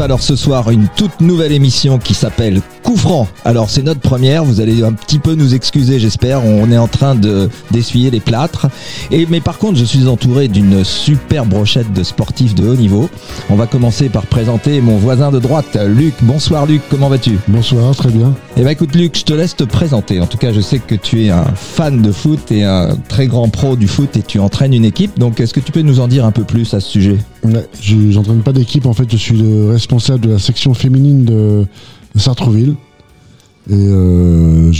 Alors 0.00 0.20
ce 0.20 0.36
soir 0.36 0.70
une 0.70 0.86
toute 0.96 1.20
nouvelle 1.22 1.50
émission 1.52 1.98
qui 1.98 2.12
s'appelle 2.12 2.60
Coup 2.82 2.96
franc. 2.96 3.26
Alors 3.44 3.70
c'est 3.70 3.82
notre 3.82 4.00
première, 4.00 4.44
vous 4.44 4.60
allez 4.60 4.82
un 4.82 4.92
petit 4.92 5.18
peu 5.18 5.34
nous 5.34 5.54
excuser 5.54 5.98
j'espère, 5.98 6.44
on 6.44 6.70
est 6.70 6.76
en 6.76 6.88
train 6.88 7.14
de 7.14 7.48
d'essuyer 7.70 8.10
les 8.10 8.20
plâtres. 8.20 8.66
Et, 9.10 9.26
mais 9.30 9.40
par 9.40 9.56
contre 9.56 9.78
je 9.78 9.84
suis 9.84 10.08
entouré 10.08 10.48
d'une 10.48 10.84
super 10.84 11.46
brochette 11.46 11.90
de 11.94 12.02
sportifs 12.02 12.54
de 12.54 12.68
haut 12.68 12.74
niveau. 12.76 13.08
On 13.48 13.54
va 13.54 13.66
commencer 13.66 14.10
par 14.10 14.26
présenter 14.26 14.82
mon 14.82 14.98
voisin 14.98 15.30
de 15.30 15.38
droite, 15.38 15.78
Luc. 15.86 16.14
Bonsoir 16.20 16.66
Luc, 16.66 16.82
comment 16.90 17.08
vas-tu? 17.08 17.38
Bonsoir, 17.48 17.96
très 17.96 18.10
bien. 18.10 18.34
Eh 18.58 18.62
ben 18.62 18.70
écoute 18.70 18.94
Luc, 18.94 19.16
je 19.16 19.24
te 19.24 19.32
laisse 19.32 19.56
te 19.56 19.64
présenter. 19.64 20.20
En 20.20 20.26
tout 20.26 20.38
cas 20.38 20.52
je 20.52 20.60
sais 20.60 20.80
que 20.80 20.96
tu 20.96 21.24
es 21.24 21.30
un 21.30 21.46
fan 21.54 22.02
de 22.02 22.12
foot 22.12 22.52
et 22.52 22.62
un 22.64 22.90
très 23.08 23.26
grand 23.26 23.48
pro 23.48 23.76
du 23.76 23.88
foot 23.88 24.16
et 24.18 24.22
tu 24.22 24.38
entraînes 24.38 24.74
une 24.74 24.84
équipe. 24.84 25.18
Donc 25.18 25.40
est-ce 25.40 25.54
que 25.54 25.60
tu 25.60 25.72
peux 25.72 25.80
nous 25.82 26.00
en 26.00 26.08
dire 26.08 26.26
un 26.26 26.32
peu 26.32 26.44
plus 26.44 26.74
à 26.74 26.80
ce 26.80 26.90
sujet? 26.90 27.16
Ouais, 27.44 27.66
je- 27.80 28.10
j'entraîne 28.12 28.42
pas 28.42 28.52
d'équipe, 28.52 28.86
en 28.86 28.92
fait, 28.92 29.10
je 29.10 29.16
suis 29.16 29.36
le 29.36 29.61
responsable 29.70 30.24
de 30.24 30.30
la 30.30 30.38
section 30.38 30.74
féminine 30.74 31.24
de, 31.24 31.66
de 32.14 32.18
Sartrouville. 32.18 32.74
Et 33.70 33.74
euh, 33.74 34.72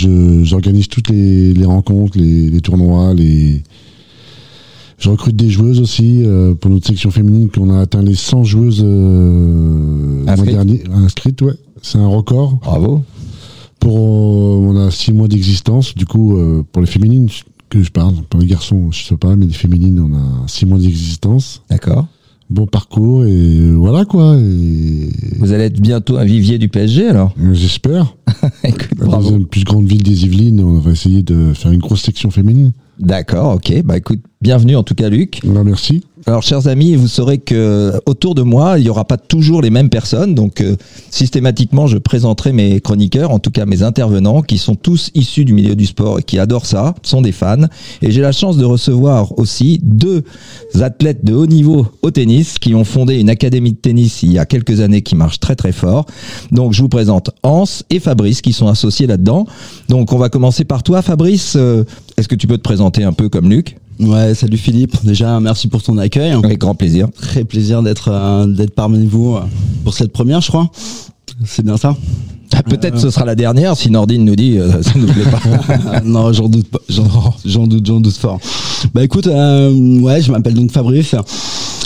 j'organise 0.43 0.87
toutes 0.89 1.09
les, 1.09 1.53
les 1.53 1.65
rencontres, 1.65 2.17
les, 2.17 2.49
les 2.49 2.61
tournois, 2.61 3.13
les. 3.13 3.63
Je 4.97 5.09
recrute 5.09 5.35
des 5.35 5.49
joueuses 5.49 5.81
aussi 5.81 6.23
euh, 6.23 6.53
pour 6.53 6.71
notre 6.71 6.87
section 6.87 7.11
féminine, 7.11 7.49
qu'on 7.49 7.69
a 7.73 7.81
atteint 7.81 8.01
les 8.01 8.15
100 8.15 8.43
joueuses 8.43 8.81
euh, 8.85 10.19
le 10.19 10.23
mois 10.23 10.31
Inscrites 10.31 10.53
dernier. 10.53 10.83
Inscrites, 10.93 11.41
ouais. 11.41 11.55
C'est 11.81 11.97
un 11.97 12.07
record. 12.07 12.55
Bravo. 12.61 13.03
Pour, 13.79 13.97
euh, 13.97 13.99
on 13.99 14.77
a 14.77 14.91
6 14.91 15.11
mois 15.11 15.27
d'existence, 15.27 15.93
du 15.93 16.05
coup, 16.05 16.37
euh, 16.37 16.63
pour 16.71 16.81
les 16.81 16.87
féminines 16.87 17.29
que 17.69 17.83
je 17.83 17.91
parle, 17.91 18.15
pour 18.29 18.39
les 18.39 18.47
garçons, 18.47 18.91
je 18.91 19.03
sais 19.03 19.17
pas, 19.17 19.35
mais 19.35 19.45
les 19.45 19.53
féminines, 19.53 19.99
on 19.99 20.15
a 20.15 20.47
6 20.47 20.65
mois 20.65 20.77
d'existence. 20.77 21.61
D'accord. 21.69 22.07
Bon 22.49 22.65
parcours 22.65 23.25
et 23.25 23.71
voilà 23.71 24.05
quoi. 24.05 24.35
Et 24.37 25.09
Vous 25.39 25.51
allez 25.51 25.65
être 25.65 25.79
bientôt 25.79 26.17
un 26.17 26.25
vivier 26.25 26.57
du 26.57 26.69
PSG 26.69 27.07
alors? 27.07 27.33
J'espère. 27.53 28.15
La 28.99 29.17
deuxième 29.17 29.45
plus 29.45 29.63
grande 29.63 29.87
ville 29.87 30.03
des 30.03 30.25
Yvelines, 30.25 30.61
on 30.61 30.79
va 30.79 30.91
essayer 30.91 31.23
de 31.23 31.53
faire 31.53 31.71
une 31.71 31.79
grosse 31.79 32.01
section 32.01 32.31
féminine. 32.31 32.71
D'accord, 32.99 33.55
ok. 33.55 33.81
Bah 33.83 33.97
écoute, 33.97 34.21
bienvenue 34.43 34.75
en 34.75 34.83
tout 34.83 34.93
cas 34.93 35.09
Luc. 35.09 35.39
Voilà, 35.43 35.63
merci. 35.63 36.03
Alors 36.25 36.41
chers 36.41 36.67
amis, 36.67 36.95
vous 36.95 37.07
saurez 37.07 37.37
que 37.37 37.93
autour 38.05 38.33
de 38.33 38.43
moi, 38.43 38.77
il 38.77 38.83
n'y 38.83 38.89
aura 38.89 39.05
pas 39.05 39.17
toujours 39.17 39.61
les 39.61 39.69
mêmes 39.69 39.89
personnes. 39.89 40.35
Donc 40.35 40.61
euh, 40.61 40.75
systématiquement, 41.09 41.87
je 41.87 41.97
présenterai 41.97 42.53
mes 42.53 42.79
chroniqueurs, 42.79 43.31
en 43.31 43.39
tout 43.39 43.51
cas 43.51 43.65
mes 43.65 43.83
intervenants, 43.83 44.41
qui 44.41 44.57
sont 44.57 44.75
tous 44.75 45.11
issus 45.15 45.43
du 45.43 45.53
milieu 45.53 45.75
du 45.75 45.85
sport 45.85 46.19
et 46.19 46.23
qui 46.23 46.39
adorent 46.39 46.65
ça, 46.65 46.93
sont 47.03 47.21
des 47.21 47.31
fans. 47.31 47.67
Et 48.01 48.11
j'ai 48.11 48.21
la 48.21 48.31
chance 48.31 48.57
de 48.57 48.63
recevoir 48.63 49.37
aussi 49.37 49.79
deux 49.81 50.23
athlètes 50.79 51.25
de 51.25 51.33
haut 51.33 51.47
niveau 51.47 51.87
au 52.01 52.11
tennis 52.11 52.57
qui 52.59 52.75
ont 52.75 52.85
fondé 52.85 53.19
une 53.19 53.29
académie 53.29 53.71
de 53.71 53.77
tennis 53.77 54.23
il 54.23 54.31
y 54.33 54.39
a 54.39 54.45
quelques 54.45 54.79
années 54.79 55.01
qui 55.01 55.15
marche 55.15 55.39
très 55.39 55.55
très 55.55 55.71
fort. 55.71 56.05
Donc 56.51 56.73
je 56.73 56.81
vous 56.81 56.89
présente 56.89 57.31
Hans 57.43 57.65
et 57.89 57.99
Fabrice 57.99 58.41
qui 58.41 58.53
sont 58.53 58.67
associés 58.67 59.07
là-dedans. 59.07 59.45
Donc 59.89 60.13
on 60.13 60.17
va 60.17 60.29
commencer 60.29 60.63
par 60.63 60.83
toi 60.83 61.01
Fabrice. 61.01 61.55
Euh, 61.57 61.83
Est-ce 62.17 62.27
que 62.27 62.35
tu 62.35 62.47
peux 62.47 62.57
te 62.57 62.63
présenter 62.63 63.03
un 63.03 63.13
peu 63.13 63.27
comme 63.29 63.49
Luc? 63.49 63.77
Ouais, 63.99 64.33
salut 64.33 64.57
Philippe. 64.57 64.95
Déjà, 65.03 65.39
merci 65.39 65.67
pour 65.67 65.83
ton 65.83 65.97
accueil. 65.97 66.31
Avec 66.31 66.57
grand 66.59 66.75
plaisir. 66.75 67.07
Très 67.19 67.43
plaisir 67.43 67.83
d'être 67.83 68.09
euh, 68.11 68.47
d'être 68.47 68.73
parmi 68.73 69.05
vous 69.05 69.35
euh, 69.35 69.41
pour 69.83 69.93
cette 69.93 70.11
première, 70.11 70.41
je 70.41 70.47
crois. 70.47 70.69
C'est 71.45 71.63
bien 71.63 71.77
ça 71.77 71.95
Ah, 72.53 72.63
Peut-être 72.63 72.99
ce 72.99 73.09
sera 73.09 73.25
la 73.25 73.35
dernière 73.35 73.77
si 73.77 73.89
Nordine 73.89 74.25
nous 74.25 74.35
dit 74.35 74.57
euh, 74.57 74.81
ça 74.81 74.93
nous 74.95 75.07
plaît 75.07 75.23
pas. 75.23 76.01
Non, 76.05 76.33
j'en 76.33 76.49
doute 76.49 76.67
pas. 76.67 76.79
J'en 76.89 77.67
doute, 77.67 77.85
j'en 77.85 77.99
doute 77.99 78.17
fort. 78.17 78.39
Bah 78.93 79.03
écoute, 79.03 79.27
euh, 79.27 79.99
ouais, 79.99 80.21
je 80.21 80.31
m'appelle 80.31 80.53
donc 80.55 80.71
Fabrice, 80.71 81.15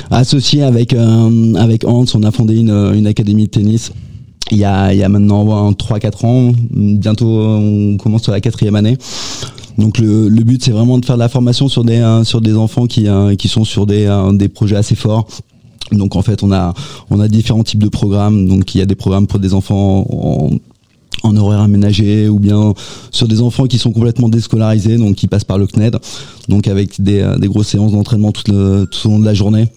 associé 0.09 0.63
avec 0.63 0.93
avec 0.93 1.85
Hans. 1.85 2.05
On 2.13 2.23
a 2.23 2.31
fondé 2.31 2.55
une, 2.57 2.71
une 2.95 3.07
académie 3.07 3.45
de 3.45 3.51
tennis. 3.51 3.91
Il 4.49 4.57
y 4.57 4.63
a, 4.63 4.93
il 4.93 4.99
y 4.99 5.03
a 5.03 5.09
maintenant 5.09 5.71
3-4 5.73 6.25
ans, 6.25 6.53
bientôt 6.71 7.27
on 7.27 7.97
commence 7.97 8.23
sur 8.23 8.31
la 8.31 8.39
quatrième 8.39 8.75
année. 8.75 8.97
Donc 9.77 9.99
le, 9.99 10.27
le 10.27 10.43
but 10.43 10.63
c'est 10.63 10.71
vraiment 10.71 10.97
de 10.97 11.05
faire 11.05 11.15
de 11.15 11.19
la 11.19 11.29
formation 11.29 11.67
sur 11.67 11.83
des 11.83 11.97
euh, 11.99 12.23
sur 12.23 12.41
des 12.41 12.55
enfants 12.55 12.87
qui 12.87 13.07
euh, 13.07 13.35
qui 13.35 13.47
sont 13.47 13.63
sur 13.63 13.85
des 13.85 14.05
euh, 14.05 14.31
des 14.33 14.47
projets 14.49 14.75
assez 14.75 14.95
forts. 14.95 15.27
Donc 15.91 16.15
en 16.15 16.21
fait 16.21 16.43
on 16.43 16.51
a 16.51 16.73
on 17.09 17.19
a 17.19 17.27
différents 17.27 17.63
types 17.63 17.83
de 17.83 17.89
programmes. 17.89 18.47
Donc 18.47 18.73
il 18.73 18.79
y 18.79 18.81
a 18.81 18.85
des 18.85 18.95
programmes 18.95 19.27
pour 19.27 19.39
des 19.39 19.53
enfants 19.53 20.05
en, 20.09 20.49
en 21.23 21.35
horaire 21.35 21.61
aménagé 21.61 22.27
ou 22.27 22.39
bien 22.39 22.73
sur 23.11 23.27
des 23.27 23.41
enfants 23.41 23.65
qui 23.67 23.77
sont 23.77 23.91
complètement 23.91 24.29
déscolarisés, 24.29 24.97
donc 24.97 25.15
qui 25.15 25.27
passent 25.27 25.43
par 25.43 25.57
le 25.57 25.67
CNED, 25.67 25.97
donc 26.47 26.67
avec 26.67 27.01
des, 27.01 27.35
des 27.39 27.47
grosses 27.47 27.67
séances 27.69 27.91
d'entraînement 27.91 28.31
tout, 28.31 28.51
le, 28.51 28.85
tout 28.85 29.07
au 29.07 29.11
long 29.11 29.19
de 29.19 29.25
la 29.25 29.33
journée. 29.33 29.67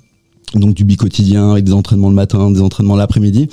Donc 0.55 0.75
du 0.75 0.84
bi-quotidien 0.84 1.53
avec 1.53 1.65
des 1.65 1.72
entraînements 1.72 2.09
le 2.09 2.15
matin, 2.15 2.50
des 2.50 2.61
entraînements 2.61 2.97
l'après-midi. 2.97 3.49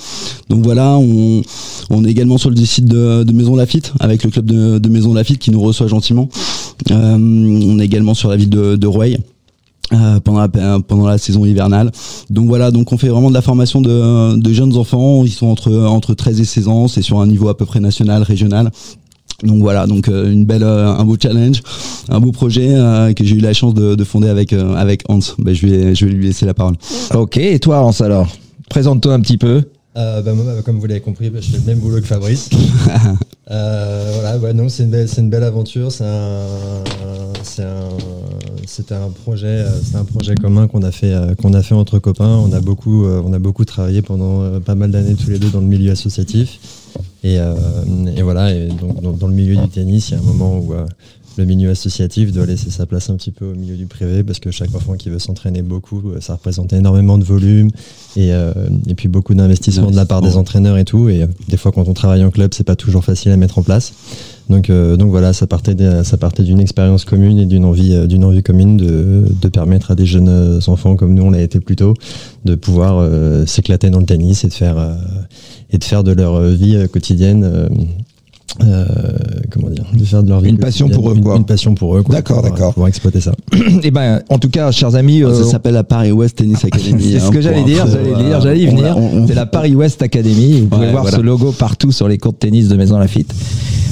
Donc 0.48 0.64
voilà, 0.64 0.98
on, 0.98 1.42
on 1.90 2.04
est 2.04 2.10
également 2.10 2.38
sur 2.38 2.50
le 2.50 2.56
site 2.56 2.86
de, 2.86 3.22
de 3.22 3.32
Maison 3.32 3.54
Lafitte 3.54 3.92
avec 4.00 4.24
le 4.24 4.30
club 4.30 4.46
de, 4.46 4.78
de 4.78 4.88
Maison 4.88 5.14
Lafitte 5.14 5.38
qui 5.38 5.50
nous 5.50 5.60
reçoit 5.60 5.86
gentiment. 5.86 6.28
Euh, 6.90 7.16
on 7.18 7.78
est 7.78 7.84
également 7.84 8.14
sur 8.14 8.28
la 8.28 8.36
ville 8.36 8.50
de, 8.50 8.76
de 8.76 8.88
euh, 9.90 10.20
pendant 10.20 10.40
la, 10.40 10.80
pendant 10.80 11.06
la 11.06 11.16
saison 11.16 11.46
hivernale. 11.46 11.90
Donc 12.28 12.46
voilà, 12.46 12.70
donc 12.70 12.92
on 12.92 12.98
fait 12.98 13.08
vraiment 13.08 13.30
de 13.30 13.34
la 13.34 13.40
formation 13.40 13.80
de, 13.80 14.36
de 14.36 14.52
jeunes 14.52 14.76
enfants, 14.76 15.24
ils 15.24 15.30
sont 15.30 15.46
entre 15.46 15.72
entre 15.72 16.12
13 16.12 16.40
et 16.40 16.44
16 16.44 16.68
ans, 16.68 16.88
c'est 16.88 17.00
sur 17.00 17.20
un 17.20 17.26
niveau 17.26 17.48
à 17.48 17.56
peu 17.56 17.64
près 17.64 17.80
national, 17.80 18.22
régional. 18.22 18.70
Donc 19.44 19.62
voilà, 19.62 19.86
donc 19.86 20.08
euh, 20.08 20.32
une 20.32 20.44
belle, 20.44 20.64
euh, 20.64 20.88
un 20.88 21.04
beau 21.04 21.16
challenge, 21.20 21.62
un 22.08 22.18
beau 22.18 22.32
projet 22.32 22.74
euh, 22.74 23.12
que 23.12 23.22
j'ai 23.22 23.36
eu 23.36 23.40
la 23.40 23.52
chance 23.52 23.72
de, 23.72 23.94
de 23.94 24.04
fonder 24.04 24.28
avec 24.28 24.52
euh, 24.52 24.74
avec 24.74 25.04
Hans. 25.08 25.20
Ben, 25.38 25.54
je 25.54 25.64
vais 25.64 25.94
je 25.94 26.06
vais 26.06 26.10
lui 26.10 26.26
laisser 26.26 26.44
la 26.44 26.54
parole. 26.54 26.74
ok, 27.14 27.36
et 27.36 27.60
toi 27.60 27.84
Hans 27.84 28.00
alors? 28.00 28.26
Présente-toi 28.68 29.14
un 29.14 29.20
petit 29.20 29.38
peu. 29.38 29.62
Euh, 29.96 30.22
bah, 30.22 30.34
moi, 30.34 30.44
bah, 30.44 30.62
comme 30.64 30.80
vous 30.80 30.86
l'avez 30.86 31.00
compris, 31.00 31.30
bah, 31.30 31.38
je 31.40 31.50
fais 31.50 31.56
le 31.58 31.62
même 31.62 31.78
boulot 31.78 32.00
que 32.00 32.06
Fabrice. 32.06 32.50
Euh, 33.50 34.10
voilà, 34.12 34.36
ouais, 34.36 34.52
non, 34.52 34.68
c'est 34.68 34.82
une 34.82 34.90
belle, 34.90 35.08
c'est 35.08 35.22
une 35.22 35.30
belle 35.30 35.42
aventure. 35.42 35.90
C'est 35.90 36.04
un, 36.04 36.44
c'est 37.42 37.62
un, 37.62 37.88
c'était 38.66 38.94
un 38.94 39.08
projet, 39.08 39.64
c'est 39.82 39.96
un 39.96 40.04
projet 40.04 40.34
commun 40.34 40.68
qu'on 40.68 40.82
a 40.82 40.90
fait, 40.90 41.16
qu'on 41.40 41.54
a 41.54 41.62
fait 41.62 41.74
entre 41.74 41.98
copains. 41.98 42.28
On 42.28 42.52
a 42.52 42.60
beaucoup, 42.60 43.06
on 43.06 43.32
a 43.32 43.38
beaucoup 43.38 43.64
travaillé 43.64 44.02
pendant 44.02 44.60
pas 44.60 44.74
mal 44.74 44.90
d'années 44.90 45.14
tous 45.14 45.30
les 45.30 45.38
deux 45.38 45.48
dans 45.48 45.60
le 45.60 45.66
milieu 45.66 45.92
associatif. 45.92 46.58
Et, 47.24 47.38
euh, 47.38 47.54
et 48.16 48.22
voilà, 48.22 48.54
et 48.54 48.68
donc 48.68 49.00
dans, 49.00 49.12
dans 49.12 49.26
le 49.26 49.34
milieu 49.34 49.56
du 49.56 49.68
tennis, 49.68 50.10
il 50.10 50.14
y 50.14 50.16
a 50.16 50.20
un 50.20 50.22
moment 50.24 50.58
où 50.58 50.72
euh, 50.72 50.86
le 51.38 51.44
milieu 51.44 51.70
associatif 51.70 52.32
doit 52.32 52.46
laisser 52.46 52.70
sa 52.70 52.84
place 52.84 53.10
un 53.10 53.16
petit 53.16 53.30
peu 53.30 53.46
au 53.46 53.54
milieu 53.54 53.76
du 53.76 53.86
privé 53.86 54.24
parce 54.24 54.40
que 54.40 54.50
chaque 54.50 54.74
enfant 54.74 54.94
qui 54.94 55.08
veut 55.08 55.20
s'entraîner 55.20 55.62
beaucoup, 55.62 56.02
euh, 56.10 56.20
ça 56.20 56.34
représente 56.34 56.72
énormément 56.72 57.16
de 57.16 57.24
volume 57.24 57.70
et, 58.16 58.32
euh, 58.32 58.52
et 58.88 58.94
puis 58.94 59.08
beaucoup 59.08 59.34
d'investissement 59.34 59.90
de 59.90 59.96
la 59.96 60.04
part 60.04 60.20
des 60.20 60.36
entraîneurs 60.36 60.78
et 60.78 60.84
tout. 60.84 61.08
Et 61.08 61.26
des 61.48 61.56
fois, 61.56 61.70
quand 61.70 61.86
on 61.88 61.94
travaille 61.94 62.24
en 62.24 62.30
club, 62.30 62.52
c'est 62.54 62.64
pas 62.64 62.76
toujours 62.76 63.04
facile 63.04 63.30
à 63.30 63.36
mettre 63.36 63.58
en 63.58 63.62
place. 63.62 63.92
Donc, 64.48 64.70
euh, 64.70 64.96
donc 64.96 65.10
voilà, 65.10 65.32
ça 65.32 65.46
partait, 65.46 65.74
de- 65.74 66.02
ça 66.04 66.16
partait 66.16 66.42
d'une 66.42 66.58
expérience 66.60 67.04
commune 67.04 67.38
et 67.38 67.44
d'une 67.46 67.64
envie, 67.66 67.94
euh, 67.94 68.06
d'une 68.06 68.24
envie 68.24 68.42
commune 68.42 68.76
de, 68.78 69.24
de 69.42 69.48
permettre 69.48 69.90
à 69.90 69.94
des 69.94 70.06
jeunes 70.06 70.28
euh, 70.30 70.58
enfants 70.68 70.96
comme 70.96 71.14
nous, 71.14 71.22
on 71.24 71.30
l'a 71.30 71.42
été 71.42 71.60
plus 71.60 71.76
tôt, 71.76 71.94
de 72.46 72.54
pouvoir 72.54 72.96
euh, 72.98 73.44
s'éclater 73.46 73.90
dans 73.90 73.98
le 74.00 74.06
tennis 74.06 74.44
et 74.44 74.48
de 74.48 74.54
faire, 74.54 74.78
euh, 74.78 74.94
et 75.70 75.76
de 75.78 75.84
faire 75.84 76.02
de 76.02 76.12
leur 76.12 76.40
vie 76.42 76.76
quotidienne. 76.90 77.44
euh, 77.44 77.68
euh, 78.64 78.86
comment 79.50 79.68
dire 79.68 79.84
de 79.92 80.04
faire 80.04 80.22
de 80.22 80.30
leur 80.30 80.40
vie 80.40 80.48
Une 80.48 80.58
passion 80.58 80.88
pour 80.88 81.10
eux, 81.10 81.14
une, 81.14 81.22
quoi. 81.22 81.36
une 81.36 81.44
passion 81.44 81.74
pour 81.74 81.96
eux 81.96 82.02
quoi, 82.02 82.14
D'accord, 82.16 82.40
pour, 82.40 82.50
d'accord. 82.50 82.72
pouvoir 82.72 82.88
exploiter 82.88 83.20
ça 83.20 83.32
et 83.84 83.90
ben, 83.92 84.22
en 84.30 84.38
tout 84.38 84.48
cas, 84.48 84.72
chers 84.72 84.96
amis, 84.96 85.22
euh, 85.22 85.34
Ça 85.44 85.44
s'appelle 85.50 85.74
la 85.74 85.84
Paris 85.84 86.10
West 86.10 86.38
Tennis 86.38 86.64
Academy. 86.64 87.02
c'est 87.12 87.20
ce 87.20 87.26
hein, 87.26 87.28
que 87.28 87.34
pour 87.34 87.42
j'allais 87.42 87.62
dire, 87.64 87.86
j'allais 87.86 88.16
dire, 88.24 88.40
j'allais 88.40 88.60
y 88.60 88.66
venir. 88.66 88.96
C'est 89.28 89.34
la 89.34 89.46
Paris 89.46 89.74
West 89.76 90.02
Academy. 90.02 90.60
Vous 90.62 90.66
pouvez 90.68 90.86
Ouais, 90.86 90.90
voir 90.92 91.02
voilà. 91.02 91.18
ce 91.18 91.22
logo 91.22 91.52
partout 91.52 91.92
sur 91.92 92.08
les 92.08 92.16
cours 92.18 92.32
de 92.32 92.38
tennis 92.38 92.68
de 92.68 92.76
Maison 92.76 92.98
Lafitte. 92.98 93.32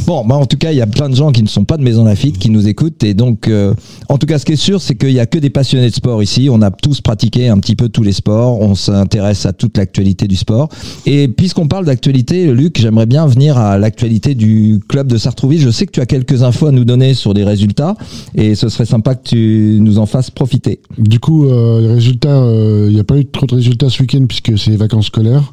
Bon, 0.07 0.25
bah 0.25 0.37
en 0.37 0.47
tout 0.47 0.57
cas, 0.57 0.71
il 0.71 0.79
y 0.79 0.81
a 0.81 0.87
plein 0.87 1.09
de 1.09 1.17
gens 1.17 1.33
qui 1.33 1.43
ne 1.43 1.49
sont 1.49 1.65
pas 1.65 1.77
de 1.77 1.83
Maison 1.83 2.05
Lafitte 2.05 2.39
qui 2.39 2.49
nous 2.49 2.69
écoutent 2.69 3.03
et 3.03 3.13
donc, 3.13 3.49
euh, 3.49 3.75
en 4.09 4.19
tout 4.19 4.27
cas, 4.27 4.39
ce 4.39 4.45
qui 4.45 4.53
est 4.53 4.57
sûr, 4.57 4.81
c'est 4.81 4.95
qu'il 4.95 5.11
y 5.11 5.19
a 5.19 5.27
que 5.27 5.37
des 5.37 5.51
passionnés 5.51 5.91
de 5.91 5.95
sport 5.95 6.23
ici. 6.23 6.49
On 6.49 6.63
a 6.63 6.71
tous 6.71 7.01
pratiqué 7.01 7.49
un 7.49 7.59
petit 7.59 7.75
peu 7.75 7.89
tous 7.89 8.05
les 8.05 8.13
sports. 8.13 8.61
On 8.61 8.77
s'intéresse 8.77 9.47
à 9.47 9.53
toute 9.53 9.77
l'actualité 9.77 10.29
du 10.29 10.37
sport. 10.37 10.69
Et 11.07 11.27
puisqu'on 11.27 11.67
parle 11.67 11.87
d'actualité, 11.87 12.53
Luc, 12.53 12.81
j'aimerais 12.81 13.07
bien 13.07 13.27
venir 13.27 13.59
à 13.59 13.79
l'actualité 13.79 14.37
du 14.37 14.79
club 14.87 15.09
de 15.09 15.19
Sartrouville. 15.19 15.61
Je 15.61 15.71
sais 15.71 15.87
que 15.87 15.91
tu 15.91 16.01
as 16.01 16.07
quelques 16.07 16.45
infos 16.45 16.67
à 16.67 16.71
nous 16.71 16.85
donner 16.85 17.15
sur 17.15 17.35
des 17.35 17.43
résultats 17.43 17.97
et 18.37 18.55
ce 18.55 18.69
serait 18.69 18.87
sympa 18.87 19.17
que 19.17 19.29
tu 19.29 19.79
nous 19.81 19.99
en 19.99 20.07
fasses 20.07 20.31
profiter. 20.31 20.79
Du 20.99 21.19
coup, 21.19 21.47
euh, 21.47 21.81
les 21.81 21.95
résultats, 21.95 22.47
il 22.87 22.95
n'y 22.95 23.01
a 23.01 23.05
pas 23.05 23.19
eu 23.19 23.25
trop 23.27 23.47
de 23.47 23.57
résultats 23.57 23.91
ce 23.91 24.03
week-end 24.03 24.25
puisque 24.29 24.57
c'est 24.57 24.71
les 24.71 24.77
vacances 24.77 25.07
scolaires. 25.07 25.53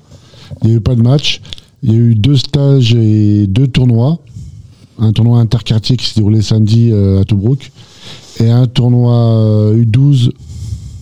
Il 0.61 0.67
n'y 0.67 0.73
a 0.75 0.77
eu 0.77 0.81
pas 0.81 0.93
de 0.93 1.01
match. 1.01 1.41
Il 1.81 1.91
y 1.91 1.95
a 1.95 1.97
eu 1.97 2.13
deux 2.13 2.37
stages 2.37 2.93
et 2.93 3.47
deux 3.47 3.67
tournois. 3.67 4.19
Un 4.99 5.11
tournoi 5.11 5.39
interquartier 5.39 5.97
qui 5.97 6.05
s'est 6.05 6.15
déroulé 6.19 6.41
samedi 6.41 6.89
euh, 6.91 7.21
à 7.21 7.25
Tobruk 7.25 7.71
et 8.39 8.49
un 8.49 8.67
tournoi 8.67 9.13
euh, 9.13 9.83
U12 9.83 10.31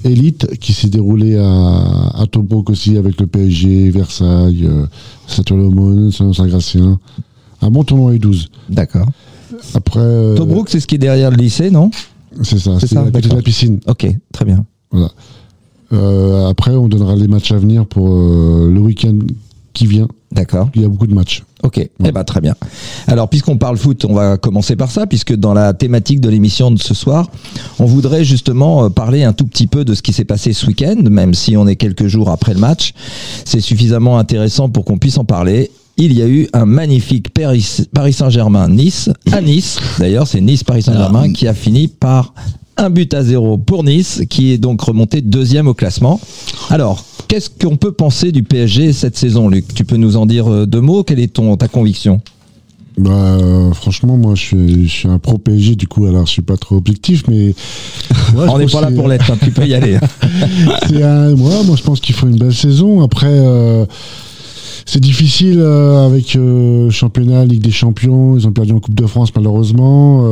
élite 0.04 0.58
qui 0.60 0.74
s'est 0.74 0.90
déroulé 0.90 1.38
à, 1.38 2.12
à 2.16 2.26
Tobruk 2.28 2.70
aussi 2.70 2.98
avec 2.98 3.20
le 3.20 3.28
PSG, 3.28 3.92
Versailles, 3.92 4.66
euh, 4.66 4.86
Saint-Olomone, 5.28 6.12
Saint-Gratien. 6.12 7.00
Un 7.62 7.70
bon 7.70 7.84
tournoi 7.84 8.14
U12. 8.14 8.48
D'accord. 8.70 9.08
Après, 9.76 10.00
euh, 10.00 10.36
Tobruk, 10.36 10.70
c'est 10.70 10.80
ce 10.80 10.88
qui 10.88 10.96
est 10.96 11.00
derrière 11.00 11.30
le 11.30 11.38
lycée, 11.38 11.70
non? 11.70 11.92
C'est 12.42 12.60
ça, 12.60 12.80
c'est 12.80 12.88
ça, 12.88 13.04
d'accord. 13.04 13.36
la 13.36 13.42
piscine. 13.42 13.80
Ok, 13.88 14.08
très 14.32 14.46
bien. 14.46 14.66
Voilà. 14.92 15.12
Euh, 15.94 16.48
après, 16.48 16.72
on 16.72 16.88
donnera 16.88 17.16
les 17.16 17.28
matchs 17.28 17.52
à 17.52 17.58
venir 17.58 17.86
pour 17.86 18.08
euh, 18.10 18.72
le 18.74 18.80
week-end 18.80 19.18
qui 19.74 19.88
vient. 19.88 20.08
D'accord. 20.32 20.70
Il 20.76 20.82
y 20.82 20.86
a 20.86 20.88
beaucoup 20.88 21.08
de 21.08 21.14
matchs. 21.14 21.44
Ok, 21.64 21.78
eh 21.78 22.12
ben 22.12 22.24
très 22.24 22.42
bien. 22.42 22.56
Alors 23.08 23.30
puisqu'on 23.30 23.58
parle 23.58 23.78
foot, 23.78 24.06
on 24.06 24.14
va 24.14 24.38
commencer 24.38 24.76
par 24.76 24.90
ça, 24.90 25.06
puisque 25.06 25.36
dans 25.36 25.54
la 25.54 25.74
thématique 25.74 26.20
de 26.22 26.30
l'émission 26.30 26.72
de 26.72 26.80
ce 26.80 26.94
soir, 26.94 27.30
on 27.80 27.86
voudrait 27.86 28.24
justement 28.24 28.86
euh, 28.86 28.90
parler 28.90 29.24
un 29.24 29.34
tout 29.34 29.46
petit 29.46 29.68
peu 29.68 29.86
de 29.86 29.94
ce 29.94 30.02
qui 30.02 30.14
s'est 30.14 30.26
passé 30.26 30.54
ce 30.54 30.66
week-end, 30.66 30.96
même 31.10 31.34
si 31.34 31.58
on 31.58 31.68
est 31.68 31.76
quelques 31.76 32.08
jours 32.08 32.30
après 32.30 32.54
le 32.54 32.60
match. 32.60 32.94
C'est 33.46 33.60
suffisamment 33.60 34.18
intéressant 34.18 34.70
pour 34.70 34.86
qu'on 34.86 34.98
puisse 34.98 35.18
en 35.18 35.26
parler. 35.26 35.70
Il 35.98 36.14
y 36.14 36.22
a 36.22 36.28
eu 36.28 36.48
un 36.54 36.66
magnifique 36.66 37.32
Paris, 37.32 38.14
Saint-Germain-Nice, 38.14 39.10
à 39.32 39.42
Nice. 39.42 39.78
D'ailleurs, 40.00 40.26
c'est 40.26 40.42
Nice-Paris 40.42 40.84
Saint-Germain 40.84 41.32
qui 41.32 41.48
a 41.48 41.54
fini 41.54 41.88
par 41.90 42.34
un 42.82 42.90
but 42.90 43.14
à 43.14 43.24
zéro 43.24 43.58
pour 43.58 43.84
Nice, 43.84 44.24
qui 44.30 44.52
est 44.52 44.58
donc 44.58 44.82
remonté 44.82 45.22
deuxième 45.22 45.68
au 45.68 45.74
classement. 45.74 46.20
Alors, 46.70 47.06
qu'est-ce 47.28 47.50
qu'on 47.50 47.78
peut 47.78 47.92
penser 47.92 48.32
du 48.32 48.44
PSG 48.44 48.92
cette 48.94 49.18
saison, 49.18 49.50
Luc? 49.50 49.74
Tu 49.74 49.86
peux 49.86 49.98
nous 49.98 50.18
en 50.18 50.26
dire 50.26 50.52
euh, 50.52 50.66
deux 50.66 50.82
mots? 50.82 51.04
Quelle 51.04 51.20
est 51.20 51.32
ton, 51.34 51.56
ta 51.58 51.68
conviction? 51.68 52.22
Bah, 52.98 53.10
euh, 53.12 53.72
franchement, 53.74 54.18
moi, 54.18 54.34
je 54.36 54.42
suis, 54.42 54.88
je 54.88 54.92
suis 54.92 55.08
un 55.08 55.18
pro 55.20 55.38
PSG, 55.38 55.76
du 55.76 55.88
coup, 55.88 56.06
alors 56.08 56.26
je 56.26 56.32
suis 56.32 56.42
pas 56.42 56.58
trop 56.58 56.76
objectif, 56.76 57.24
mais. 57.30 57.54
Ouais, 58.36 58.46
On 58.50 58.58
n'est 58.58 58.66
pas 58.66 58.80
là 58.82 58.92
pour 58.92 59.10
l'être, 59.10 59.30
hein, 59.30 59.38
tu 59.44 59.52
peux 59.52 59.66
y 59.68 59.74
aller. 59.74 59.96
un- 61.04 61.34
ouais, 61.34 61.64
moi, 61.66 61.76
je 61.76 61.84
pense 61.84 62.00
qu'il 62.00 62.16
faut 62.16 62.28
une 62.28 62.38
belle 62.38 62.54
saison. 62.54 63.02
Après, 63.02 63.28
euh, 63.30 63.86
c'est 64.86 65.02
difficile 65.02 65.60
euh, 65.60 66.06
avec 66.06 66.38
championnat, 66.92 67.44
Ligue 67.46 67.62
des 67.62 67.72
Champions. 67.72 68.38
Ils 68.38 68.48
ont 68.48 68.54
perdu 68.54 68.72
en 68.72 68.80
Coupe 68.80 68.96
de 68.96 69.06
France, 69.06 69.30
malheureusement. 69.36 70.24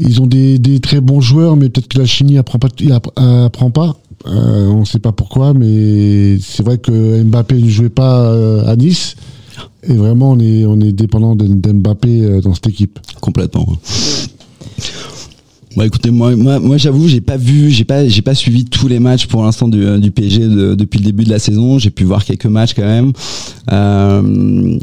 Ils 0.00 0.22
ont 0.22 0.26
des, 0.26 0.80
très 0.80 1.00
bons 1.00 1.20
joueurs, 1.20 1.56
mais 1.56 1.68
peut-être 1.68 1.88
que 1.88 1.98
la 1.98 2.06
chimie 2.06 2.38
apprend 2.38 2.58
pas. 2.58 2.68
app- 2.90 3.10
apprend 3.16 3.70
pas. 3.70 3.96
Euh, 4.26 4.66
on 4.66 4.80
ne 4.80 4.84
sait 4.84 4.98
pas 4.98 5.12
pourquoi, 5.12 5.54
mais 5.54 6.38
c'est 6.40 6.62
vrai 6.64 6.78
que 6.78 7.22
Mbappé 7.22 7.54
ne 7.54 7.68
jouait 7.68 7.88
pas 7.88 8.20
euh, 8.30 8.66
à 8.66 8.76
Nice. 8.76 9.16
Et 9.84 9.94
vraiment, 9.94 10.32
on 10.32 10.40
est, 10.40 10.64
on 10.66 10.80
est 10.80 10.92
dépendant 10.92 11.34
d'Mbappé 11.36 12.20
euh, 12.22 12.40
dans 12.40 12.54
cette 12.54 12.66
équipe. 12.68 12.98
Complètement. 13.20 13.66
Bon, 15.76 15.82
écoutez, 15.82 16.10
moi, 16.10 16.34
moi, 16.34 16.58
moi 16.58 16.76
j'avoue, 16.78 17.06
j'ai 17.08 17.20
pas 17.20 17.36
vu, 17.36 17.70
j'ai 17.70 17.84
pas, 17.84 18.08
j'ai 18.08 18.22
pas 18.22 18.34
suivi 18.34 18.64
tous 18.64 18.88
les 18.88 18.98
matchs 18.98 19.26
pour 19.26 19.44
l'instant 19.44 19.68
du, 19.68 20.00
du 20.00 20.10
PSG 20.10 20.48
de- 20.48 20.74
depuis 20.74 20.98
le 20.98 21.04
début 21.04 21.24
de 21.24 21.30
la 21.30 21.38
saison. 21.38 21.78
J'ai 21.78 21.90
pu 21.90 22.04
voir 22.04 22.24
quelques 22.24 22.46
matchs 22.46 22.72
quand 22.74 22.82
même. 22.82 23.12
Euh, 23.70 24.22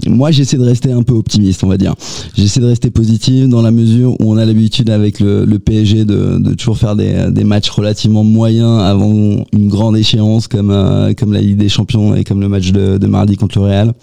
moi, 0.08 0.32
j'essaie 0.32 0.58
de 0.58 0.64
rester 0.64 0.92
un 0.92 1.02
peu 1.02 1.14
optimiste, 1.14 1.64
on 1.64 1.68
va 1.68 1.78
dire. 1.78 1.96
J'essaie 2.38 2.60
de 2.60 2.68
rester 2.68 2.92
positif 2.92 3.48
dans 3.50 3.62
la 3.64 3.72
mesure 3.72 4.12
où 4.22 4.32
on 4.32 4.38
a 4.38 4.46
l'habitude 4.46 4.90
avec 4.90 5.20
le, 5.20 5.44
le 5.44 5.60
PSG 5.60 6.06
de, 6.06 6.38
de 6.38 6.54
toujours 6.54 6.78
faire 6.78 6.96
des, 6.96 7.30
des 7.32 7.44
matchs 7.44 7.70
relativement 7.72 8.24
moyens 8.24 8.80
avant 8.82 9.12
une 9.54 9.68
grande 9.68 9.98
échéance 9.98 10.48
comme, 10.48 10.70
euh, 10.72 11.14
comme 11.14 11.34
la 11.34 11.42
Ligue 11.42 11.58
des 11.58 11.70
Champions 11.70 12.16
et 12.16 12.24
comme 12.24 12.40
le 12.40 12.48
match 12.48 12.72
de, 12.72 12.98
de 13.00 13.08
mardi 13.08 13.38
contre 13.38 13.58
le 13.60 13.66
Real. 13.66 13.94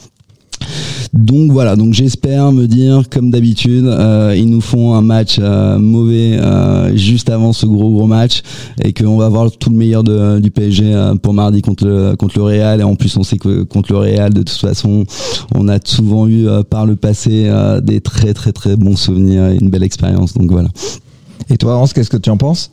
Donc 1.13 1.51
voilà, 1.51 1.77
donc 1.77 1.93
j'espère 1.93 2.53
me 2.53 2.67
dire, 2.67 3.03
comme 3.11 3.31
d'habitude, 3.31 3.87
euh, 3.87 4.35
ils 4.37 4.49
nous 4.49 4.61
font 4.61 4.95
un 4.95 5.03
match 5.03 5.37
euh, 5.39 5.79
mauvais 5.79 6.39
euh, 6.39 6.97
juste 6.97 7.29
avant 7.29 7.53
ce 7.53 7.67
gros 7.67 7.91
gros 7.91 8.07
match 8.07 8.43
et 8.83 8.93
qu'on 8.93 9.17
va 9.19 9.29
voir 9.29 9.51
tout 9.51 9.71
le 9.71 9.77
meilleur 9.77 10.03
du 10.05 10.51
PSG 10.51 11.15
pour 11.23 11.35
mardi 11.35 11.61
contre 11.61 11.87
le, 11.87 12.43
Real. 12.43 12.81
Et 12.81 12.85
en 12.85 12.95
plus, 12.95 13.17
on 13.17 13.23
sait 13.23 13.37
que 13.37 13.63
contre 13.63 13.93
le 13.93 13.99
Real, 13.99 14.33
de 14.33 14.43
toute 14.43 14.59
façon, 14.59 15.05
on 15.55 15.69
a 15.69 15.79
souvent 15.85 16.27
eu 16.29 16.47
par 16.71 16.87
le 16.87 16.97
passé 16.97 17.51
des 17.83 18.01
très 18.01 18.33
très 18.35 18.53
très 18.53 18.77
bons 18.77 18.97
souvenirs 18.97 19.49
et 19.49 19.59
une 19.61 19.69
belle 19.69 19.83
expérience. 19.83 20.35
Donc 20.35 20.51
voilà. 20.51 20.69
Et 21.51 21.57
toi, 21.57 21.77
Hans, 21.77 21.87
qu'est-ce 21.87 22.11
que 22.11 22.17
tu 22.17 22.31
en 22.31 22.37
penses? 22.37 22.71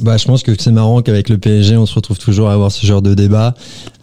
Bah, 0.00 0.16
je 0.16 0.26
pense 0.26 0.42
que 0.42 0.52
c'est 0.58 0.72
marrant 0.72 1.00
qu'avec 1.00 1.28
le 1.28 1.38
PSG, 1.38 1.76
on 1.76 1.86
se 1.86 1.94
retrouve 1.94 2.18
toujours 2.18 2.50
à 2.50 2.52
avoir 2.52 2.70
ce 2.70 2.84
genre 2.86 3.02
de 3.02 3.14
débat. 3.14 3.54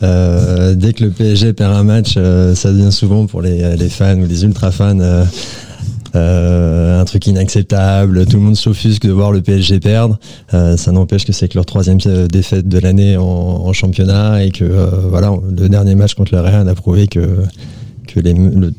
Euh, 0.01 0.75
dès 0.75 0.93
que 0.93 1.03
le 1.03 1.11
PSG 1.11 1.53
perd 1.53 1.73
un 1.73 1.83
match, 1.83 2.15
euh, 2.17 2.55
ça 2.55 2.71
devient 2.71 2.91
souvent 2.91 3.25
pour 3.27 3.41
les, 3.41 3.77
fans 3.89 4.17
ou 4.17 4.25
les 4.25 4.43
ultra 4.43 4.71
fans 4.71 4.99
euh, 6.15 7.01
un 7.01 7.05
truc 7.05 7.27
inacceptable. 7.27 8.25
Tout 8.25 8.37
le 8.37 8.43
monde 8.43 8.55
s'offusque 8.55 9.05
de 9.05 9.11
voir 9.11 9.31
le 9.31 9.41
PSG 9.41 9.79
perdre. 9.79 10.17
Ça 10.51 10.91
n'empêche 10.91 11.25
que 11.25 11.31
c'est 11.31 11.47
que 11.47 11.55
leur 11.55 11.65
troisième 11.65 11.97
défaite 12.27 12.67
de 12.67 12.79
l'année 12.79 13.17
en, 13.17 13.71
championnat 13.73 14.43
et 14.43 14.51
que 14.51 14.65
voilà, 15.09 15.33
le 15.55 15.69
dernier 15.69 15.95
match 15.95 16.15
contre 16.15 16.33
le 16.33 16.41
Real 16.41 16.67
a 16.67 16.75
prouvé 16.75 17.07
que 17.07 17.43
les 18.15 18.33
le, 18.33 18.73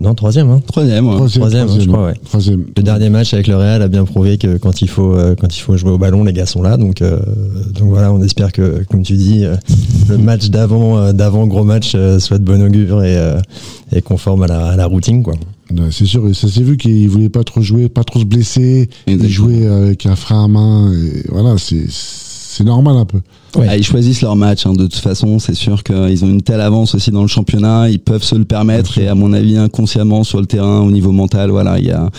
non 0.00 0.14
troisième 0.14 0.48
hein. 0.50 0.60
Troisième. 0.66 1.08
ouais. 1.08 1.28
Troisième, 1.28 1.68
je 1.68 1.86
crois, 1.88 2.06
ouais. 2.06 2.14
Troisième. 2.24 2.66
Le 2.76 2.82
dernier 2.84 3.10
match 3.10 3.34
avec 3.34 3.48
le 3.48 3.56
Real 3.56 3.82
a 3.82 3.88
bien 3.88 4.04
prouvé 4.04 4.38
que 4.38 4.56
quand 4.56 4.80
il 4.80 4.88
faut 4.88 5.12
euh, 5.14 5.34
quand 5.34 5.56
il 5.56 5.60
faut 5.60 5.76
jouer 5.76 5.90
au 5.90 5.98
ballon, 5.98 6.22
les 6.22 6.32
gars 6.32 6.46
sont 6.46 6.62
là. 6.62 6.76
Donc 6.76 7.02
euh, 7.02 7.18
donc 7.74 7.88
voilà, 7.88 8.12
on 8.12 8.22
espère 8.22 8.52
que 8.52 8.84
comme 8.90 9.02
tu 9.02 9.14
dis, 9.14 9.44
euh, 9.44 9.56
le 10.08 10.18
match 10.18 10.50
d'avant 10.50 11.12
d'avant 11.12 11.46
gros 11.48 11.64
match 11.64 11.96
soit 12.18 12.38
de 12.38 12.44
bon 12.44 12.62
augure 12.62 13.02
et, 13.02 13.18
et 13.92 14.00
conforme 14.00 14.42
à 14.44 14.46
la, 14.46 14.66
à 14.66 14.76
la 14.76 14.86
routine 14.86 15.22
quoi. 15.22 15.34
Ouais, 15.70 15.88
c'est 15.90 16.06
sûr, 16.06 16.26
et 16.28 16.32
ça 16.32 16.48
s'est 16.48 16.62
vu 16.62 16.76
qu'il 16.78 17.08
voulait 17.10 17.28
pas 17.28 17.44
trop 17.44 17.60
jouer, 17.60 17.90
pas 17.90 18.02
trop 18.04 18.20
se 18.20 18.24
blesser, 18.24 18.88
il 19.06 19.14
Exactement. 19.14 19.34
jouait 19.48 19.66
avec 19.66 20.06
un 20.06 20.16
frein 20.16 20.44
à 20.44 20.48
main, 20.48 20.92
et 20.94 21.24
voilà, 21.28 21.56
c'est 21.58 21.84
c'est 21.88 22.64
normal 22.64 22.96
un 22.96 23.04
peu. 23.04 23.18
Ouais. 23.56 23.66
Ah, 23.70 23.76
ils 23.76 23.82
choisissent 23.84 24.20
leur 24.20 24.36
match. 24.36 24.66
hein. 24.66 24.72
De 24.74 24.84
toute 24.84 24.96
façon, 24.96 25.38
c'est 25.38 25.54
sûr 25.54 25.82
qu'ils 25.82 26.24
ont 26.24 26.28
une 26.28 26.42
telle 26.42 26.60
avance 26.60 26.94
aussi 26.94 27.10
dans 27.10 27.22
le 27.22 27.28
championnat. 27.28 27.88
Ils 27.88 27.98
peuvent 27.98 28.22
se 28.22 28.34
le 28.34 28.44
permettre. 28.44 28.98
Et 28.98 29.08
à 29.08 29.14
mon 29.14 29.32
avis, 29.32 29.56
inconsciemment 29.56 30.22
sur 30.22 30.38
le 30.40 30.46
terrain, 30.46 30.80
au 30.80 30.90
niveau 30.90 31.12
mental, 31.12 31.50
voilà, 31.50 31.78
il 31.78 31.86
y 31.86 31.90
a, 31.90 32.10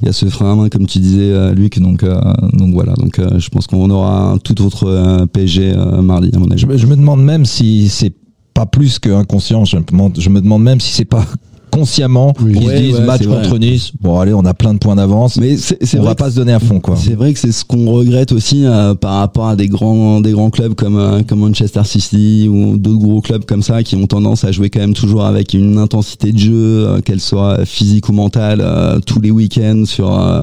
il 0.00 0.06
y 0.06 0.08
a 0.08 0.12
ce 0.12 0.26
frein 0.26 0.52
à 0.52 0.54
main, 0.56 0.68
comme 0.70 0.86
tu 0.86 0.98
disais, 0.98 1.30
euh, 1.30 1.52
Luc. 1.54 1.78
Donc, 1.78 2.02
euh, 2.02 2.18
donc 2.54 2.72
voilà. 2.72 2.94
Donc, 2.94 3.18
euh, 3.18 3.38
je 3.38 3.48
pense 3.50 3.66
qu'on 3.66 3.90
aura 3.90 4.30
un 4.32 4.38
tout 4.38 4.60
autre 4.62 4.84
euh, 4.88 5.26
PSG 5.26 5.74
euh, 5.76 6.00
mardi, 6.00 6.30
à 6.34 6.38
mon 6.38 6.50
avis. 6.50 6.60
je, 6.60 6.66
me- 6.66 6.76
je 6.78 6.86
me 6.86 6.96
demande 6.96 7.22
même 7.22 7.44
si 7.44 7.88
c'est 7.90 8.12
pas 8.54 8.64
plus 8.66 8.98
que 8.98 9.10
inconscient. 9.10 9.64
Je 9.66 9.76
je 10.18 10.28
me 10.30 10.40
demande 10.40 10.62
même 10.62 10.80
si 10.80 10.92
c'est 10.92 11.04
pas 11.04 11.24
consciemment 11.70 12.32
Oui. 12.42 12.56
Ouais, 12.58 12.76
se 12.76 12.82
disent 12.82 12.94
ouais, 12.96 13.04
match 13.06 13.22
vrai. 13.22 13.42
contre 13.42 13.58
Nice. 13.58 13.92
Bon, 14.00 14.18
allez, 14.18 14.34
on 14.34 14.44
a 14.44 14.54
plein 14.54 14.74
de 14.74 14.78
points 14.78 14.96
d'avance. 14.96 15.36
Mais 15.38 15.56
on 15.56 15.96
vrai 15.98 16.04
va 16.04 16.14
que 16.14 16.18
pas 16.18 16.30
se 16.30 16.36
donner 16.36 16.52
à 16.52 16.60
fond, 16.60 16.80
quoi. 16.80 16.96
C'est 16.96 17.14
vrai 17.14 17.32
que 17.32 17.38
c'est 17.38 17.52
ce 17.52 17.64
qu'on 17.64 17.90
regrette 17.90 18.32
aussi 18.32 18.64
euh, 18.64 18.94
par 18.94 19.14
rapport 19.18 19.48
à 19.48 19.56
des 19.56 19.68
grands 19.68 20.20
des 20.20 20.32
grands 20.32 20.50
clubs 20.50 20.74
comme 20.74 20.98
euh, 20.98 21.22
comme 21.22 21.40
Manchester 21.40 21.82
City 21.84 22.48
ou 22.50 22.76
d'autres 22.76 22.98
gros 22.98 23.20
clubs 23.20 23.44
comme 23.44 23.62
ça 23.62 23.82
qui 23.82 23.96
ont 23.96 24.06
tendance 24.06 24.44
à 24.44 24.52
jouer 24.52 24.70
quand 24.70 24.80
même 24.80 24.94
toujours 24.94 25.24
avec 25.24 25.54
une 25.54 25.78
intensité 25.78 26.32
de 26.32 26.38
jeu, 26.38 26.52
euh, 26.54 27.00
qu'elle 27.00 27.20
soit 27.20 27.64
physique 27.64 28.08
ou 28.08 28.12
mentale, 28.12 28.60
euh, 28.62 28.98
tous 29.00 29.20
les 29.20 29.30
week-ends 29.30 29.84
sur 29.86 30.12
euh, 30.18 30.40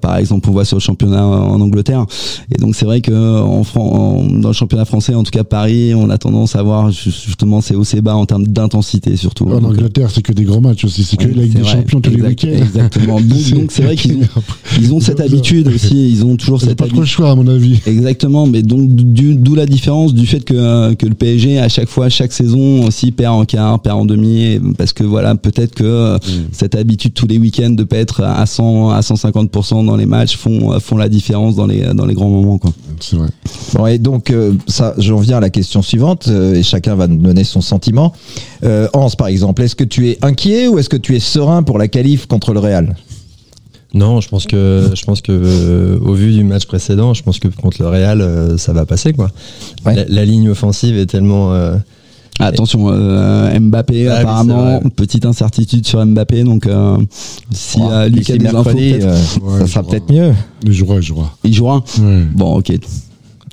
par 0.00 0.16
exemple 0.16 0.48
on 0.48 0.52
voit 0.52 0.64
sur 0.64 0.76
le 0.76 0.82
championnat 0.82 1.24
en 1.26 1.60
Angleterre. 1.60 2.04
Et 2.54 2.58
donc 2.60 2.74
c'est 2.74 2.84
vrai 2.84 3.00
que 3.00 3.12
en, 3.40 3.62
dans 4.40 4.48
le 4.48 4.54
championnat 4.54 4.84
français, 4.84 5.14
en 5.14 5.22
tout 5.22 5.30
cas 5.30 5.44
Paris, 5.44 5.94
on 5.94 6.10
a 6.10 6.18
tendance 6.18 6.56
à 6.56 6.62
voir 6.62 6.90
ju- 6.90 7.10
justement 7.10 7.60
c'est 7.60 7.74
haut 7.74 7.84
c'est 7.84 8.00
bas 8.00 8.14
en 8.16 8.26
termes 8.26 8.46
d'intensité 8.46 9.16
surtout. 9.16 9.44
En 9.46 9.60
Donc, 9.60 9.72
Angleterre, 9.72 10.10
c'est 10.10 10.22
que 10.22 10.32
des 10.32 10.44
gros 10.44 10.60
matchs 10.66 10.84
aussi, 10.84 11.04
c'est 11.04 11.16
que 11.16 11.26
oui, 11.26 11.34
la 11.34 11.42
Ligue 11.42 11.54
des 11.54 11.62
vrai. 11.62 11.72
Champions 11.72 12.00
tous 12.00 12.10
les 12.10 12.22
week-ends. 12.22 12.48
Exactement. 12.48 13.20
Donc 13.20 13.50
donc 13.50 13.72
c'est 13.72 13.82
vrai 13.82 13.96
qu'ils 13.96 14.16
ont 14.16 14.42
ils 14.78 14.92
ont 14.92 15.00
cette 15.00 15.20
habitude 15.20 15.68
aussi, 15.68 16.10
ils 16.10 16.24
ont 16.24 16.36
toujours 16.36 16.58
Ils 16.60 16.66
ont 16.66 16.68
cette 16.68 16.78
pas 16.78 16.86
trop 16.86 17.00
le 17.00 17.06
choix, 17.06 17.30
à 17.30 17.34
mon 17.34 17.46
avis. 17.48 17.80
Exactement, 17.86 18.46
mais 18.46 18.62
donc 18.62 18.88
d'où 18.88 19.54
la 19.54 19.66
différence 19.66 20.14
du 20.14 20.26
fait 20.26 20.40
que, 20.40 20.94
que 20.94 21.06
le 21.06 21.14
PSG 21.14 21.58
à 21.58 21.68
chaque 21.68 21.88
fois, 21.88 22.08
chaque 22.08 22.32
saison 22.32 22.86
aussi 22.86 23.12
perd 23.12 23.34
en 23.34 23.44
quart, 23.44 23.80
perd 23.80 23.98
en 23.98 24.04
demi, 24.04 24.58
parce 24.76 24.92
que 24.92 25.04
voilà 25.04 25.34
peut-être 25.34 25.74
que 25.74 25.84
euh, 25.84 26.18
cette 26.52 26.74
habitude 26.74 27.14
tous 27.14 27.26
les 27.26 27.38
week-ends 27.38 27.70
de 27.70 27.84
pas 27.84 27.96
être 27.96 28.22
à 28.22 28.44
100 28.46 28.90
à 28.90 29.00
150% 29.00 29.86
dans 29.86 29.96
les 29.96 30.06
matchs 30.06 30.36
font 30.36 30.78
font 30.80 30.96
la 30.96 31.08
différence 31.08 31.56
dans 31.56 31.66
les 31.66 31.94
dans 31.94 32.06
les 32.06 32.14
grands 32.14 32.30
moments 32.30 32.58
quoi. 32.58 32.72
C'est 33.00 33.16
vrai. 33.16 33.28
Bon, 33.74 33.86
et 33.86 33.98
donc, 33.98 34.30
euh, 34.30 34.52
ça, 34.66 34.94
j'en 34.98 35.18
viens 35.18 35.38
à 35.38 35.40
la 35.40 35.50
question 35.50 35.82
suivante, 35.82 36.28
euh, 36.28 36.54
et 36.54 36.62
chacun 36.62 36.94
va 36.94 37.06
nous 37.06 37.16
donner 37.16 37.44
son 37.44 37.60
sentiment. 37.60 38.12
Euh, 38.64 38.88
Hans, 38.94 39.10
par 39.10 39.28
exemple, 39.28 39.62
est-ce 39.62 39.76
que 39.76 39.84
tu 39.84 40.08
es 40.08 40.18
inquiet 40.22 40.55
ou 40.68 40.78
est-ce 40.78 40.88
que 40.88 40.96
tu 40.96 41.14
es 41.16 41.20
serein 41.20 41.62
pour 41.62 41.78
la 41.78 41.88
qualif 41.88 42.26
contre 42.26 42.52
le 42.52 42.60
Real? 42.60 42.96
Non, 43.94 44.20
je 44.20 44.28
pense 44.28 44.46
que 44.46 44.90
je 44.94 45.04
pense 45.04 45.22
que 45.22 45.32
euh, 45.32 45.98
au 46.04 46.12
vu 46.12 46.32
du 46.32 46.44
match 46.44 46.66
précédent, 46.66 47.14
je 47.14 47.22
pense 47.22 47.38
que 47.38 47.48
contre 47.48 47.80
le 47.82 47.88
Real, 47.88 48.20
euh, 48.20 48.58
ça 48.58 48.72
va 48.74 48.84
passer 48.84 49.12
quoi. 49.14 49.30
Ouais. 49.86 49.94
La, 49.94 50.04
la 50.06 50.24
ligne 50.24 50.50
offensive 50.50 50.98
est 50.98 51.06
tellement 51.06 51.54
euh, 51.54 51.76
Ah, 52.38 52.46
Attention, 52.46 52.88
euh, 52.90 53.58
Mbappé 53.58 54.08
Ah 54.08 54.18
apparemment 54.18 54.80
petite 54.94 55.24
incertitude 55.24 55.86
sur 55.86 56.04
Mbappé 56.04 56.44
donc 56.44 56.66
euh, 56.66 56.98
si 57.50 57.78
Bon, 57.78 57.90
euh, 57.90 58.08
Luc 58.08 58.18
d'ici 58.18 58.32
a 58.32 58.36
des 58.38 58.46
infos 58.48 58.70
euh, 58.76 59.16
Ouais, 59.42 59.60
ça 59.60 59.66
sera 59.66 59.82
peut-être 59.84 60.12
mieux. 60.12 60.32
Il 60.64 60.72
jouera, 60.74 60.96
il 60.96 61.02
jouera. 61.02 61.32
il 61.44 61.54
jouera. 61.54 61.82
Ouais. 61.98 62.22
Bon 62.34 62.56
ok, 62.58 62.72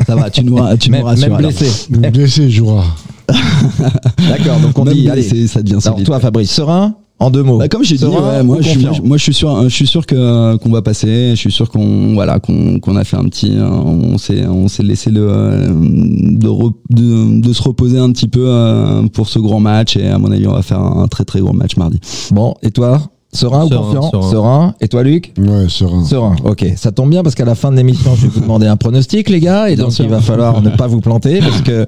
ça 0.06 0.16
va, 0.16 0.30
tu 0.30 0.44
nous 0.44 0.58
tu 0.78 0.90
nous 0.90 0.98
Même, 0.98 1.06
rassures. 1.06 1.30
même 1.30 1.38
blessé. 1.38 1.68
Même 1.92 2.12
blessé, 2.12 2.42
il 2.44 2.52
jouera. 2.52 2.84
D'accord, 4.30 4.60
donc 4.60 4.78
on 4.78 4.86
Même 4.86 4.94
dit, 4.94 5.10
allez. 5.10 5.48
ça 5.48 5.62
devient 5.62 5.74
Alors 5.74 5.82
solide. 5.96 6.06
toi, 6.06 6.20
Fabrice, 6.20 6.52
serein 6.52 6.96
En 7.20 7.30
deux 7.30 7.44
mots. 7.44 7.58
Bah, 7.58 7.68
comme 7.68 7.84
j'ai 7.84 7.96
dit, 7.96 8.06
ouais, 8.06 8.44
moi, 8.44 8.58
je 8.62 8.70
suis, 8.70 8.88
moi 9.04 9.18
je 9.18 9.24
suis 9.24 9.34
sûr, 9.34 9.64
je 9.64 9.70
suis 9.74 9.88
sûr 9.88 10.06
que 10.06 10.56
qu'on 10.58 10.70
va 10.72 10.82
passer. 10.82 11.32
Je 11.32 11.36
suis 11.36 11.52
sûr 11.52 11.70
qu'on 11.70 12.14
voilà 12.14 12.40
qu'on 12.40 12.80
qu'on 12.80 12.96
a 12.96 13.04
fait 13.04 13.18
un 13.18 13.24
petit, 13.26 13.54
euh, 13.56 13.68
on 13.70 14.18
s'est 14.18 14.46
on 14.46 14.68
s'est 14.68 14.84
laissé 14.84 15.10
le 15.10 15.22
euh, 15.30 15.68
de, 15.70 16.48
re- 16.48 16.74
de 16.90 17.40
de 17.42 17.54
se 17.54 17.62
reposer 17.62 17.98
un 18.00 18.12
petit 18.12 18.28
peu 18.28 18.46
euh, 18.46 19.04
pour 19.14 19.28
ce 19.30 19.40
grand 19.40 19.60
match 19.60 19.96
et 19.98 20.08
à 20.08 20.18
mon 20.18 20.32
avis 20.32 20.48
on 20.48 20.54
va 20.54 20.62
faire 20.62 20.82
un 20.82 21.08
très 21.08 21.24
très 21.24 21.40
gros 21.40 21.54
match 21.54 21.78
mardi. 21.78 22.00
Bon, 22.32 22.54
et 22.62 22.72
toi? 22.72 23.02
Serein 23.34 23.66
ou 23.66 23.70
confiant 23.70 24.12
serein. 24.12 24.32
Serein. 24.32 24.76
Et 24.80 24.88
toi, 24.88 25.04
Luc 25.04 25.34
Ouais, 25.38 25.66
serein. 25.68 26.04
Serein, 26.06 26.36
ok. 26.44 26.66
Ça 26.76 26.92
tombe 26.92 27.10
bien 27.10 27.24
parce 27.24 27.36
qu'à 27.36 27.46
la 27.46 27.56
fin 27.56 27.72
de 27.72 27.76
l'émission, 27.78 28.16
je 28.16 28.22
vais 28.24 28.28
vous 28.28 28.40
demander 28.42 28.68
un 28.68 28.78
pronostic, 28.78 29.30
les 29.30 29.40
gars, 29.40 29.70
et 29.70 29.76
Bien 29.76 29.86
donc 29.86 29.94
sûr. 29.94 30.06
il 30.06 30.12
va 30.12 30.22
falloir 30.22 30.62
ne 30.62 30.70
pas 30.70 30.88
vous 30.88 31.02
planter 31.02 31.40
parce 31.40 31.62
que 31.62 31.86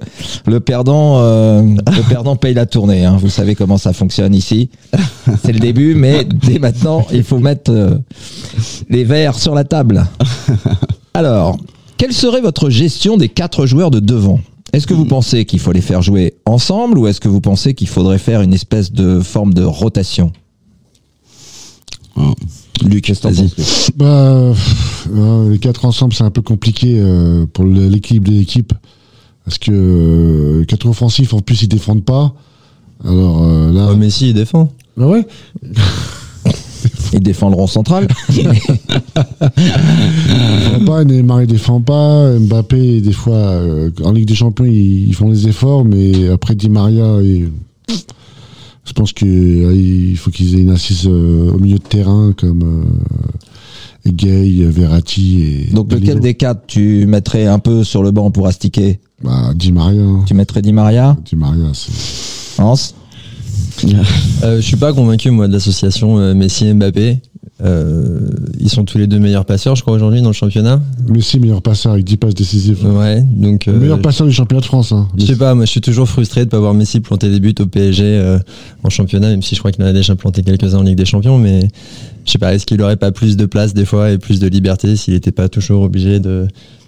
le 0.48 0.60
perdant, 0.60 1.20
euh, 1.20 1.62
le 1.62 2.10
perdant 2.10 2.36
paye 2.36 2.54
la 2.56 2.66
tournée. 2.66 3.06
hein. 3.06 3.18
Vous 3.20 3.30
savez 3.30 3.54
comment 3.56 3.78
ça 3.78 3.94
fonctionne 3.94 4.34
ici. 4.34 4.70
C'est 5.44 5.52
le 5.54 5.60
début, 5.60 5.96
mais 5.96 6.26
dès 6.26 6.60
maintenant, 6.60 7.06
il 7.14 7.24
faut 7.24 7.40
mettre 7.40 7.72
euh, 7.72 7.98
les 8.90 9.04
verres 9.04 9.38
sur 9.38 9.54
la 9.56 9.64
table. 9.64 10.06
Alors, 11.14 11.58
quelle 11.98 12.14
serait 12.14 12.42
votre 12.42 12.70
gestion 12.70 13.18
des 13.18 13.30
quatre 13.30 13.66
joueurs 13.66 13.92
de 13.92 14.00
devant? 14.00 14.40
Est-ce 14.74 14.88
que 14.88 14.94
vous 14.94 15.06
pensez 15.06 15.46
qu'il 15.46 15.60
faut 15.60 15.72
les 15.72 15.80
faire 15.82 16.02
jouer 16.02 16.34
ensemble 16.46 16.98
ou 16.98 17.08
est-ce 17.08 17.22
que 17.22 17.30
vous 17.30 17.40
pensez 17.40 17.74
qu'il 17.76 17.88
faudrait 17.88 18.18
faire 18.18 18.42
une 18.42 18.54
espèce 18.54 18.92
de 18.92 19.22
forme 19.22 19.54
de 19.54 19.64
rotation? 19.64 20.32
Luc, 22.84 23.10
vas-y. 23.10 23.50
Bah, 23.96 24.52
pff, 24.54 25.08
euh, 25.16 25.50
les 25.50 25.60
quatre 25.60 25.86
ensemble, 25.86 26.14
c'est 26.14 26.24
un 26.24 26.32
peu 26.32 26.42
compliqué 26.42 26.98
euh, 27.00 27.46
pour 27.52 27.66
l'équilibre 27.66 28.30
de 28.30 28.34
l'équipe. 28.38 28.74
Parce 29.44 29.58
que 29.58 29.72
euh, 29.72 30.66
quatre 30.66 30.88
offensifs, 30.88 31.34
en 31.34 31.40
plus, 31.40 31.64
ils 31.64 31.68
défendent 31.68 32.04
pas. 32.04 32.34
Alors 33.04 33.44
euh, 33.44 33.72
là. 33.72 33.90
Oh, 33.92 33.96
Messi, 33.96 34.30
il 34.30 34.34
défend. 34.34 34.72
Ah 35.00 35.08
ouais 35.08 35.26
le 37.14 37.56
rond 37.56 37.68
central 37.68 38.08
défend 38.30 38.54
pas, 40.86 41.04
Neymar 41.04 41.42
il 41.44 41.48
défend 41.48 41.82
pas, 41.82 42.38
Mbappé 42.40 43.02
des 43.02 43.14
fois 43.14 43.36
euh, 43.36 43.90
en 44.04 44.12
Ligue 44.12 44.28
des 44.28 44.36
Champions 44.36 44.66
ils, 44.66 45.08
ils 45.08 45.14
font 45.16 45.30
les 45.30 45.48
efforts, 45.48 45.86
mais 45.86 46.30
après 46.30 46.56
Di 46.56 46.70
Maria, 46.70 47.20
il- 47.22 47.50
je 48.86 48.94
pense 48.94 49.14
qu'il 49.14 50.16
faut 50.18 50.32
qu'ils 50.32 50.56
aient 50.56 50.62
une 50.62 50.72
assise 50.72 51.08
euh, 51.08 51.52
au 51.52 51.60
milieu 51.60 51.78
de 51.78 51.84
terrain 51.84 52.34
comme 52.38 52.64
euh, 52.64 54.12
Gay, 54.12 54.64
Verratti 54.66 55.42
et 55.42 55.74
Donc 55.74 55.92
lequel 55.92 56.20
des 56.20 56.36
quatre 56.36 56.68
tu 56.68 57.06
mettrais 57.08 57.48
un 57.48 57.60
peu 57.60 57.84
sur 57.84 58.04
le 58.04 58.12
banc 58.12 58.30
pour 58.32 58.48
astiquer 58.48 59.00
bah, 59.24 59.54
Di 59.56 59.72
Maria. 59.72 60.04
Tu 60.28 60.34
mettrais 60.36 60.62
Di 60.62 60.72
Maria 60.74 61.18
Di 61.26 61.36
Maria, 61.36 61.72
c'est 61.74 62.62
Hans 62.62 62.76
Euh, 64.44 64.58
je 64.58 64.62
suis 64.62 64.78
pas 64.78 64.94
convaincu 64.94 65.32
moi 65.32 65.48
de 65.48 65.54
l'association 65.54 66.18
euh, 66.18 66.34
Messi 66.34 66.68
et 66.68 66.74
Mbappé. 66.74 67.22
Euh, 67.64 68.20
ils 68.60 68.70
sont 68.70 68.84
tous 68.84 68.98
les 68.98 69.08
deux 69.08 69.18
meilleurs 69.18 69.46
passeurs, 69.46 69.78
je 69.78 69.82
crois 69.82 69.94
aujourd'hui 69.94 70.22
dans 70.22 70.30
le 70.30 70.34
championnat. 70.34 70.82
Messi 71.08 71.40
meilleur 71.40 71.62
passeur 71.62 71.94
avec 71.94 72.04
10 72.04 72.18
passes 72.18 72.34
décisives. 72.34 72.86
Ouais, 72.86 73.22
donc 73.22 73.70
euh, 73.70 73.80
meilleur 73.80 74.02
passeur 74.02 74.28
du 74.28 74.34
championnat 74.34 74.60
de 74.60 74.66
France. 74.66 74.92
Hein. 74.92 75.08
je 75.18 75.26
sais 75.26 75.38
pas, 75.38 75.56
moi 75.56 75.64
je 75.64 75.72
suis 75.72 75.82
toujours 75.82 76.10
frustré 76.10 76.44
de 76.44 76.50
pas 76.50 76.60
voir 76.60 76.74
Messi 76.74 77.00
planter 77.00 77.30
des 77.30 77.40
buts 77.40 77.56
au 77.60 77.66
PSG 77.66 78.04
euh, 78.04 78.40
en 78.84 78.90
championnat, 78.90 79.30
même 79.30 79.42
si 79.42 79.56
je 79.56 79.60
crois 79.60 79.72
qu'il 79.72 79.84
en 79.86 79.88
a 79.88 79.94
déjà 79.94 80.16
planté 80.16 80.44
quelques-uns 80.44 80.80
en 80.80 80.84
Ligue 80.84 80.98
des 80.98 81.06
Champions, 81.06 81.38
mais 81.38 81.70
je 82.26 82.32
sais 82.32 82.40
pas, 82.40 82.54
est-ce 82.54 82.66
qu'il 82.66 82.82
aurait 82.82 82.98
pas 82.98 83.12
plus 83.12 83.38
de 83.38 83.46
place 83.46 83.74
des 83.74 83.86
fois 83.86 84.12
et 84.12 84.18
plus 84.18 84.40
de 84.40 84.48
liberté 84.48 84.98
s'il 84.98 85.14
était 85.14 85.32
pas 85.32 85.48
toujours 85.48 85.84
obligé 85.84 86.20
de 86.20 86.48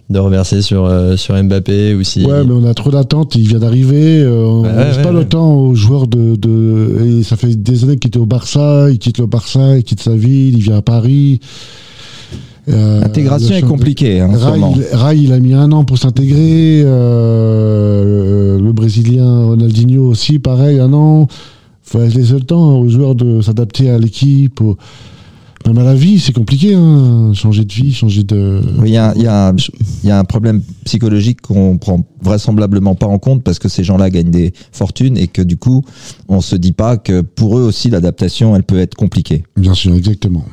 de 0.09 0.19
reverser 0.19 0.61
sur 0.61 0.85
euh, 0.85 1.17
sur 1.17 1.35
Mbappé 1.41 1.93
ou 1.93 2.03
si 2.03 2.23
Ouais, 2.25 2.43
mais 2.45 2.53
on 2.53 2.63
a 2.65 2.73
trop 2.73 2.91
d'attentes. 2.91 3.35
Il 3.35 3.47
vient 3.47 3.59
d'arriver. 3.59 4.21
euh, 4.21 4.45
on 4.45 4.61
Ouais, 4.63 4.71
ne 4.71 4.77
laisse 4.83 4.97
ouais, 4.97 5.03
pas 5.03 5.09
ouais. 5.11 5.15
le 5.19 5.25
temps 5.25 5.53
aux 5.55 5.75
joueurs 5.75 6.07
de, 6.07 6.35
de. 6.35 7.19
Et 7.19 7.23
ça 7.23 7.35
fait 7.35 7.55
des 7.61 7.83
années 7.83 7.97
qu'il 7.97 8.07
était 8.09 8.19
au 8.19 8.25
Barça. 8.25 8.89
Il 8.89 8.99
quitte 8.99 9.17
le 9.17 9.25
Barça, 9.25 9.77
il 9.77 9.83
quitte 9.83 10.01
sa 10.01 10.15
ville, 10.15 10.55
il 10.57 10.61
vient 10.63 10.77
à 10.77 10.81
Paris. 10.81 11.39
Euh, 12.69 12.99
L'intégration 13.01 13.55
est 13.55 13.61
compliquée 13.61 14.19
hein, 14.19 14.29
Rai, 14.33 14.59
il, 14.59 14.85
Rai, 14.95 15.17
il 15.17 15.31
a 15.31 15.39
mis 15.39 15.53
un 15.53 15.71
an 15.71 15.85
pour 15.85 15.97
s'intégrer. 15.97 16.83
euh, 16.85 18.59
le 18.59 18.71
Brésilien 18.73 19.45
Ronaldinho 19.45 20.03
aussi, 20.05 20.39
pareil, 20.39 20.79
un 20.79 20.91
an. 20.93 21.27
faut 21.83 21.99
laisser 21.99 22.33
le 22.33 22.41
temps 22.41 22.77
aux 22.79 22.89
joueurs 22.89 23.15
de 23.15 23.41
s'adapter 23.41 23.89
à 23.89 23.97
l'équipe. 23.97 24.61
Même 25.67 25.77
à 25.79 25.83
la 25.83 25.95
vie, 25.95 26.17
c'est 26.19 26.31
compliqué. 26.31 26.73
Hein. 26.75 27.31
Changer 27.33 27.65
de 27.65 27.73
vie, 27.73 27.93
changer 27.93 28.23
de. 28.23 28.61
Oui, 28.79 28.89
Il 28.89 28.93
y, 28.93 28.97
a, 28.97 29.13
il 29.15 29.21
y 29.21 30.07
y 30.07 30.11
a 30.11 30.17
un 30.19 30.23
problème 30.23 30.61
psychologique 30.85 31.41
qu'on 31.41 31.77
prend 31.77 32.05
vraisemblablement 32.21 32.95
pas 32.95 33.07
en 33.07 33.19
compte 33.19 33.43
parce 33.43 33.59
que 33.59 33.67
ces 33.67 33.83
gens-là 33.83 34.09
gagnent 34.09 34.31
des 34.31 34.53
fortunes 34.71 35.17
et 35.17 35.27
que 35.27 35.41
du 35.41 35.57
coup, 35.57 35.83
on 36.29 36.39
se 36.39 36.55
dit 36.55 36.71
pas 36.71 36.95
que 36.97 37.19
pour 37.21 37.57
eux 37.59 37.63
aussi 37.63 37.89
l'adaptation, 37.89 38.55
elle 38.55 38.63
peut 38.63 38.79
être 38.79 38.95
compliquée. 38.95 39.43
Bien 39.57 39.73
sûr, 39.73 39.93
exactement. 39.93 40.45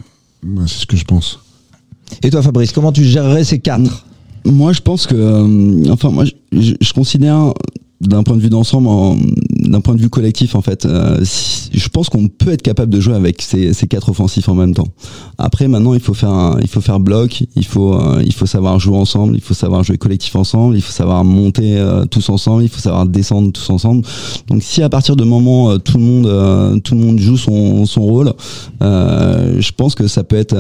C'est 0.67 0.81
ce 0.81 0.87
que 0.87 0.97
je 0.97 1.05
pense. 1.05 1.39
Et 2.23 2.31
toi, 2.31 2.43
Fabrice, 2.43 2.73
comment 2.73 2.93
tu 2.93 3.05
gérerais 3.05 3.45
ces 3.45 3.61
quatre? 3.61 4.07
Moi, 4.45 4.73
je 4.73 4.81
pense 4.81 5.07
que, 5.07 5.15
euh, 5.15 5.91
enfin, 5.93 6.11
moi, 6.11 6.25
je, 6.25 6.33
je- 6.53 6.75
je 6.81 6.93
considère 6.93 7.55
d'un 8.01 8.23
point 8.25 8.37
de 8.37 8.43
vue 8.43 8.51
d'ensemble, 8.51 8.89
en- 8.89 9.17
d'un 9.65 9.81
point 9.81 9.95
de 9.95 10.01
vue 10.01 10.11
collectif, 10.11 10.55
en 10.55 10.61
fait, 10.63 10.87
euh, 10.87 11.19
si- 11.25 11.71
je 11.73 11.89
pense 11.89 12.09
qu'on 12.09 12.29
peut 12.29 12.51
être 12.53 12.63
capable 12.63 12.93
de 12.93 13.01
jouer 13.01 13.15
avec 13.15 13.43
ces, 13.43 13.73
ces 13.73 13.87
quatre 13.87 14.09
offensifs 14.11 14.49
en 14.49 14.55
même 14.55 14.75
temps. 14.75 14.89
Après, 15.39 15.67
maintenant, 15.69 15.95
il 15.95 16.01
faut 16.01 16.15
faire, 16.15 16.31
un- 16.31 16.59
il 16.61 16.69
faut 16.69 16.81
faire 16.81 17.01
bloc, 17.01 17.45
il 17.57 17.65
faut, 17.65 17.95
euh, 17.95 18.23
il 18.25 18.33
faut 18.33 18.47
savoir 18.47 18.79
jouer 18.79 18.97
ensemble, 18.97 19.35
il 19.35 19.41
faut 19.41 19.55
savoir 19.55 19.83
jouer 19.83 19.99
collectif 19.99 20.37
ensemble, 20.37 20.77
il 20.77 20.83
faut 20.83 20.93
savoir 20.93 21.25
monter 21.25 21.79
euh, 21.79 22.05
tous 22.05 22.29
ensemble, 22.29 22.63
il 22.63 22.69
faut 22.69 22.81
savoir 22.81 23.07
descendre 23.07 23.53
tous 23.53 23.71
ensemble. 23.71 24.03
Donc, 24.49 24.63
si 24.63 24.83
à 24.83 24.89
partir 24.89 25.17
de 25.17 25.25
moment 25.25 25.79
tout 25.79 25.99
le 25.99 26.05
monde, 26.05 26.83
tout 26.83 26.95
le 26.95 27.01
monde 27.01 27.19
joue 27.19 27.37
son, 27.37 27.87
son 27.87 28.03
rôle, 28.03 28.33
je 28.81 29.71
pense 29.77 29.95
que 29.95 30.07
ça 30.07 30.25
peut 30.25 30.37
être, 30.37 30.57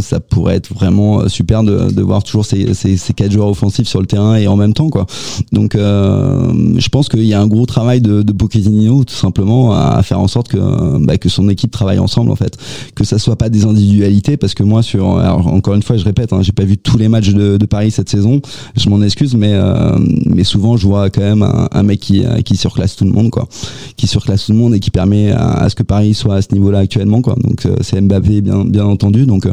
ça 0.00 0.20
pourrait 0.20 0.56
être 0.56 0.72
vraiment 0.74 1.28
super 1.28 1.62
de, 1.62 1.90
de 1.90 2.02
voir 2.02 2.22
toujours 2.22 2.44
ces, 2.44 2.74
ces, 2.74 2.96
ces 2.96 3.12
quatre 3.12 3.32
joueurs 3.32 3.48
offensifs 3.48 3.88
sur 3.88 4.00
le 4.00 4.06
terrain 4.06 4.36
et 4.36 4.46
en 4.48 4.56
même 4.56 4.74
temps, 4.74 4.90
quoi. 4.90 5.06
Donc, 5.52 5.74
euh, 5.74 6.52
je 6.76 6.88
pense 6.88 7.08
qu'il 7.08 7.24
y 7.24 7.34
a 7.34 7.40
un 7.40 7.46
gros 7.46 7.66
travail 7.66 8.00
de 8.00 8.31
Pochettino, 8.32 9.04
tout 9.04 9.14
simplement, 9.14 9.72
à 9.72 10.02
faire 10.02 10.20
en 10.20 10.28
sorte 10.28 10.48
que, 10.48 11.04
bah, 11.04 11.18
que 11.18 11.28
son 11.28 11.48
équipe 11.48 11.70
travaille 11.70 11.98
ensemble, 11.98 12.30
en 12.30 12.36
fait. 12.36 12.56
Que 12.94 13.04
ça 13.04 13.18
soit 13.18 13.36
pas 13.36 13.48
des 13.48 13.64
individualités, 13.64 14.36
parce 14.36 14.54
que 14.54 14.62
moi, 14.62 14.82
sur, 14.82 15.18
alors, 15.18 15.46
encore 15.46 15.74
une 15.74 15.82
fois, 15.82 15.96
je 15.96 16.04
répète, 16.04 16.32
hein, 16.32 16.42
j'ai 16.42 16.52
pas 16.52 16.64
vu 16.64 16.76
tous 16.78 16.98
les 16.98 17.08
matchs 17.08 17.30
de, 17.30 17.56
de 17.56 17.66
Paris 17.66 17.90
cette 17.90 18.08
saison. 18.08 18.40
Je 18.76 18.88
m'en 18.88 19.02
excuse, 19.02 19.34
mais, 19.34 19.52
euh, 19.52 19.98
mais 20.26 20.44
souvent, 20.44 20.76
je 20.76 20.86
vois 20.86 21.10
quand 21.10 21.22
même 21.22 21.42
un, 21.42 21.82
mec 21.82 22.00
qui, 22.00 22.24
euh, 22.24 22.40
qui 22.40 22.56
surclasse 22.56 22.96
tout 22.96 23.04
le 23.04 23.12
monde, 23.12 23.30
quoi. 23.30 23.48
Qui 23.96 24.06
surclasse 24.06 24.46
tout 24.46 24.52
le 24.52 24.58
monde 24.58 24.74
et 24.74 24.80
qui 24.80 24.90
permet 24.90 25.30
à, 25.32 25.68
ce 25.68 25.74
que 25.74 25.82
Paris 25.82 26.14
soit 26.14 26.36
à 26.36 26.42
ce 26.42 26.48
niveau-là 26.52 26.78
actuellement, 26.78 27.22
quoi. 27.22 27.36
Donc, 27.42 27.66
euh, 27.66 27.76
c'est 27.80 28.00
Mbappé, 28.00 28.40
bien, 28.40 28.64
bien 28.64 28.84
entendu. 28.84 29.26
Donc, 29.26 29.48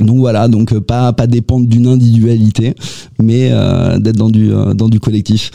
donc 0.00 0.18
voilà, 0.18 0.48
donc 0.48 0.78
pas 0.78 1.12
pas 1.12 1.26
dépendre 1.26 1.66
d'une 1.66 1.86
individualité, 1.86 2.74
mais 3.20 3.50
d'être 3.98 4.16
dans 4.16 4.30
du 4.30 4.50
dans 4.74 4.88
du 4.88 4.98
collectif. 4.98 5.50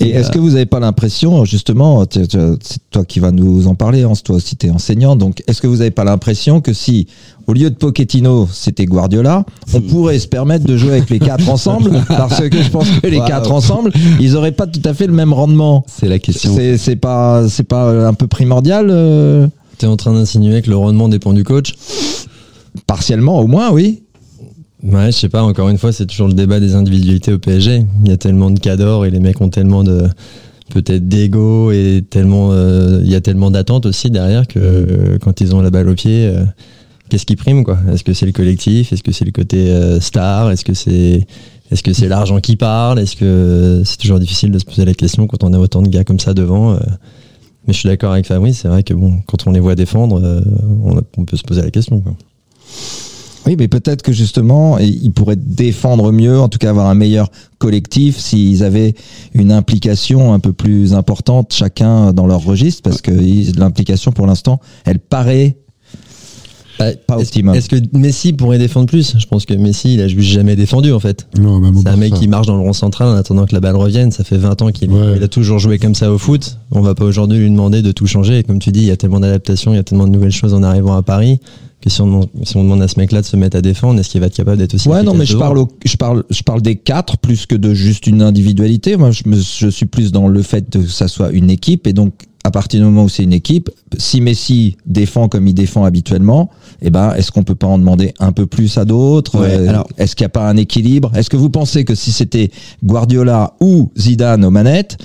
Et 0.00 0.10
est-ce 0.10 0.30
que 0.30 0.38
vous 0.38 0.50
n'avez 0.50 0.66
pas 0.66 0.80
l'impression, 0.80 1.44
justement, 1.44 2.04
tu- 2.06 2.26
tu- 2.26 2.36
c'est 2.62 2.78
toi 2.90 3.04
qui 3.04 3.20
vas 3.20 3.30
nous 3.30 3.68
en 3.68 3.74
parler, 3.76 4.04
Hans, 4.04 4.14
toi 4.16 4.36
aussi 4.36 4.56
tu 4.56 4.66
es 4.66 4.70
enseignant, 4.70 5.14
donc 5.14 5.42
est-ce 5.46 5.60
que 5.62 5.66
vous 5.68 5.76
n'avez 5.76 5.92
pas 5.92 6.02
l'impression 6.04 6.60
que 6.60 6.72
si, 6.72 7.06
au 7.46 7.52
lieu 7.52 7.70
de 7.70 7.76
Pochettino, 7.76 8.48
c'était 8.52 8.86
Guardiola, 8.86 9.44
on 9.72 9.80
pourrait 9.80 10.18
se 10.18 10.26
permettre 10.26 10.64
de 10.66 10.76
jouer 10.76 10.90
avec 10.92 11.10
les 11.10 11.20
quatre 11.20 11.48
ensemble, 11.48 11.92
parce 12.08 12.48
que 12.48 12.60
je 12.62 12.70
pense 12.70 12.88
que 12.90 13.06
les 13.06 13.18
Wow. 13.18 13.24
quatre 13.26 13.52
ensemble, 13.52 13.92
ils 14.20 14.32
n'auraient 14.32 14.52
pas 14.52 14.66
tout 14.66 14.82
à 14.84 14.94
fait 14.94 15.06
le 15.06 15.12
même 15.12 15.32
rendement. 15.32 15.84
c'est 15.88 16.08
la 16.08 16.18
question 16.18 16.56
C'est 16.76 16.96
pas, 16.96 17.48
c'est 17.48 17.62
pas 17.62 18.06
un 18.08 18.14
peu 18.14 18.26
primordial 18.26 18.88
euh, 18.90 19.46
T'es 19.78 19.86
en 19.86 19.96
train 19.96 20.12
d'insinuer 20.12 20.62
que 20.62 20.70
le 20.70 20.76
rendement 20.76 21.08
dépend 21.08 21.32
du 21.32 21.42
coach? 21.44 21.74
Partiellement, 22.86 23.38
au 23.40 23.46
moins, 23.46 23.70
oui. 23.72 24.02
Ouais, 24.84 25.06
je 25.06 25.12
sais 25.12 25.28
pas, 25.30 25.42
encore 25.42 25.70
une 25.70 25.78
fois, 25.78 25.92
c'est 25.92 26.04
toujours 26.04 26.28
le 26.28 26.34
débat 26.34 26.60
des 26.60 26.74
individualités 26.74 27.32
au 27.32 27.38
PSG. 27.38 27.86
Il 28.04 28.10
y 28.10 28.12
a 28.12 28.18
tellement 28.18 28.50
de 28.50 28.60
cadors 28.60 29.06
et 29.06 29.10
les 29.10 29.18
mecs 29.18 29.40
ont 29.40 29.48
tellement 29.48 29.82
de 29.82 30.08
peut-être 30.70 31.08
d'ego 31.08 31.70
et 31.72 32.04
tellement 32.08 32.50
euh, 32.52 33.00
il 33.02 33.10
y 33.10 33.14
a 33.14 33.20
tellement 33.20 33.50
d'attentes 33.50 33.86
aussi 33.86 34.10
derrière 34.10 34.46
que 34.46 34.58
euh, 34.58 35.18
quand 35.18 35.40
ils 35.40 35.54
ont 35.54 35.60
la 35.60 35.70
balle 35.70 35.88
au 35.88 35.94
pied 35.94 36.26
euh, 36.26 36.44
qu'est-ce 37.08 37.26
qui 37.26 37.36
prime 37.36 37.64
quoi? 37.64 37.78
Est-ce 37.92 38.02
que 38.02 38.12
c'est 38.12 38.26
le 38.26 38.32
collectif? 38.32 38.92
Est-ce 38.92 39.02
que 39.02 39.12
c'est 39.12 39.24
le 39.24 39.30
côté 39.30 39.74
star? 40.00 40.50
Est-ce 40.50 40.64
que 40.64 40.74
c'est 40.74 41.26
est-ce 41.70 41.82
que 41.82 41.92
c'est 41.92 42.08
l'argent 42.08 42.40
qui 42.40 42.56
parle? 42.56 42.98
Est-ce 42.98 43.16
que 43.16 43.82
c'est 43.84 43.98
toujours 43.98 44.18
difficile 44.18 44.50
de 44.50 44.58
se 44.58 44.64
poser 44.64 44.84
la 44.84 44.94
question 44.94 45.26
quand 45.26 45.44
on 45.44 45.52
a 45.54 45.58
autant 45.58 45.82
de 45.82 45.88
gars 45.88 46.04
comme 46.04 46.20
ça 46.20 46.34
devant 46.34 46.78
mais 47.66 47.72
je 47.72 47.78
suis 47.78 47.88
d'accord 47.88 48.12
avec 48.12 48.26
Fabrice, 48.26 48.58
c'est 48.58 48.68
vrai 48.68 48.82
que 48.82 48.92
bon, 48.92 49.22
quand 49.26 49.46
on 49.46 49.50
les 49.50 49.60
voit 49.60 49.74
défendre, 49.74 50.42
on, 51.16 51.24
peut 51.24 51.38
se 51.38 51.42
poser 51.42 51.62
la 51.62 51.70
question. 51.70 52.02
Oui, 53.46 53.56
mais 53.58 53.68
peut-être 53.68 54.02
que 54.02 54.12
justement, 54.12 54.78
ils 54.78 55.12
pourraient 55.12 55.36
défendre 55.36 56.12
mieux, 56.12 56.38
en 56.40 56.48
tout 56.48 56.58
cas 56.58 56.70
avoir 56.70 56.88
un 56.88 56.94
meilleur 56.94 57.30
collectif 57.58 58.18
s'ils 58.18 58.62
avaient 58.64 58.94
une 59.34 59.52
implication 59.52 60.32
un 60.32 60.38
peu 60.40 60.52
plus 60.52 60.94
importante 60.94 61.52
chacun 61.52 62.12
dans 62.12 62.26
leur 62.26 62.42
registre, 62.42 62.82
parce 62.82 63.02
que 63.02 63.10
l'implication 63.58 64.12
pour 64.12 64.26
l'instant, 64.26 64.60
elle 64.86 64.98
paraît 64.98 65.56
pas 66.76 66.88
Est-ce- 66.90 67.28
optimum. 67.28 67.54
Est-ce 67.54 67.68
que 67.68 67.76
Messi 67.96 68.32
pourrait 68.32 68.58
défendre 68.58 68.86
plus? 68.86 69.14
Je 69.16 69.26
pense 69.26 69.46
que 69.46 69.54
Messi, 69.54 69.94
il 69.94 70.00
a 70.00 70.08
juste 70.08 70.28
jamais 70.30 70.56
défendu 70.56 70.90
en 70.92 70.98
fait. 70.98 71.28
Non, 71.38 71.62
au 71.62 71.72
C'est 71.82 71.88
un 71.88 71.96
mec 71.96 72.12
qui 72.14 72.26
marche 72.26 72.48
dans 72.48 72.56
le 72.56 72.62
rond 72.62 72.72
central 72.72 73.08
en 73.08 73.14
attendant 73.14 73.46
que 73.46 73.54
la 73.54 73.60
balle 73.60 73.76
revienne. 73.76 74.10
Ça 74.10 74.24
fait 74.24 74.36
20 74.38 74.60
ans 74.60 74.70
qu'il 74.72 74.90
Ouais. 74.90 75.22
a 75.22 75.28
toujours 75.28 75.60
joué 75.60 75.78
comme 75.78 75.94
ça 75.94 76.10
au 76.12 76.18
foot. 76.18 76.58
On 76.72 76.80
va 76.80 76.96
pas 76.96 77.04
aujourd'hui 77.04 77.38
lui 77.38 77.48
demander 77.48 77.80
de 77.80 77.92
tout 77.92 78.08
changer. 78.08 78.38
Et 78.40 78.42
comme 78.42 78.58
tu 78.58 78.72
dis, 78.72 78.80
il 78.80 78.86
y 78.86 78.90
a 78.90 78.96
tellement 78.96 79.20
d'adaptations, 79.20 79.72
il 79.72 79.76
y 79.76 79.78
a 79.78 79.84
tellement 79.84 80.06
de 80.08 80.12
nouvelles 80.12 80.32
choses 80.32 80.52
en 80.52 80.64
arrivant 80.64 80.96
à 80.96 81.02
Paris 81.02 81.38
que 81.84 81.90
si 81.90 82.00
on, 82.00 82.06
demande- 82.06 82.28
si 82.44 82.56
on 82.56 82.62
demande 82.64 82.82
à 82.82 82.88
ce 82.88 82.98
mec-là 82.98 83.20
de 83.20 83.26
se 83.26 83.36
mettre 83.36 83.56
à 83.58 83.60
défendre, 83.62 84.00
est-ce 84.00 84.08
qu'il 84.08 84.20
va 84.20 84.26
être 84.28 84.34
capable 84.34 84.56
d'être 84.58 84.74
aussi 84.74 84.88
Ouais, 84.88 85.02
non, 85.02 85.12
mais 85.14 85.26
je 85.26 85.36
parle, 85.36 85.58
au- 85.58 85.68
je 85.84 85.96
parle, 85.96 86.24
je 86.30 86.42
parle 86.42 86.62
des 86.62 86.76
quatre 86.76 87.18
plus 87.18 87.46
que 87.46 87.54
de 87.54 87.74
juste 87.74 88.06
une 88.06 88.22
individualité. 88.22 88.96
Moi, 88.96 89.10
je, 89.10 89.22
me- 89.26 89.36
je 89.40 89.68
suis 89.68 89.86
plus 89.86 90.10
dans 90.10 90.26
le 90.28 90.42
fait 90.42 90.68
que 90.70 90.86
ça 90.86 91.08
soit 91.08 91.30
une 91.32 91.50
équipe. 91.50 91.86
Et 91.86 91.92
donc 91.92 92.14
à 92.46 92.50
partir 92.50 92.78
du 92.80 92.84
moment 92.84 93.04
où 93.04 93.08
c'est 93.08 93.22
une 93.22 93.32
équipe, 93.32 93.70
si 93.96 94.20
Messi 94.20 94.76
défend 94.84 95.28
comme 95.28 95.46
il 95.48 95.54
défend 95.54 95.84
habituellement, 95.84 96.50
eh 96.82 96.90
ben, 96.90 97.14
est-ce 97.14 97.30
qu'on 97.32 97.42
peut 97.42 97.54
pas 97.54 97.66
en 97.68 97.78
demander 97.78 98.12
un 98.20 98.32
peu 98.32 98.44
plus 98.44 98.76
à 98.76 98.84
d'autres? 98.84 99.40
Ouais, 99.40 99.54
Euh, 99.56 99.68
alors- 99.68 99.86
Est-ce 99.96 100.14
qu'il 100.14 100.24
n'y 100.24 100.26
a 100.26 100.30
pas 100.30 100.46
un 100.48 100.56
équilibre? 100.58 101.10
Est-ce 101.14 101.30
que 101.30 101.38
vous 101.38 101.48
pensez 101.48 101.84
que 101.86 101.94
si 101.94 102.12
c'était 102.12 102.50
Guardiola 102.84 103.54
ou 103.60 103.90
Zidane 103.96 104.44
aux 104.44 104.50
manettes, 104.50 104.98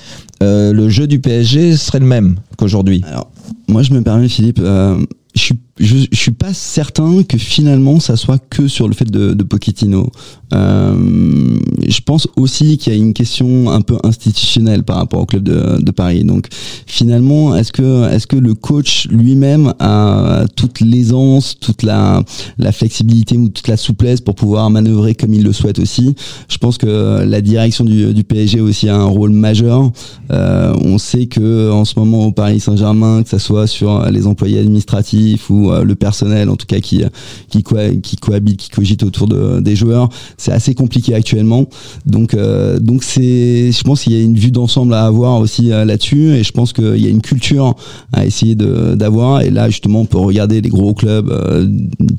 euh, 0.43 0.73
le 0.73 0.89
jeu 0.89 1.07
du 1.07 1.19
PSG 1.19 1.77
serait 1.77 1.99
le 1.99 2.05
même 2.05 2.35
qu'aujourd'hui? 2.57 3.03
Alors, 3.07 3.29
moi, 3.69 3.83
je 3.83 3.93
me 3.93 4.01
permets, 4.01 4.27
Philippe, 4.27 4.59
euh, 4.61 5.01
je 5.33 5.41
suis, 5.41 5.55
je, 5.79 5.97
je 6.11 6.17
suis 6.17 6.31
pas 6.31 6.53
certain 6.53 7.23
que 7.23 7.37
finalement 7.37 7.99
ça 7.99 8.15
soit 8.15 8.37
que 8.49 8.67
sur 8.67 8.87
le 8.87 8.93
fait 8.93 9.09
de, 9.09 9.33
de 9.33 9.43
Pochettino. 9.43 10.11
Euh, 10.53 11.57
je 11.87 12.01
pense 12.01 12.27
aussi 12.35 12.77
qu'il 12.77 12.93
y 12.93 12.95
a 12.95 12.99
une 12.99 13.13
question 13.13 13.69
un 13.69 13.81
peu 13.81 13.97
institutionnelle 14.03 14.83
par 14.83 14.97
rapport 14.97 15.21
au 15.21 15.25
club 15.25 15.43
de, 15.43 15.81
de 15.81 15.91
Paris. 15.91 16.23
Donc, 16.23 16.47
finalement, 16.87 17.55
est-ce 17.55 17.71
que, 17.71 18.09
est-ce 18.11 18.27
que 18.27 18.35
le 18.35 18.55
coach 18.55 19.07
lui-même 19.09 19.73
a 19.79 20.45
toute 20.55 20.81
l'aisance, 20.81 21.55
toute 21.59 21.83
la, 21.83 22.23
la 22.57 22.71
flexibilité 22.71 23.37
ou 23.37 23.49
toute 23.49 23.67
la 23.67 23.77
souplesse 23.77 24.21
pour 24.21 24.35
pouvoir 24.35 24.69
manœuvrer 24.69 25.15
comme 25.15 25.33
il 25.33 25.43
le 25.43 25.53
souhaite 25.53 25.79
aussi? 25.79 26.15
Je 26.47 26.57
pense 26.57 26.77
que 26.77 27.23
la 27.23 27.41
direction 27.41 27.85
du, 27.85 28.13
du 28.13 28.23
PSG 28.23 28.61
aussi 28.61 28.89
a 28.89 28.95
un 28.95 29.05
rôle 29.05 29.31
majeur. 29.31 29.91
Euh, 30.31 30.73
on 30.81 30.97
sait 30.97 31.27
que 31.27 31.71
en 31.71 31.85
ce 31.85 31.97
moment 31.97 32.25
au 32.25 32.31
Paris 32.31 32.59
Saint-Germain, 32.59 33.23
que 33.23 33.29
ça 33.29 33.39
soit 33.39 33.67
sur 33.67 34.09
les 34.09 34.25
employés 34.25 34.59
administratifs 34.59 35.49
ou 35.49 35.68
euh, 35.71 35.83
le 35.83 35.95
personnel, 35.95 36.49
en 36.49 36.55
tout 36.55 36.65
cas 36.65 36.79
qui 36.79 37.03
qui, 37.49 37.63
co- 37.63 37.75
qui 38.03 38.15
cohabite, 38.17 38.57
qui 38.57 38.69
cogite 38.69 39.03
autour 39.03 39.27
de, 39.27 39.59
des 39.59 39.75
joueurs, 39.75 40.09
c'est 40.37 40.51
assez 40.51 40.73
compliqué 40.75 41.13
actuellement. 41.13 41.67
Donc 42.05 42.33
euh, 42.33 42.79
donc 42.79 43.03
c'est, 43.03 43.71
je 43.71 43.83
pense 43.83 44.01
qu'il 44.03 44.13
y 44.13 44.19
a 44.19 44.23
une 44.23 44.37
vue 44.37 44.51
d'ensemble 44.51 44.93
à 44.93 45.05
avoir 45.05 45.39
aussi 45.39 45.71
euh, 45.71 45.85
là-dessus, 45.85 46.33
et 46.35 46.43
je 46.43 46.51
pense 46.51 46.73
qu'il 46.73 46.97
y 46.97 47.07
a 47.07 47.09
une 47.09 47.21
culture 47.21 47.75
à 48.13 48.25
essayer 48.25 48.55
de 48.55 48.95
d'avoir. 48.95 49.41
Et 49.41 49.49
là 49.49 49.69
justement, 49.69 50.01
on 50.01 50.05
peut 50.05 50.17
regarder 50.19 50.61
les 50.61 50.69
gros 50.69 50.93
clubs 50.93 51.29
euh, 51.29 51.67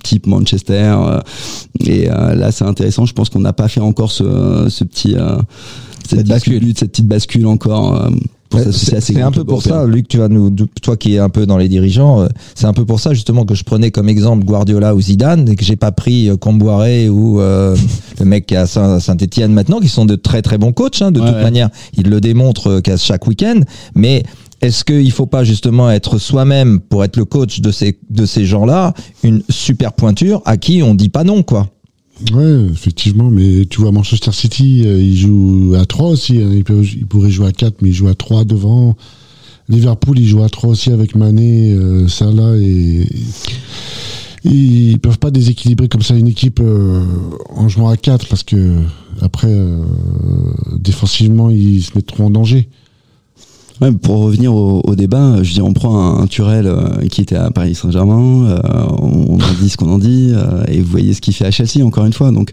type 0.03 0.27
Manchester. 0.27 0.95
et 1.81 2.07
là, 2.07 2.53
c'est 2.53 2.65
intéressant. 2.65 3.07
Je 3.07 3.13
pense 3.13 3.29
qu'on 3.29 3.41
n'a 3.41 3.53
pas 3.53 3.69
fait 3.69 3.81
encore 3.81 4.11
ce, 4.13 4.67
ce 4.69 4.85
petit 4.85 5.15
euh, 5.17 5.37
cette, 6.07 6.19
Cette 6.21 6.29
bascule. 6.29 6.55
bascule, 6.55 6.75
cette 6.77 6.91
petite 6.91 7.07
bascule 7.07 7.47
encore. 7.47 8.11
Euh, 8.55 8.73
C'est 8.73 9.21
un 9.21 9.31
peu 9.31 9.45
pour 9.45 9.63
ça. 9.63 9.87
Luc, 9.87 10.09
tu 10.09 10.19
vas 10.19 10.29
nous, 10.29 10.51
toi 10.83 10.97
qui 10.97 11.15
es 11.15 11.19
un 11.19 11.29
peu 11.29 11.47
dans 11.47 11.57
les 11.59 11.69
dirigeants, 11.69 12.23
euh, 12.23 12.27
c'est 12.55 12.67
un 12.67 12.73
peu 12.73 12.85
pour 12.85 13.01
ça 13.01 13.15
justement 13.15 13.45
que 13.45 13.55
je 13.55 13.65
prenais 13.65 13.91
comme 13.91 14.09
exemple 14.09 14.45
Guardiola 14.45 14.95
ou 14.95 15.01
Zidane 15.01 15.49
et 15.49 15.57
que 15.57 15.65
j'ai 15.65 15.77
pas 15.77 15.93
pris 15.93 16.29
euh, 16.29 16.37
Comboiré 16.37 17.09
ou 17.09 17.41
euh, 17.41 17.77
le 18.19 18.25
mec 18.25 18.47
qui 18.47 18.55
est 18.55 18.59
à 18.59 18.67
Saint- 18.67 19.01
Saint-Étienne 19.01 19.53
maintenant, 19.53 19.81
qui 19.81 19.89
sont 19.89 20.05
de 20.07 20.17
très 20.17 20.43
très 20.43 20.59
bons 20.59 20.73
coachs. 20.73 21.01
hein, 21.03 21.11
de 21.13 21.21
Ouais, 21.21 21.27
toute 21.27 21.37
ouais. 21.37 21.43
manière, 21.43 21.71
ils 21.97 22.09
le 22.09 22.21
démontrent 22.21 22.81
qu'à 22.81 22.97
chaque 22.97 23.27
week-end. 23.27 23.61
Mais 23.95 24.23
est-ce 24.63 24.85
qu'il 24.85 25.11
faut 25.13 25.27
pas 25.27 25.43
justement 25.45 25.91
être 25.91 26.19
soi-même 26.19 26.81
pour 26.81 27.03
être 27.05 27.17
le 27.17 27.25
coach 27.25 27.61
de 27.61 27.71
ces 27.71 27.99
de 28.11 28.27
ces 28.27 28.45
gens-là, 28.45 28.93
une 29.23 29.43
super 29.49 29.93
pointure 29.93 30.43
à 30.45 30.57
qui 30.57 30.83
on 30.83 30.95
dit 30.95 31.09
pas 31.09 31.25
non 31.25 31.43
quoi? 31.43 31.69
Ouais, 32.33 32.67
effectivement, 32.73 33.31
mais 33.31 33.65
tu 33.67 33.81
vois, 33.81 33.93
Manchester 33.93 34.33
City, 34.33 34.83
euh, 34.85 35.01
il 35.03 35.17
joue 35.17 35.75
à 35.77 35.87
3 35.87 36.09
aussi. 36.11 36.39
hein. 36.39 36.51
Il, 36.55 36.65
peut- 36.65 36.85
il 36.85 37.07
pourrait 37.07 37.31
jouer 37.31 37.47
à 37.49 37.53
4, 37.53 37.81
mais 37.83 37.89
il 37.91 37.95
joue 37.95 38.09
à 38.09 38.15
3 38.15 38.45
devant. 38.45 38.97
Liverpool, 39.69 40.19
il 40.19 40.27
joue 40.29 40.43
à 40.43 40.49
3 40.49 40.71
aussi 40.71 40.91
avec 40.91 41.15
Mané, 41.15 41.73
euh, 41.73 42.09
Salah 42.09 42.57
et. 42.59 43.07
Ils 44.43 44.99
peuvent 44.99 45.19
pas 45.19 45.31
déséquilibrer 45.31 45.89
comme 45.89 46.01
ça 46.01 46.15
une 46.15 46.27
équipe 46.29 46.61
euh, 46.63 47.03
en 47.51 47.69
jouant 47.69 47.89
à 47.91 47.97
4 47.99 48.27
parce 48.27 48.43
que 48.43 48.77
après, 49.21 49.53
défensivement, 50.79 51.51
ils 51.51 51.83
se 51.83 51.91
mettront 51.95 52.27
en 52.27 52.31
danger. 52.31 52.69
Pour 54.03 54.19
revenir 54.19 54.55
au, 54.55 54.95
débat, 54.95 55.43
je 55.43 55.55
dire, 55.55 55.65
on 55.65 55.73
prend 55.73 55.99
un, 55.99 56.23
un 56.23 56.27
Turel 56.27 56.67
euh, 56.67 57.07
qui 57.11 57.23
était 57.23 57.37
à 57.37 57.51
Paris 57.51 57.75
Saint-Germain, 57.75 58.47
euh, 58.51 58.59
on, 58.99 59.39
dit 59.59 59.71
ce 59.71 59.79
qu'on 59.79 59.91
en 59.91 59.99
dit, 59.99 60.33
euh, 60.35 60.65
et 60.69 60.83
vous 60.83 60.91
voyez 60.91 61.15
ce 61.15 61.23
qu'il 61.23 61.33
fait 61.33 61.47
à 61.47 61.51
Chelsea, 61.51 61.83
encore 61.83 62.05
une 62.05 62.13
fois. 62.13 62.31
Donc, 62.31 62.51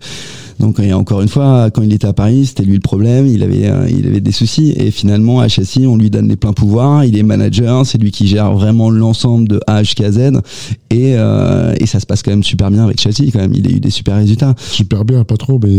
donc 0.59 0.79
et 0.79 0.93
encore 0.93 1.21
une 1.21 1.27
fois, 1.27 1.69
quand 1.71 1.81
il 1.81 1.93
était 1.93 2.07
à 2.07 2.13
Paris, 2.13 2.45
c'était 2.47 2.63
lui 2.63 2.73
le 2.75 2.79
problème, 2.79 3.27
il 3.27 3.43
avait, 3.43 3.67
euh, 3.67 3.87
il 3.89 4.07
avait 4.07 4.21
des 4.21 4.31
soucis, 4.31 4.73
et 4.77 4.91
finalement, 4.91 5.39
à 5.39 5.47
Chelsea, 5.47 5.87
on 5.87 5.97
lui 5.97 6.09
donne 6.09 6.27
les 6.27 6.35
pleins 6.35 6.53
pouvoirs, 6.53 7.03
il 7.05 7.17
est 7.17 7.23
manager, 7.23 7.85
c'est 7.85 7.97
lui 7.97 8.11
qui 8.11 8.27
gère 8.27 8.51
vraiment 8.53 8.89
l'ensemble 8.89 9.47
de 9.47 9.59
A 9.67 9.83
jusqu'à 9.83 10.11
Z, 10.11 10.17
et, 10.89 11.13
euh, 11.15 11.73
et 11.79 11.85
ça 11.85 11.99
se 11.99 12.05
passe 12.05 12.23
quand 12.23 12.31
même 12.31 12.43
super 12.43 12.71
bien 12.71 12.83
avec 12.85 12.99
Chelsea, 12.99 13.29
quand 13.31 13.39
même, 13.39 13.53
il 13.53 13.67
a 13.67 13.69
eu 13.69 13.79
des 13.79 13.89
super 13.89 14.15
résultats. 14.15 14.55
Super 14.71 15.05
bien, 15.05 15.23
pas 15.23 15.37
trop, 15.37 15.59
mais 15.63 15.69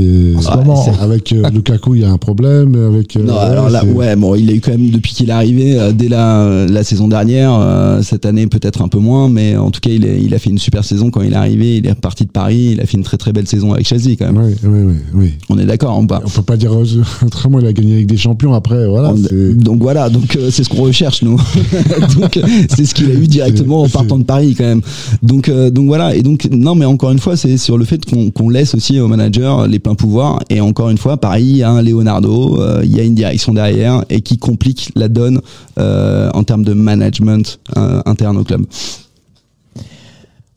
moment, 0.57 0.85
c'est- 0.85 0.99
avec 1.01 1.33
euh, 1.33 1.49
Lukaku, 1.51 1.95
il 1.97 2.03
y 2.03 2.05
a 2.05 2.11
un 2.11 2.19
problème. 2.19 2.75
Avec, 2.77 3.17
euh, 3.17 3.23
Non, 3.23 3.37
alors 3.37 3.71
là, 3.71 3.85
ouais, 3.85 4.17
bon, 4.17 4.35
il 4.35 4.49
a 4.51 4.53
eu 4.53 4.61
quand 4.61 4.71
même 4.73 4.91
depuis 4.91 5.13
qu'il 5.13 5.29
est 5.31 5.33
arrivé, 5.33 5.79
dès 5.95 6.09
la, 6.09 6.67
la 6.69 6.85
saison 6.85 7.09
dernière, 7.09 7.99
cette 8.03 8.27
année 8.27 8.47
peut-être 8.47 8.83
un 8.83 8.89
peu 8.89 8.99
moins, 8.99 9.29
mais 9.29 9.57
en 9.57 9.71
tout 9.71 9.81
cas, 9.81 9.91
il, 9.91 10.05
est- 10.05 10.21
il 10.23 10.35
a 10.35 10.39
fait 10.39 10.51
une 10.51 10.59
super 10.59 10.85
saison 10.85 11.11
quand 11.11 11.23
il 11.23 11.33
est 11.33 11.37
arrivé, 11.37 11.77
il 11.79 11.87
est 11.87 11.91
reparti 11.93 12.25
de 12.25 12.31
Paris, 12.31 12.71
il 12.73 12.81
a 12.81 12.87
fait 12.87 12.97
une 12.97 13.03
très 13.05 13.17
très 13.17 13.33
belle 13.33 13.47
saison 13.47 13.73
avec 13.73 13.87
Chelsea 13.87 14.17
quand 14.19 14.33
même. 14.33 14.37
Ouais, 14.37 14.55
ouais, 14.69 14.83
ouais, 14.83 14.95
oui. 15.15 15.35
On 15.49 15.59
est 15.59 15.65
d'accord, 15.67 15.97
on. 15.99 16.03
On 16.03 16.29
peut 16.29 16.43
pas 16.43 16.57
dire 16.57 16.73
autrement, 17.27 17.59
il 17.61 17.67
a 17.67 17.73
gagné 17.73 17.95
avec 17.95 18.07
des 18.07 18.17
champions 18.17 18.55
après, 18.55 18.87
voilà. 18.87 19.13
On- 19.13 19.55
donc 19.55 19.81
voilà, 19.83 20.09
donc 20.11 20.37
euh, 20.37 20.51
c'est 20.51 20.65
ce 20.65 20.69
qu'on 20.69 20.83
recherche 20.83 21.23
nous. 21.23 21.37
donc 22.21 22.37
euh, 22.37 22.43
c'est 22.75 22.85
ce 22.85 22.95
qu'il 22.95 23.11
a 23.11 23.15
eu 23.15 23.27
directement 23.27 23.83
en 23.83 23.89
partant 23.89 24.19
de 24.19 24.25
Paris 24.25 24.55
quand 24.57 24.65
même. 24.65 24.81
Donc 25.23 25.49
euh, 25.49 25.71
donc 25.71 25.87
voilà 25.87 26.15
et 26.15 26.23
donc 26.23 26.49
non 26.51 26.75
mais 26.75 26.85
encore 26.85 27.11
une 27.11 27.19
fois 27.19 27.37
c'est 27.37 27.57
sur 27.57 27.79
le 27.79 27.85
fait 27.85 28.01
qu'on 28.33 28.49
laisse 28.49 28.75
aussi 28.75 29.01
au 29.01 29.09
manager 29.09 29.67
les 29.67 29.79
pleins 29.79 29.95
pouvoirs 29.95 30.41
et 30.51 30.61
encore 30.61 30.91
une 30.91 30.99
fois 30.99 31.17
pareil 31.17 31.49
il 31.49 31.57
y 31.57 31.63
a 31.63 31.71
un 31.71 31.83
Leonardo, 31.83 32.59
euh, 32.61 32.83
il 32.85 32.97
y 32.97 33.01
a 33.01 33.03
une 33.03 33.15
direction 33.15 33.53
derrière 33.55 34.05
et 34.11 34.21
qui 34.21 34.39
complique 34.39 34.91
la 34.95 35.09
donne 35.09 35.41
en 35.79 36.43
termes 36.45 36.65
de 36.65 36.73
management 36.73 37.59
interne 38.07 38.37
au 38.37 38.45
club. 38.45 38.65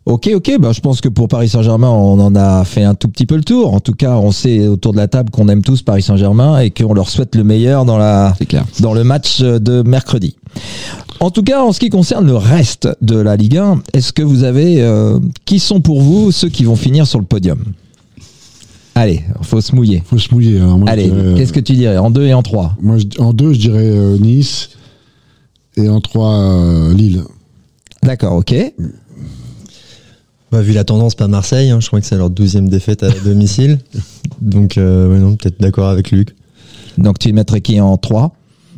Ok, 0.06 0.30
ok. 0.34 0.58
Bah, 0.60 0.72
je 0.72 0.82
pense 0.82 1.00
que 1.00 1.10
pour 1.10 1.28
Paris 1.28 1.48
Saint-Germain, 1.48 1.90
on 1.90 2.20
en 2.20 2.36
a 2.36 2.66
fait 2.66 2.84
un 2.84 2.96
tout 2.96 3.08
petit 3.08 3.26
peu 3.28 3.36
le 3.36 3.44
tour. 3.44 3.74
En 3.74 3.80
tout 3.80 3.94
cas, 3.94 4.16
on 4.18 4.32
sait 4.32 4.68
autour 4.68 4.94
de 4.94 4.98
la 4.98 5.08
table 5.08 5.30
qu'on 5.30 5.48
aime 5.48 5.62
tous 5.62 5.84
Paris 5.84 6.02
Saint-Germain 6.02 6.60
et 6.60 6.72
qu'on 6.72 6.94
leur 6.94 7.08
souhaite 7.10 7.36
le 7.36 7.44
meilleur 7.44 7.86
dans 7.86 7.98
la 8.00 8.34
C'est 8.38 8.48
clair. 8.48 8.66
dans 8.80 8.94
le 8.94 9.04
match 9.04 9.42
de 9.42 9.84
mercredi. 9.84 10.36
En 11.20 11.30
tout 11.30 11.44
cas, 11.44 11.62
en 11.64 11.72
ce 11.72 11.80
qui 11.80 11.90
concerne 11.90 12.26
le 12.26 12.36
reste 12.36 12.90
de 13.02 13.16
la 13.16 13.36
Ligue 13.38 13.58
1, 13.58 13.84
est-ce 13.94 14.12
que 14.12 14.24
vous 14.24 14.44
avez 14.44 14.82
euh, 14.82 15.20
qui 15.46 15.60
sont 15.60 15.82
pour 15.82 16.02
vous 16.02 16.32
ceux 16.32 16.50
qui 16.50 16.64
vont 16.64 16.76
finir 16.76 17.06
sur 17.06 17.20
le 17.20 17.26
podium? 17.26 17.60
Allez, 18.96 19.24
faut 19.44 19.62
se 19.62 19.74
mouiller. 19.76 20.02
faut 20.06 20.18
se 20.18 20.34
mouiller. 20.34 20.60
hein. 20.60 20.78
Moi, 20.78 20.88
je 20.88 20.92
Allez, 20.92 21.04
dirais, 21.06 21.20
euh, 21.20 21.38
qu'est-ce 21.38 21.54
que 21.54 21.60
tu 21.60 21.74
dirais? 21.74 21.98
En 22.00 22.10
deux 22.10 22.26
et 22.26 22.34
en 22.34 22.42
trois 22.42 22.76
Moi, 22.82 22.98
je- 22.98 23.22
en 23.22 23.34
deux, 23.34 23.54
je 23.54 23.60
dirais 23.60 23.86
euh, 23.86 24.18
Nice. 24.18 24.72
Et 25.78 25.88
en 25.88 26.02
trois, 26.02 26.34
euh, 26.34 26.94
Lille. 26.94 27.24
D'accord, 28.04 28.34
ok. 28.34 28.54
Bah, 30.52 30.62
vu 30.62 30.74
la 30.74 30.84
tendance, 30.84 31.16
pas 31.16 31.28
Marseille. 31.28 31.70
hein, 31.70 31.80
je 31.80 31.88
crois 31.88 32.02
que 32.02 32.06
c'est 32.06 32.18
leur 32.18 32.30
douzième 32.30 32.68
défaite 32.70 33.04
à 33.04 33.10
domicile. 33.26 33.80
Donc, 34.42 34.78
euh, 34.78 35.08
ouais, 35.10 35.20
non, 35.20 35.36
peut-être 35.36 35.62
d'accord 35.62 35.88
avec 35.90 36.12
Luc. 36.12 36.36
Donc 36.98 37.20
tu 37.20 37.32
mettrais 37.32 37.62
qui 37.62 37.80
en 37.80 37.96
trois 37.98 38.36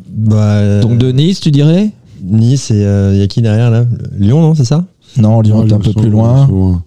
Bah, 0.07 0.35
euh, 0.57 0.81
Donc 0.81 0.99
de 0.99 1.11
Nice, 1.11 1.39
tu 1.39 1.49
dirais 1.49 1.89
Nice 2.23 2.69
et 2.69 2.81
il 3.13 3.17
y 3.17 3.21
a 3.23 3.27
qui 3.27 3.41
derrière 3.41 3.71
là? 3.71 3.85
Lyon, 4.17 4.41
non, 4.41 4.53
c'est 4.55 4.65
ça? 4.65 4.85
Non, 5.17 5.41
Lyon 5.41 5.61
Ouais, 5.61 5.67
est 5.69 5.73
un 5.73 5.79
peu 5.79 5.93
plus 5.93 6.09
loin. 6.09 6.47
loin. 6.47 6.83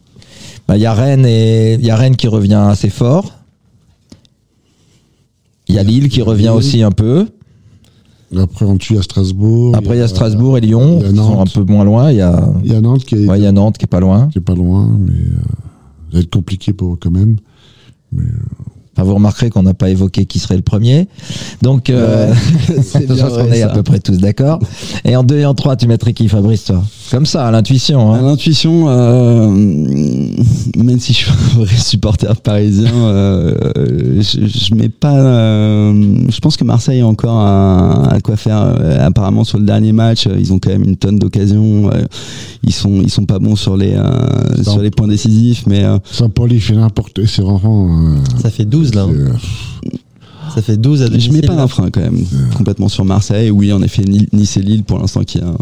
Bah, 0.68 0.76
Il 0.76 0.80
y 0.82 0.86
a 0.86 0.94
Rennes 0.94 1.26
et 1.26 1.74
il 1.74 1.84
y 1.84 1.90
a 1.90 1.96
Rennes 1.96 2.16
qui 2.16 2.28
revient 2.28 2.54
assez 2.70 2.90
fort. 2.90 3.32
Il 5.68 5.74
y 5.74 5.78
a 5.78 5.82
Lille 5.82 6.08
qui 6.08 6.22
revient 6.22 6.50
aussi 6.50 6.82
un 6.82 6.92
peu. 6.92 7.26
Après, 8.42 8.66
il 8.90 8.96
y 8.96 8.98
a 8.98 9.02
Strasbourg. 9.02 9.74
Après 9.76 9.96
il 9.96 10.00
y 10.00 10.02
a 10.02 10.08
Strasbourg 10.08 10.58
et 10.58 10.60
Lyon 10.60 11.00
qui 11.00 11.16
sont 11.16 11.40
un 11.40 11.44
peu 11.44 11.64
moins 11.64 11.84
loin. 11.84 12.10
Il 12.10 12.18
y 12.18 12.20
a, 12.20 12.50
Il 12.64 12.72
y 12.72 12.74
a 12.74 12.80
Nantes 12.80 13.04
qui 13.04 13.14
est, 13.16 13.26
ouais, 13.28 13.38
il 13.38 13.42
y 13.42 13.46
a 13.46 13.52
Nantes 13.52 13.78
qui 13.78 13.84
est 13.84 13.88
pas 13.88 14.00
loin. 14.00 14.28
qui 14.28 14.38
est 14.38 14.42
pas 14.42 14.54
loin, 14.54 14.96
mais 14.98 15.12
euh, 15.12 15.36
ça 16.10 16.16
va 16.16 16.18
être 16.20 16.30
compliqué 16.30 16.72
pour 16.72 16.94
eux 16.94 16.98
quand 17.00 17.10
même. 17.10 17.36
Enfin, 18.96 19.06
vous 19.06 19.14
remarquerez 19.14 19.50
qu'on 19.50 19.62
n'a 19.62 19.74
pas 19.74 19.90
évoqué 19.90 20.24
qui 20.24 20.38
serait 20.38 20.56
le 20.56 20.62
premier. 20.62 21.06
Donc, 21.60 21.90
euh, 21.90 22.32
c'est 22.82 23.02
je 23.02 23.06
pense 23.06 23.16
bien 23.16 23.28
qu'on 23.28 23.52
est 23.52 23.62
à 23.62 23.68
ça. 23.68 23.74
peu 23.74 23.82
près 23.82 23.98
tous 24.00 24.16
d'accord. 24.18 24.58
Et 25.04 25.14
en 25.16 25.22
deux 25.22 25.38
et 25.38 25.44
en 25.44 25.52
trois, 25.54 25.76
tu 25.76 25.86
mettrais 25.86 26.14
qui, 26.14 26.28
Fabrice, 26.28 26.64
toi? 26.64 26.82
Comme 27.10 27.26
ça, 27.26 27.46
à 27.46 27.50
l'intuition. 27.50 28.12
À 28.12 28.16
Hein 28.16 28.22
l'intuition, 28.22 28.86
euh, 28.88 29.50
même 29.50 30.98
si 31.00 31.12
je 31.12 31.18
suis 31.18 31.30
un 31.30 31.58
vrai 31.60 31.76
supporter 31.76 32.34
parisien, 32.40 32.90
euh, 32.92 33.54
je, 34.20 34.46
je 34.46 34.74
mets 34.74 34.88
pas. 34.88 35.14
euh, 35.18 36.16
je 36.28 36.38
pense 36.40 36.56
que 36.56 36.64
Marseille 36.64 37.00
a 37.00 37.06
encore 37.06 37.38
à, 37.38 38.08
à 38.14 38.20
quoi 38.20 38.36
faire. 38.36 38.58
Euh, 38.80 39.06
Apparemment 39.06 39.44
sur 39.44 39.58
le 39.58 39.64
dernier 39.64 39.92
match, 39.92 40.26
euh, 40.26 40.36
ils 40.38 40.52
ont 40.52 40.58
quand 40.58 40.70
même 40.70 40.84
une 40.84 40.96
tonne 40.96 41.18
d'occasions. 41.18 41.90
Ils 42.64 42.72
sont 42.72 43.00
ils 43.02 43.10
sont 43.10 43.26
pas 43.26 43.38
bons 43.38 43.56
sur 43.56 43.76
les 43.76 43.94
euh, 43.94 44.62
sur 44.62 44.80
les 44.80 44.90
points 44.90 45.06
décisifs, 45.08 45.64
mais 45.66 45.84
euh, 45.84 45.98
Saint-Paul, 46.10 46.52
il 46.52 46.60
fait 46.60 46.74
n'importe 46.74 47.24
C'est 47.26 47.42
vraiment. 47.42 47.88
euh, 48.14 48.16
Ça 48.42 48.50
fait 48.50 48.64
12 48.64 48.85
là. 48.94 49.02
hein. 49.02 49.10
euh, 49.12 49.32
Ça 50.54 50.62
fait 50.62 50.76
12 50.76 51.02
à 51.02 51.04
je 51.06 51.10
domicile. 51.10 51.32
mets 51.32 51.40
pas 51.42 51.54
un 51.60 51.66
frein 51.68 51.90
quand 51.90 52.00
même 52.00 52.24
complètement 52.56 52.88
sur 52.88 53.04
Marseille. 53.04 53.50
Oui, 53.50 53.72
en 53.72 53.82
effet, 53.82 54.02
Ni- 54.04 54.28
Nice 54.32 54.56
et 54.56 54.62
Lille 54.62 54.84
pour 54.84 54.98
l'instant 54.98 55.22
qui 55.24 55.38
a. 55.38 55.54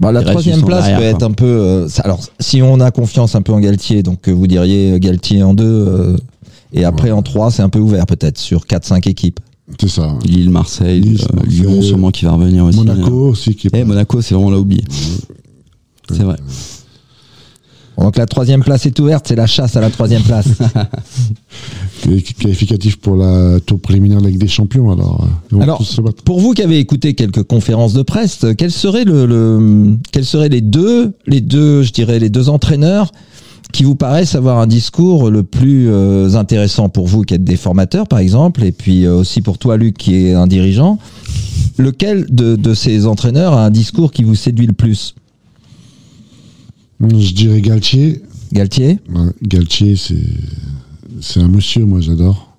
Bon, 0.00 0.10
la 0.10 0.22
troisième 0.22 0.62
place 0.64 0.86
peut 0.96 1.02
être 1.04 1.22
un 1.22 1.30
peu. 1.32 1.44
euh, 1.46 1.88
ça- 1.88 2.02
alors, 2.02 2.20
si 2.40 2.62
on 2.62 2.80
a 2.80 2.90
confiance 2.90 3.34
un 3.36 3.42
peu 3.42 3.52
en 3.52 3.60
Galtier, 3.60 4.02
donc 4.02 4.28
euh, 4.28 4.32
vous 4.32 4.46
diriez 4.46 4.98
Galtier 4.98 5.42
en 5.42 5.54
deux, 5.54 5.64
euh, 5.64 6.16
et 6.72 6.84
après 6.84 7.10
en 7.12 7.22
trois, 7.22 7.50
c'est 7.50 7.62
un 7.62 7.68
peu 7.68 7.78
ouvert 7.78 8.04
peut-être 8.06 8.38
sur 8.38 8.66
4-5 8.66 9.08
équipes. 9.08 9.38
C'est 9.80 9.88
ça. 9.88 10.18
Lille, 10.26 10.50
Marseille, 10.50 11.00
Nice, 11.00 11.22
euh, 11.32 11.46
Lyon 11.46 11.80
sûrement 11.80 12.10
qui 12.10 12.24
va 12.24 12.32
revenir 12.32 12.64
aussi. 12.64 12.78
Monaco 12.78 13.28
aussi 13.30 13.54
qui 13.54 13.68
est 13.68 13.70
Eh, 13.72 13.78
pas- 13.80 13.84
Monaco, 13.84 14.20
c'est 14.20 14.34
vraiment 14.34 14.50
là 14.50 14.58
oublié. 14.58 14.84
C'est 16.10 16.22
vrai. 16.22 16.36
Donc 17.98 18.16
la 18.16 18.26
troisième 18.26 18.62
place 18.62 18.86
est 18.86 18.98
ouverte, 18.98 19.26
c'est 19.28 19.36
la 19.36 19.46
chasse 19.46 19.76
à 19.76 19.80
la 19.80 19.90
troisième 19.90 20.22
place. 20.22 20.48
qualificatif 22.38 22.96
pour 22.96 23.16
la 23.16 23.60
tour 23.60 23.80
préliminaire 23.80 24.18
de 24.18 24.24
la 24.24 24.30
Ligue 24.30 24.40
des 24.40 24.48
Champions. 24.48 24.90
Alors, 24.90 25.26
euh, 25.52 25.60
Alors. 25.60 25.82
Pour 26.24 26.40
vous 26.40 26.52
qui 26.52 26.62
avez 26.62 26.78
écouté 26.78 27.14
quelques 27.14 27.42
conférences 27.44 27.94
de 27.94 28.02
presse, 28.02 28.44
euh, 28.44 28.54
quels 28.54 28.72
seraient 28.72 29.04
le, 29.04 29.26
le- 29.26 29.96
quels 30.12 30.24
seraient 30.24 30.48
les 30.48 30.60
deux, 30.60 31.12
les 31.26 31.40
deux, 31.40 31.82
je 31.82 31.92
dirais 31.92 32.18
les 32.18 32.30
deux 32.30 32.48
entraîneurs 32.48 33.10
qui 33.72 33.84
vous 33.84 33.94
paraissent 33.96 34.34
avoir 34.34 34.58
un 34.58 34.66
discours 34.66 35.30
le 35.30 35.42
plus 35.42 35.88
euh, 35.88 36.34
intéressant 36.34 36.88
pour 36.88 37.06
vous 37.08 37.22
qui 37.22 37.34
êtes 37.34 37.44
des 37.44 37.56
formateurs 37.56 38.06
par 38.06 38.18
exemple, 38.18 38.62
et 38.64 38.72
puis 38.72 39.04
euh, 39.06 39.14
aussi 39.16 39.40
pour 39.40 39.58
toi 39.58 39.76
Luc 39.76 39.96
qui 39.96 40.14
est 40.26 40.34
un 40.34 40.46
dirigeant? 40.46 40.98
Lequel 41.78 42.26
de, 42.30 42.54
de 42.54 42.74
ces 42.74 43.06
entraîneurs 43.06 43.52
a 43.54 43.64
un 43.64 43.70
discours 43.70 44.12
qui 44.12 44.22
vous 44.22 44.34
séduit 44.36 44.66
le 44.66 44.74
plus? 44.74 45.14
Je 47.10 47.32
dirais 47.34 47.60
Galtier. 47.60 48.22
Galtier 48.52 48.98
Ouais, 49.12 49.30
Galtier, 49.42 49.96
c'est 49.96 51.40
un 51.40 51.48
monsieur, 51.48 51.84
moi 51.84 52.00
j'adore. 52.00 52.56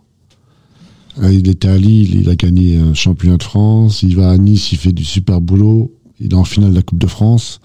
Euh, 1.21 1.31
Il 1.31 1.47
était 1.47 1.69
à 1.69 1.77
Lille, 1.77 2.15
il 2.21 2.29
a 2.29 2.35
gagné 2.35 2.77
un 2.77 2.93
championnat 2.93 3.37
de 3.37 3.43
France. 3.43 4.03
Il 4.03 4.15
va 4.15 4.31
à 4.31 4.37
Nice, 4.37 4.71
il 4.73 4.77
fait 4.77 4.91
du 4.91 5.05
super 5.05 5.39
boulot. 5.41 5.93
Il 6.19 6.31
est 6.31 6.35
en 6.35 6.43
finale 6.43 6.71
de 6.71 6.75
la 6.75 6.81
Coupe 6.81 6.99
de 6.99 7.07
France. 7.07 7.59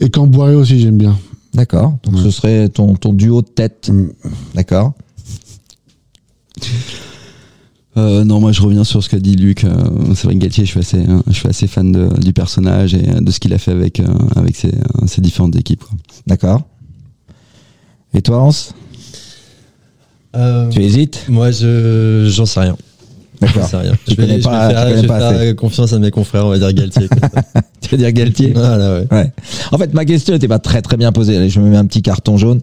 Et 0.00 0.08
Camboiré 0.10 0.54
aussi, 0.54 0.80
j'aime 0.80 0.96
bien. 0.98 1.18
D'accord. 1.54 1.98
Donc 2.04 2.14
Ouais. 2.16 2.22
ce 2.22 2.30
serait 2.30 2.68
ton, 2.70 2.94
ton 2.94 3.12
duo 3.12 3.42
de 3.42 3.46
tête. 3.48 3.90
Mm. 3.92 4.08
D'accord. 4.54 4.94
Euh, 7.98 8.24
non, 8.24 8.40
moi 8.40 8.52
je 8.52 8.62
reviens 8.62 8.84
sur 8.84 9.02
ce 9.02 9.08
qu'a 9.10 9.18
dit 9.18 9.36
Luc. 9.36 9.64
Euh, 9.64 9.70
c'est 10.14 10.24
vrai 10.24 10.34
que 10.34 10.40
Galtier, 10.40 10.64
je 10.64 10.70
suis 10.70 10.80
assez, 10.80 10.96
euh, 11.06 11.20
je 11.26 11.32
suis 11.32 11.48
assez 11.48 11.66
fan 11.66 11.92
de- 11.92 12.08
du 12.20 12.32
personnage 12.32 12.94
et 12.94 13.02
de 13.20 13.30
ce 13.30 13.38
qu'il 13.38 13.52
a 13.52 13.58
fait 13.58 13.70
avec, 13.72 14.00
euh, 14.00 14.06
avec 14.34 14.56
ses, 14.56 14.68
euh, 14.68 15.06
ses 15.06 15.20
différentes 15.20 15.54
équipes. 15.56 15.84
quoi. 15.84 15.98
D'accord. 16.26 16.62
Et 18.14 18.22
toi 18.22 18.38
Hans? 18.42 18.50
Euh, 20.34 20.70
Tu 20.70 20.82
hésites? 20.82 21.26
Moi, 21.28 21.50
je 21.50 22.26
j'en 22.30 22.46
sais 22.46 22.60
rien. 22.60 22.76
D'accord. 23.40 23.68
Je 24.08 24.14
vais, 24.14 24.26
je 24.28 24.34
vais 24.36 24.38
pas- 24.40 24.68
tu 24.68 24.74
faire, 24.74 24.84
connais 24.84 24.96
je 24.96 25.00
vais 25.02 25.06
pas 25.08 25.18
faire 25.18 25.40
assez. 25.40 25.54
confiance 25.56 25.92
à 25.92 25.98
mes 25.98 26.10
confrères, 26.10 26.46
on 26.46 26.50
va 26.50 26.58
dire 26.58 26.72
Galtier. 26.72 27.08
Tu 27.82 27.88
veux 27.90 27.96
dire 27.98 28.12
Galtier? 28.12 28.52
Voilà, 28.54 29.00
ouais. 29.00 29.06
Ouais. 29.10 29.32
En 29.72 29.76
fait, 29.76 29.92
ma 29.92 30.04
question 30.04 30.32
n'était 30.32 30.46
pas 30.48 30.60
très 30.60 30.80
très 30.80 30.96
bien 30.96 31.10
posée. 31.12 31.36
Allez, 31.36 31.50
je 31.50 31.60
me 31.60 31.68
mets 31.68 31.76
un 31.76 31.84
petit 31.84 32.00
carton 32.00 32.38
jaune. 32.38 32.60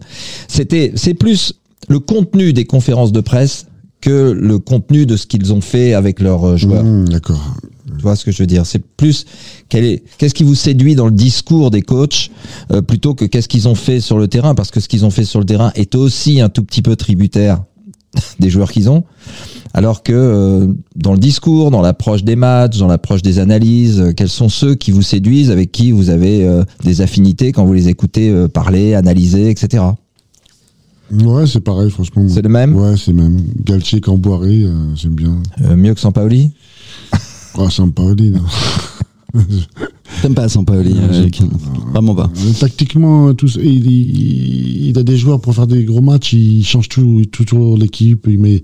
C'était, 0.48 0.92
c'est 0.96 1.12
plus 1.14 1.52
le 1.88 1.98
contenu 2.00 2.52
des 2.54 2.64
conférences 2.64 3.12
de 3.12 3.20
presse 3.20 3.66
que 4.00 4.32
le 4.32 4.58
contenu 4.58 5.06
de 5.06 5.16
ce 5.16 5.26
qu'ils 5.26 5.52
ont 5.52 5.60
fait 5.60 5.94
avec 5.94 6.20
leurs 6.20 6.44
euh, 6.44 6.56
joueurs. 6.56 6.84
Mmh, 6.84 7.08
D'accord. 7.08 7.56
Tu 7.86 8.02
vois 8.02 8.16
ce 8.16 8.24
que 8.24 8.32
je 8.32 8.42
veux 8.42 8.46
dire? 8.46 8.64
C'est 8.66 8.82
plus 8.82 9.26
quel 9.68 9.84
est, 9.84 10.02
qu'est-ce 10.16 10.34
qui 10.34 10.44
vous 10.44 10.54
séduit 10.54 10.94
dans 10.94 11.06
le 11.06 11.12
discours 11.12 11.70
des 11.70 11.82
coachs 11.82 12.30
euh, 12.72 12.80
plutôt 12.80 13.14
que 13.14 13.24
qu'est-ce 13.24 13.48
qu'ils 13.48 13.68
ont 13.68 13.74
fait 13.74 14.00
sur 14.00 14.18
le 14.18 14.28
terrain? 14.28 14.54
Parce 14.54 14.70
que 14.70 14.80
ce 14.80 14.88
qu'ils 14.88 15.04
ont 15.04 15.10
fait 15.10 15.24
sur 15.24 15.40
le 15.40 15.46
terrain 15.46 15.72
est 15.74 15.94
aussi 15.94 16.40
un 16.40 16.48
tout 16.48 16.62
petit 16.62 16.82
peu 16.82 16.96
tributaire 16.96 17.62
des 18.40 18.50
joueurs 18.50 18.72
qu'ils 18.72 18.90
ont. 18.90 19.04
Alors 19.72 20.02
que 20.02 20.12
euh, 20.12 20.66
dans 20.96 21.12
le 21.12 21.18
discours, 21.18 21.70
dans 21.70 21.80
l'approche 21.80 22.24
des 22.24 22.36
matchs, 22.36 22.78
dans 22.78 22.88
l'approche 22.88 23.22
des 23.22 23.38
analyses, 23.38 24.00
euh, 24.00 24.12
quels 24.12 24.28
sont 24.28 24.48
ceux 24.48 24.74
qui 24.74 24.90
vous 24.90 25.02
séduisent, 25.02 25.50
avec 25.50 25.70
qui 25.70 25.92
vous 25.92 26.10
avez 26.10 26.44
euh, 26.44 26.64
des 26.82 27.02
affinités 27.02 27.52
quand 27.52 27.64
vous 27.64 27.72
les 27.72 27.88
écoutez 27.88 28.30
euh, 28.30 28.48
parler, 28.48 28.94
analyser, 28.94 29.50
etc. 29.50 29.84
Ouais, 31.12 31.46
c'est 31.46 31.60
pareil, 31.60 31.90
franchement. 31.90 32.24
C'est 32.28 32.42
le 32.42 32.48
même 32.48 32.74
Ouais, 32.76 32.96
c'est 32.96 33.10
le 33.12 33.16
même. 33.16 33.40
Galtier, 33.64 34.00
Camboiré, 34.00 34.64
euh, 34.64 34.94
j'aime 34.94 35.14
bien. 35.14 35.42
Euh, 35.62 35.76
Mieux 35.76 35.94
que 35.94 36.00
Sampaoli 36.00 36.52
Oh, 37.56 37.68
Sampaoli, 37.68 38.30
non. 38.30 38.42
T'aimes 40.22 40.34
pas 40.34 40.48
Sampaoli, 40.48 40.94
euh, 40.96 41.28
pas. 41.30 41.90
Vraiment 41.92 42.14
pas. 42.14 42.30
Tactiquement, 42.58 43.32
tout, 43.34 43.48
ça, 43.48 43.60
il, 43.60 43.86
il, 43.86 44.86
il 44.88 44.98
a 44.98 45.02
des 45.02 45.16
joueurs 45.16 45.40
pour 45.40 45.54
faire 45.54 45.66
des 45.66 45.84
gros 45.84 46.00
matchs. 46.00 46.32
Il 46.32 46.64
change 46.64 46.88
tout, 46.88 47.24
tout 47.30 47.44
toujours 47.44 47.76
l'équipe. 47.76 48.26
Il 48.28 48.38
met 48.38 48.62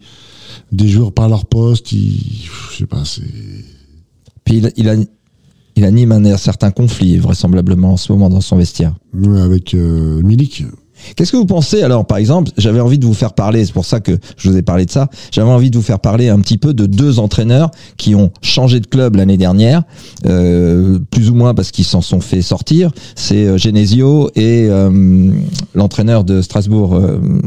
des 0.72 0.88
joueurs 0.88 1.12
par 1.12 1.28
leur 1.28 1.46
poste. 1.46 1.92
Il, 1.92 2.20
je 2.72 2.78
sais 2.78 2.87
pas, 2.87 3.04
c'est. 3.04 3.22
Puis 4.44 4.59
il, 4.59 4.72
il, 4.76 4.88
a- 4.88 4.96
il 5.76 5.85
anime 5.85 6.12
un 6.12 6.37
certain 6.37 6.70
conflit 6.70 7.18
vraisemblablement 7.18 7.92
en 7.94 7.96
ce 7.96 8.12
moment 8.12 8.28
dans 8.28 8.40
son 8.40 8.56
vestiaire. 8.56 8.94
Ouais, 9.14 9.40
avec 9.40 9.74
euh, 9.74 10.22
Milik. 10.22 10.64
Qu'est-ce 11.14 11.32
que 11.32 11.36
vous 11.36 11.46
pensez 11.46 11.82
alors 11.82 12.06
Par 12.06 12.18
exemple, 12.18 12.50
j'avais 12.56 12.80
envie 12.80 12.98
de 12.98 13.06
vous 13.06 13.14
faire 13.14 13.32
parler, 13.32 13.64
c'est 13.64 13.72
pour 13.72 13.84
ça 13.84 14.00
que 14.00 14.18
je 14.36 14.50
vous 14.50 14.56
ai 14.56 14.62
parlé 14.62 14.86
de 14.86 14.90
ça, 14.90 15.08
j'avais 15.30 15.50
envie 15.50 15.70
de 15.70 15.76
vous 15.76 15.82
faire 15.82 16.00
parler 16.00 16.28
un 16.28 16.40
petit 16.40 16.58
peu 16.58 16.74
de 16.74 16.86
deux 16.86 17.18
entraîneurs 17.18 17.70
qui 17.96 18.14
ont 18.14 18.32
changé 18.42 18.80
de 18.80 18.86
club 18.86 19.16
l'année 19.16 19.36
dernière, 19.36 19.82
euh, 20.26 20.98
plus 21.10 21.30
ou 21.30 21.34
moins 21.34 21.54
parce 21.54 21.70
qu'ils 21.70 21.84
s'en 21.84 22.00
sont 22.00 22.20
fait 22.20 22.42
sortir. 22.42 22.90
C'est 23.14 23.46
euh, 23.46 23.58
Genesio 23.58 24.30
et 24.34 24.66
euh, 24.68 25.30
l'entraîneur 25.74 26.24
de 26.24 26.42
Strasbourg. 26.42 26.94
euh, 26.94 27.18
vous 27.18 27.42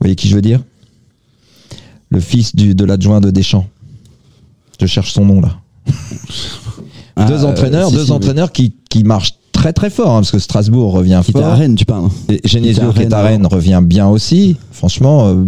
voyez 0.00 0.16
qui 0.16 0.28
je 0.28 0.34
veux 0.34 0.42
dire? 0.42 0.60
Le 2.08 2.20
fils 2.20 2.56
du, 2.56 2.74
de 2.74 2.84
l'adjoint 2.84 3.20
de 3.20 3.30
Deschamps. 3.30 3.66
Je 4.80 4.86
cherche 4.86 5.12
son 5.12 5.24
nom 5.26 5.40
là. 5.40 5.58
Ah, 7.16 7.26
deux 7.26 7.44
entraîneurs, 7.44 7.90
si, 7.90 7.96
deux 7.96 8.06
si, 8.06 8.12
entraîneurs 8.12 8.50
qui, 8.50 8.74
qui 8.88 9.04
marchent 9.04 9.34
très 9.60 9.72
très 9.72 9.90
fort, 9.90 10.10
hein, 10.10 10.20
parce 10.20 10.30
que 10.30 10.38
Strasbourg 10.38 10.92
revient 10.92 11.20
Qui 11.24 11.32
fort. 11.32 11.44
à 11.44 11.54
Rennes, 11.54 11.74
tu 11.74 11.84
parles. 11.84 12.08
Et 12.28 12.40
Genesio 12.44 12.92
qui 12.92 13.02
est 13.02 13.12
à 13.12 13.22
Rennes 13.22 13.46
revient 13.46 13.80
bien 13.82 14.08
aussi. 14.08 14.56
Franchement, 14.72 15.28
euh, 15.28 15.44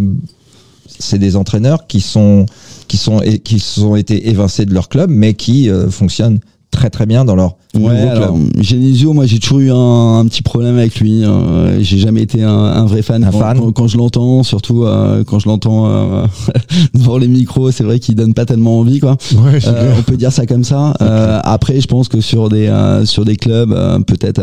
c'est 0.99 1.19
des 1.19 1.37
entraîneurs 1.37 1.87
qui 1.87 2.01
sont 2.01 2.47
qui 2.89 2.97
sont 2.99 3.21
et 3.23 3.39
qui 3.39 3.59
sont 3.59 3.97
été 3.97 4.29
évincés 4.29 4.67
de 4.67 4.75
leur 4.75 4.89
club, 4.89 5.11
mais 5.11 5.35
qui 5.35 5.71
euh, 5.71 5.89
fonctionnent 5.91 6.41
très 6.73 6.91
très 6.91 7.07
bien 7.07 7.25
dans 7.25 7.37
leur 7.37 7.55
Ouais, 7.75 7.81
nouveau 7.81 8.09
alors, 8.09 8.35
club. 8.35 8.63
Genesio, 8.63 9.13
moi 9.15 9.25
j'ai 9.25 9.39
toujours 9.39 9.61
eu 9.61 9.71
un, 9.71 10.19
un 10.19 10.27
petit 10.27 10.43
problème 10.43 10.77
avec 10.77 10.99
lui. 11.01 11.25
euh, 11.25 11.81
j'ai 11.81 11.97
jamais 11.99 12.21
été 12.23 12.43
un, 12.43 12.51
un 12.53 12.85
vrai 12.85 13.01
fan. 13.03 13.23
Un 13.25 13.31
quand, 13.31 13.39
fan. 13.39 13.59
quand- 13.59 13.73
quand 13.73 13.87
je 13.87 13.97
l'entends, 13.97 14.43
surtout 14.43 14.85
euh, 14.85 15.23
quand 15.25 15.39
je 15.39 15.49
l'entends 15.49 15.87
euh, 15.87 16.27
devant 16.95 17.17
les 17.19 17.29
micros, 17.29 17.71
c'est 17.71 17.85
vrai 17.85 17.99
qu'il 17.99 18.15
donne 18.15 18.35
pas 18.35 18.45
tellement 18.45 18.79
envie, 18.81 19.01
quoi. 19.01 19.17
Ouais, 19.37 19.59
Euh, 19.67 19.95
on 19.99 20.03
peut 20.03 20.17
dire 20.19 20.33
ça 20.33 20.45
comme 20.47 20.65
ça. 20.65 20.93
Euh, 21.01 21.41
après, 21.45 21.81
je 21.81 21.87
pense 21.87 22.09
que 22.09 22.21
sur 22.21 22.49
des 22.51 22.67
euh, 22.67 23.07
sur 23.07 23.25
des 23.25 23.37
clubs, 23.37 23.73
euh, 23.73 23.99
peut-être 24.01 24.43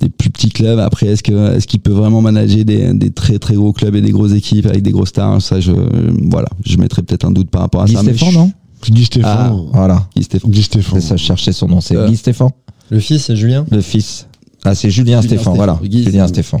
des 0.00 0.08
plus 0.08 0.30
petits 0.30 0.48
clubs. 0.50 0.78
Après, 0.80 1.06
est-ce 1.08 1.22
que 1.22 1.54
est-ce 1.56 1.66
qu'il 1.66 1.80
peut 1.80 1.92
vraiment 1.92 2.20
manager 2.20 2.64
des, 2.64 2.92
des 2.94 3.10
très 3.10 3.38
très 3.38 3.54
gros 3.54 3.72
clubs 3.72 3.94
et 3.94 4.00
des 4.00 4.10
grosses 4.10 4.32
équipes 4.32 4.66
avec 4.66 4.82
des 4.82 4.90
gros 4.90 5.06
stars? 5.06 5.40
Ça, 5.42 5.60
je 5.60 5.72
voilà, 6.30 6.48
je 6.66 6.76
mettrais 6.78 7.02
peut-être 7.02 7.24
un 7.24 7.30
doute 7.30 7.50
par 7.50 7.62
rapport 7.62 7.82
à 7.82 7.84
Guy 7.86 7.94
ça. 7.94 8.02
mais 8.02 8.12
Stéphane, 8.14 8.30
je- 8.32 8.38
non? 8.38 8.52
Guy 8.88 9.04
Stéphane. 9.04 9.30
Ah, 9.50 9.52
Voilà, 9.72 10.06
Guy 10.16 10.22
Stéphane. 10.24 10.50
Guy 10.50 10.62
Stéphane. 10.62 11.00
c'est 11.00 11.06
ça, 11.08 11.16
je 11.16 11.24
cherchais 11.24 11.52
son 11.52 11.68
nom, 11.68 11.80
c'est 11.80 11.96
Euh. 11.96 12.08
Guy 12.08 12.16
Stéphane, 12.16 12.50
Le 12.90 12.98
fils, 13.00 13.24
c'est 13.24 13.36
Julien. 13.36 13.64
le 13.70 13.80
fils. 13.80 14.26
Ah, 14.64 14.74
c'est 14.74 14.90
Julien, 14.90 15.20
Julien 15.20 15.22
Stéphane, 15.22 15.38
Stéphane. 15.38 15.56
voilà, 15.56 15.78
Guy 15.82 16.04
Julien 16.04 16.26
Stéphane. 16.28 16.60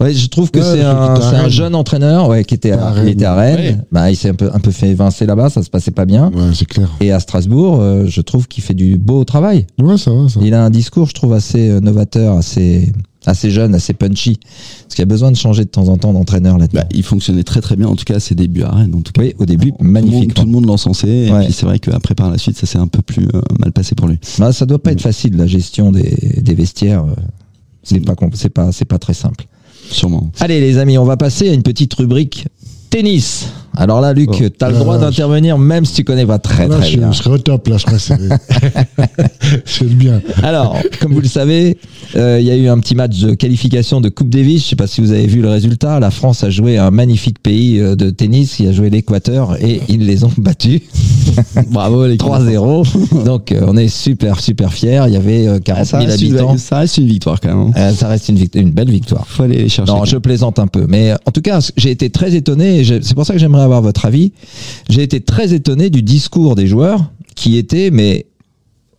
Ouais, 0.00 0.14
je 0.14 0.28
trouve 0.28 0.52
que 0.52 0.60
Ouais, 0.60 0.64
c'est 0.64 1.34
un, 1.36 1.48
jeune 1.48 1.74
entraîneur 1.74 2.28
ouais, 2.28 2.44
qui 2.44 2.54
était 2.54 2.70
à, 2.70 2.76
il 2.76 2.98
Rennes. 3.00 3.08
était 3.08 3.24
à 3.24 3.34
Rennes. 3.34 3.58
Ouais. 3.58 3.78
Bah, 3.90 4.10
il 4.12 4.16
s'est 4.16 4.28
un 4.28 4.34
peu, 4.34 4.48
un 4.54 4.60
peu 4.60 4.70
fait 4.70 4.90
évincer 4.90 5.26
là-bas, 5.26 5.50
ça 5.50 5.60
se 5.64 5.70
passait 5.70 5.90
pas 5.90 6.04
bien. 6.04 6.30
Ouais, 6.30 6.52
c'est 6.54 6.66
clair. 6.66 6.88
Et 7.00 7.10
à 7.10 7.18
Strasbourg, 7.18 7.78
euh, 7.80 8.04
je 8.06 8.20
trouve 8.20 8.46
qu'il 8.46 8.62
fait 8.62 8.74
du 8.74 8.96
beau 8.96 9.24
travail. 9.24 9.66
Ouais, 9.80 9.98
ça 9.98 10.12
va, 10.12 10.28
ça. 10.28 10.38
Il 10.40 10.54
a 10.54 10.62
un 10.64 10.70
discours, 10.70 11.08
je 11.08 11.14
trouve, 11.14 11.32
assez 11.32 11.68
euh, 11.68 11.80
novateur, 11.80 12.36
assez, 12.36 12.92
assez 13.26 13.50
jeune, 13.50 13.74
assez 13.74 13.92
punchy. 13.92 14.38
Parce 14.82 14.94
qu'il 14.94 15.00
y 15.00 15.02
a 15.02 15.06
besoin 15.06 15.30
de 15.30 15.36
changer 15.36 15.64
de 15.64 15.68
temps 15.70 15.88
en 15.88 15.96
temps 15.98 16.12
d'entraîneur 16.12 16.56
là-dedans. 16.58 16.80
Bah, 16.82 16.88
il 16.94 17.02
fonctionnait 17.02 17.42
très 17.42 17.60
très 17.60 17.76
bien, 17.76 17.86
en 17.88 17.96
tout 17.96 18.04
cas 18.04 18.16
à 18.16 18.20
ses 18.20 18.34
débuts 18.34 18.62
à 18.62 18.70
Rennes. 18.70 18.94
En 18.94 19.00
tout 19.00 19.12
cas. 19.12 19.22
oui, 19.22 19.34
au 19.38 19.44
début, 19.46 19.72
magnifiquement. 19.80 20.34
tout 20.34 20.46
le 20.46 20.52
monde 20.52 20.66
l'encensait, 20.66 21.26
et 21.26 21.30
puis 21.32 21.52
c'est 21.52 21.66
vrai 21.66 21.78
qu'après 21.78 22.14
par 22.14 22.30
la 22.30 22.38
suite, 22.38 22.56
ça 22.56 22.66
s'est 22.66 22.78
un 22.78 22.86
peu 22.88 23.02
plus 23.02 23.26
euh, 23.34 23.40
mal 23.58 23.72
passé 23.72 23.94
pour 23.94 24.08
lui. 24.08 24.18
Bah, 24.38 24.52
ça 24.52 24.64
doit 24.66 24.78
pas 24.82 24.92
être 24.92 25.00
facile, 25.02 25.36
la 25.36 25.46
gestion 25.46 25.92
des, 25.92 26.16
des 26.42 26.54
vestiaires. 26.54 27.04
euh, 27.04 27.14
C'est 27.82 28.00
Mm. 28.00 28.04
pas, 28.04 28.14
c'est 28.34 28.48
pas, 28.50 28.72
c'est 28.72 28.84
pas 28.84 28.98
très 28.98 29.14
simple. 29.14 29.46
Sûrement. 29.90 30.30
Allez, 30.40 30.60
les 30.60 30.76
amis, 30.78 30.98
on 30.98 31.04
va 31.04 31.16
passer 31.16 31.48
à 31.48 31.54
une 31.54 31.62
petite 31.62 31.94
rubrique 31.94 32.46
tennis. 32.90 33.46
Alors 33.80 34.00
là, 34.00 34.12
Luc, 34.12 34.28
Oh. 34.32 34.34
tu 34.36 34.44
as 34.64 34.68
le 34.70 34.74
Euh, 34.76 34.78
droit 34.80 34.98
d'intervenir 34.98 35.56
même 35.56 35.84
si 35.84 35.94
tu 35.94 36.04
connais 36.04 36.26
pas 36.26 36.38
très 36.38 36.66
Là, 36.68 36.76
très 36.78 36.90
je, 36.90 36.98
bien. 36.98 37.12
je 37.12 37.28
au 37.28 37.38
top, 37.38 37.68
là, 37.68 37.76
je 37.78 37.96
serré. 37.96 38.28
c'est 39.64 39.88
bien. 39.88 40.20
Alors, 40.42 40.76
comme 41.00 41.12
vous 41.14 41.20
le 41.20 41.28
savez, 41.28 41.78
euh, 42.16 42.38
il 42.40 42.46
y 42.46 42.50
a 42.50 42.56
eu 42.56 42.68
un 42.68 42.78
petit 42.80 42.94
match 42.94 43.18
de 43.18 43.34
qualification 43.34 44.00
de 44.00 44.08
Coupe 44.08 44.30
Davis. 44.30 44.64
Je 44.64 44.68
sais 44.70 44.76
pas 44.76 44.86
si 44.86 45.00
vous 45.00 45.12
avez 45.12 45.26
vu 45.26 45.40
le 45.40 45.48
résultat. 45.48 46.00
La 46.00 46.10
France 46.10 46.42
a 46.44 46.50
joué 46.50 46.76
un 46.78 46.90
magnifique 46.90 47.38
pays 47.42 47.78
euh, 47.80 47.94
de 47.96 48.10
tennis 48.10 48.56
qui 48.56 48.66
a 48.66 48.72
joué 48.72 48.90
l'Équateur 48.90 49.56
et 49.62 49.80
ils 49.88 50.04
les 50.06 50.24
ont 50.24 50.32
battus 50.38 50.80
Bravo 51.70 52.06
les 52.06 52.16
3-0. 52.16 53.24
Donc, 53.24 53.52
euh, 53.52 53.64
on 53.66 53.76
est 53.76 53.88
super 53.88 54.40
super 54.40 54.72
fiers. 54.72 55.02
Il 55.06 55.12
y 55.12 55.16
avait 55.16 55.46
euh, 55.46 55.58
40 55.60 55.84
ça 55.86 55.98
000 56.00 56.10
reste, 56.10 56.22
habitants. 56.22 56.52
une, 56.52 56.58
ça 56.58 56.78
reste 56.78 56.98
une 56.98 57.06
victoire 57.06 57.40
quand 57.40 57.48
même. 57.48 57.58
hein. 57.68 57.72
Euh, 57.76 57.92
ça 57.92 58.08
reste 58.08 58.28
une, 58.28 58.38
une 58.54 58.70
belle 58.70 58.90
victoire. 58.90 59.26
Faut 59.28 59.44
aller 59.44 59.58
les 59.58 59.68
chercher. 59.68 59.92
Non, 59.92 60.04
je 60.04 60.16
plaisante 60.16 60.58
un 60.58 60.66
peu. 60.66 60.86
Mais 60.88 61.12
en 61.26 61.30
tout 61.30 61.42
cas, 61.42 61.60
j'ai 61.76 61.90
été 61.90 62.10
très 62.10 62.34
étonné, 62.34 62.82
c'est 62.84 63.14
pour 63.14 63.24
ça 63.26 63.32
que 63.34 63.38
j'aimerais 63.38 63.67
avoir 63.68 63.82
votre 63.82 64.04
avis. 64.06 64.32
J'ai 64.88 65.02
été 65.02 65.20
très 65.20 65.52
étonné 65.52 65.90
du 65.90 66.02
discours 66.02 66.54
des 66.56 66.66
joueurs 66.66 67.10
qui 67.34 67.56
était, 67.56 67.90
mais 67.90 68.26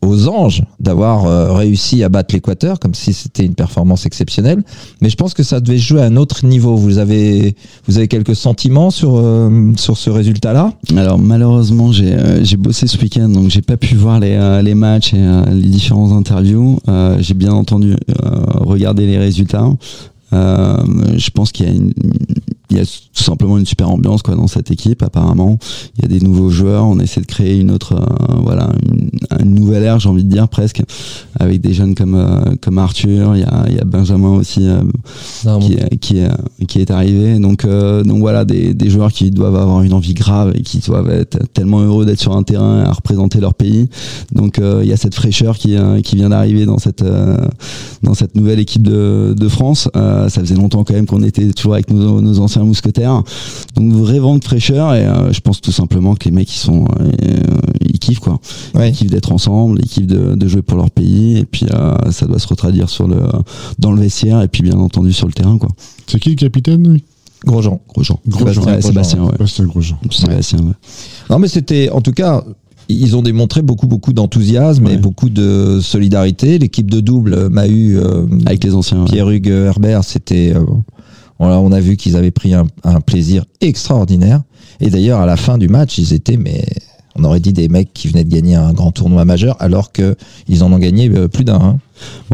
aux 0.02 0.30
anges 0.30 0.64
d'avoir 0.80 1.26
euh, 1.26 1.54
réussi 1.54 2.04
à 2.04 2.10
battre 2.10 2.34
l'Équateur, 2.34 2.80
comme 2.80 2.94
si 2.94 3.12
c'était 3.12 3.46
une 3.46 3.56
performance 3.56 4.06
exceptionnelle. 4.06 4.64
Mais 5.02 5.10
je 5.10 5.18
pense 5.18 5.34
que 5.34 5.44
ça 5.44 5.60
devait 5.60 5.78
jouer 5.78 6.02
à 6.02 6.06
un 6.06 6.16
autre 6.16 6.46
niveau. 6.46 6.76
Vous 6.78 7.00
avez, 7.00 7.56
vous 7.86 7.98
avez 7.98 8.08
quelques 8.08 8.36
sentiments 8.36 8.92
sur, 8.92 9.18
euh, 9.18 9.74
sur 9.76 9.98
ce 9.98 10.10
résultat-là? 10.10 10.74
Alors 10.96 11.20
malheureusement, 11.20 11.92
j'ai 11.92 12.14
euh, 12.14 12.44
bossé 12.58 12.88
ce 12.88 12.98
week-end, 12.98 13.28
donc 13.28 13.50
j'ai 13.50 13.62
pas 13.62 13.78
pu 13.78 13.96
voir 13.96 14.20
les, 14.20 14.36
euh, 14.36 14.62
les 14.62 14.76
matchs 14.76 15.14
et 15.14 15.52
les 15.52 15.68
différents 15.68 16.16
interviews. 16.16 16.80
J'ai 17.20 17.34
bien 17.34 17.52
entendu 17.52 17.96
regarder 18.22 19.06
les 19.06 19.18
résultats. 19.18 19.70
Je 20.32 21.30
pense 21.32 21.52
qu'il 21.52 21.66
y 21.66 21.70
a 21.70 21.74
une, 21.74 21.94
il 22.72 22.78
y 22.78 22.80
a 22.82 22.86
tout 22.86 23.24
simplement 23.24 23.58
une 23.58 23.66
super 23.66 23.90
ambiance 23.90 24.22
quoi 24.22 24.36
dans 24.36 24.48
cette 24.48 24.72
équipe 24.72 25.02
apparemment 25.04 25.58
il 25.98 26.04
y 26.04 26.06
a 26.06 26.08
des 26.08 26.24
nouveaux 26.26 26.50
joueurs 26.50 26.86
on 26.86 27.00
essaie 27.00 27.22
de 27.22 27.26
créer 27.26 27.60
une 27.60 27.72
autre 27.72 27.94
euh, 27.96 28.36
voilà 28.44 28.70
une, 28.92 29.10
une 29.40 29.56
nouvelle 29.56 29.84
ère 29.84 30.00
j'ai 30.00 30.10
envie 30.10 30.24
de 30.24 30.30
dire 30.30 30.48
presque 30.48 30.82
avec 31.40 31.62
des 31.62 31.74
jeunes 31.74 31.96
comme 31.96 32.16
euh, 32.16 32.42
comme 32.62 32.78
Arthur 32.78 33.36
il 33.36 33.42
y 33.42 33.44
a, 33.44 33.66
il 33.70 33.76
y 33.76 33.80
a 33.80 33.86
Benjamin 33.86 34.36
aussi 34.36 34.68
euh, 34.68 34.82
Non, 35.46 35.60
qui, 35.60 35.74
est- 35.74 35.98
qui, 35.98 36.18
est, 36.20 36.30
qui 36.68 36.80
est 36.80 36.92
arrivé. 36.92 37.40
Donc, 37.40 37.66
euh, 37.66 38.04
donc 38.04 38.20
voilà, 38.20 38.46
des, 38.46 38.74
des 38.74 38.90
joueurs 38.90 39.12
qui 39.12 39.32
doivent 39.32 39.56
avoir 39.56 39.82
une 39.82 39.94
envie 39.94 40.14
grave 40.14 40.54
et 40.56 40.62
qui 40.62 40.80
doivent 40.80 41.10
être 41.10 41.38
tellement 41.54 41.80
heureux 41.82 42.06
d'être 42.06 42.20
sur 42.20 42.36
un 42.36 42.44
terrain 42.44 42.84
à 42.84 42.92
représenter 42.92 43.40
leur 43.40 43.54
pays. 43.54 43.90
Donc 44.32 44.60
euh, 44.60 44.82
il 44.84 44.90
y 44.90 44.94
a 44.94 44.98
cette 44.98 45.16
fraîcheur 45.16 45.58
qui, 45.58 45.76
euh, 45.76 46.02
qui 46.02 46.16
vient 46.16 46.30
d'arriver 46.30 46.66
dans 46.66 46.78
cette, 46.78 47.02
euh, 47.02 47.38
dans 48.04 48.14
cette 48.14 48.36
nouvelle 48.36 48.60
équipe 48.60 48.84
de, 48.84 49.34
de 49.38 49.48
France. 49.48 49.90
Euh, 49.96 50.30
ça 50.30 50.42
faisait 50.42 50.56
longtemps 50.56 50.84
quand 50.84 50.94
même 50.94 51.06
qu'on 51.06 51.24
était 51.24 51.52
toujours 51.52 51.74
avec 51.74 51.90
nos, 51.92 52.22
nos 52.22 52.40
anciens 52.40 52.59
mousquetaires. 52.64 53.24
Donc 53.76 53.92
vrai 53.94 54.20
vent 54.20 54.38
de 54.38 54.44
fraîcheur 54.44 54.94
et 54.94 55.06
euh, 55.06 55.32
je 55.34 55.40
pense 55.42 55.62
tout 55.62 55.72
simplement 55.72 56.16
que 56.16 56.26
les 56.26 56.32
mecs 56.32 56.54
ils 56.54 56.58
sont 56.60 56.86
euh, 57.00 57.10
ils 57.82 58.00
kiffent 58.00 58.20
quoi. 58.20 58.40
Ouais. 58.76 58.90
Ils 58.90 58.96
kiffent 58.96 59.12
d'être 59.12 59.32
ensemble, 59.32 59.80
ils 59.82 59.88
kiffent 59.88 60.08
de, 60.08 60.36
de 60.36 60.48
jouer 60.48 60.62
pour 60.62 60.78
leur 60.78 60.92
pays 60.92 61.38
et 61.38 61.46
puis 61.46 61.66
euh, 61.74 61.96
ça 62.12 62.26
doit 62.26 62.40
se 62.40 62.48
retraduire 62.48 62.90
sur 62.90 63.08
le 63.08 63.18
dans 63.80 63.92
le 63.92 64.02
vestiaire 64.02 64.42
et 64.42 64.48
puis 64.48 64.64
bien 64.64 64.78
entendu 64.78 65.14
sur 65.14 65.28
le 65.28 65.34
terrain 65.34 65.58
quoi. 65.58 65.70
C'est 66.08 66.20
qui 66.20 66.30
le 66.30 66.36
capitaine 66.36 66.88
lui? 66.92 67.04
Grosjean. 67.46 67.80
Grosjean. 67.94 68.20
Grosjean, 68.28 68.64
Ouais, 68.66 68.82
Sébastien, 68.82 69.24
ouais. 69.24 69.32
Sébastien 69.32 69.66
Grosjean. 69.66 69.98
Sébastien. 70.12 70.60
Non, 71.30 71.40
mais 71.40 71.48
c'était, 71.48 71.90
en 71.90 72.02
tout 72.02 72.12
cas, 72.12 72.44
ils 72.90 73.16
ont 73.16 73.22
démontré 73.22 73.62
beaucoup, 73.62 73.88
beaucoup 73.88 74.12
d'enthousiasme 74.12 74.88
et 74.88 74.98
beaucoup 74.98 75.30
de 75.30 75.80
solidarité. 75.82 76.60
L'équipe 76.60 76.92
de 76.92 77.00
double 77.00 77.48
m'a 77.48 77.66
eu 77.68 77.98
euh, 77.98 78.26
Avec 78.46 78.62
les 78.66 78.74
anciens. 78.76 79.04
ouais. 79.04 79.06
Pierre-Hugues 79.10 79.48
Herbert, 79.48 80.04
c'était, 80.04 80.52
euh, 80.54 80.66
on 81.40 81.72
a 81.72 81.80
vu 81.80 81.98
qu'ils 81.98 82.16
avaient 82.16 82.32
pris 82.32 82.54
un, 82.54 82.68
plaisir 83.02 83.46
extraordinaire. 83.62 84.42
Et 84.82 84.90
d'ailleurs, 84.90 85.20
à 85.20 85.26
la 85.26 85.38
fin 85.38 85.58
du 85.58 85.68
match, 85.68 85.98
ils 85.98 86.14
étaient, 86.14 86.38
mais 86.38 86.66
on 87.16 87.24
aurait 87.24 87.40
dit 87.40 87.54
des 87.54 87.68
mecs 87.68 87.94
qui 87.94 88.08
venaient 88.08 88.24
de 88.24 88.32
gagner 88.34 88.56
un 88.56 88.74
grand 88.74 88.92
tournoi 88.92 89.26
majeur, 89.26 89.56
alors 89.60 89.92
que 89.92 90.16
ils 90.48 90.64
en 90.64 90.72
ont 90.72 90.80
gagné 90.80 91.10
euh, 91.10 91.28
plus 91.28 91.44
d'un. 91.44 91.56
hein. 91.62 91.80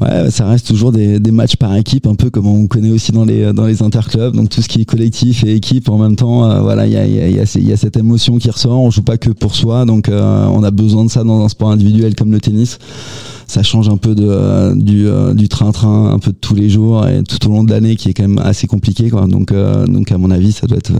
Ouais, 0.01 0.29
ça 0.29 0.47
reste 0.47 0.67
toujours 0.67 0.91
des, 0.91 1.19
matchs 1.31 1.55
par 1.55 1.75
équipe, 1.75 2.07
un 2.07 2.15
peu 2.15 2.29
comme 2.29 2.47
on 2.47 2.67
connaît 2.67 2.91
aussi 2.91 3.11
dans 3.11 3.25
les 3.25 3.53
dans 3.53 3.65
les 3.65 3.81
interclubs. 3.81 4.35
Donc 4.35 4.49
tout 4.49 4.61
ce 4.61 4.67
qui 4.67 4.81
est 4.81 4.85
collectif 4.85 5.43
et 5.43 5.55
équipe 5.55 5.89
en 5.89 5.97
même 5.97 6.15
temps, 6.15 6.49
euh, 6.49 6.61
voilà, 6.61 6.85
il 6.85 6.93
y 6.93 6.97
a, 6.97 7.05
y, 7.05 7.39
a, 7.39 7.77
cette 7.77 7.97
émotion 7.97 8.37
qui 8.37 8.49
ressort. 8.49 8.79
On 8.79 8.89
joue 8.89 9.03
pas 9.03 9.17
que 9.17 9.29
pour 9.29 9.55
soi, 9.55 9.85
donc 9.85 10.09
euh, 10.09 10.45
on 10.47 10.63
a 10.63 10.71
besoin 10.71 11.05
de 11.05 11.09
ça 11.09 11.23
dans 11.23 11.43
un 11.43 11.49
sport 11.49 11.71
individuel 11.71 12.15
comme 12.15 12.31
le 12.31 12.39
tennis. 12.39 12.79
Ça 13.47 13.61
change 13.61 13.89
un 13.89 13.97
peu 13.97 14.15
euh, 14.17 14.73
du 15.33 15.49
train-train, 15.49 16.11
un 16.11 16.19
peu 16.19 16.31
de 16.31 16.37
tous 16.37 16.55
les 16.55 16.69
jours 16.69 17.07
et 17.07 17.23
tout 17.23 17.47
au 17.47 17.51
long 17.51 17.63
de 17.63 17.71
l'année 17.71 17.95
qui 17.95 18.09
est 18.09 18.13
quand 18.13 18.27
même 18.27 18.39
assez 18.39 18.65
compliqué, 18.65 19.09
quoi. 19.09 19.27
Donc 19.27 19.53
donc 19.87 20.11
à 20.11 20.17
mon 20.17 20.31
avis, 20.31 20.51
ça 20.51 20.67
doit 20.67 20.77
être 20.77 20.91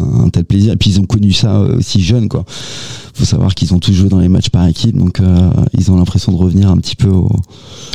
un, 0.00 0.28
tel 0.28 0.44
plaisir. 0.44 0.72
Et 0.72 0.76
puis 0.76 0.90
ils 0.90 1.00
ont 1.00 1.06
connu 1.06 1.32
ça 1.32 1.60
aussi 1.60 2.02
jeunes, 2.02 2.28
quoi. 2.28 2.44
Faut 3.14 3.24
savoir 3.24 3.54
qu'ils 3.54 3.72
ont 3.74 3.78
tous 3.78 3.92
joué 3.92 4.08
dans 4.08 4.18
les 4.18 4.28
matchs 4.28 4.50
par 4.50 4.66
équipe, 4.66 4.96
donc 4.96 5.20
ils 5.78 5.92
ont 5.92 5.96
l'impression 5.96 6.32
de 6.32 6.36
revenir 6.36 6.68
un 6.68 6.78
petit 6.78 6.96
peu 6.96 7.10
au, 7.10 7.30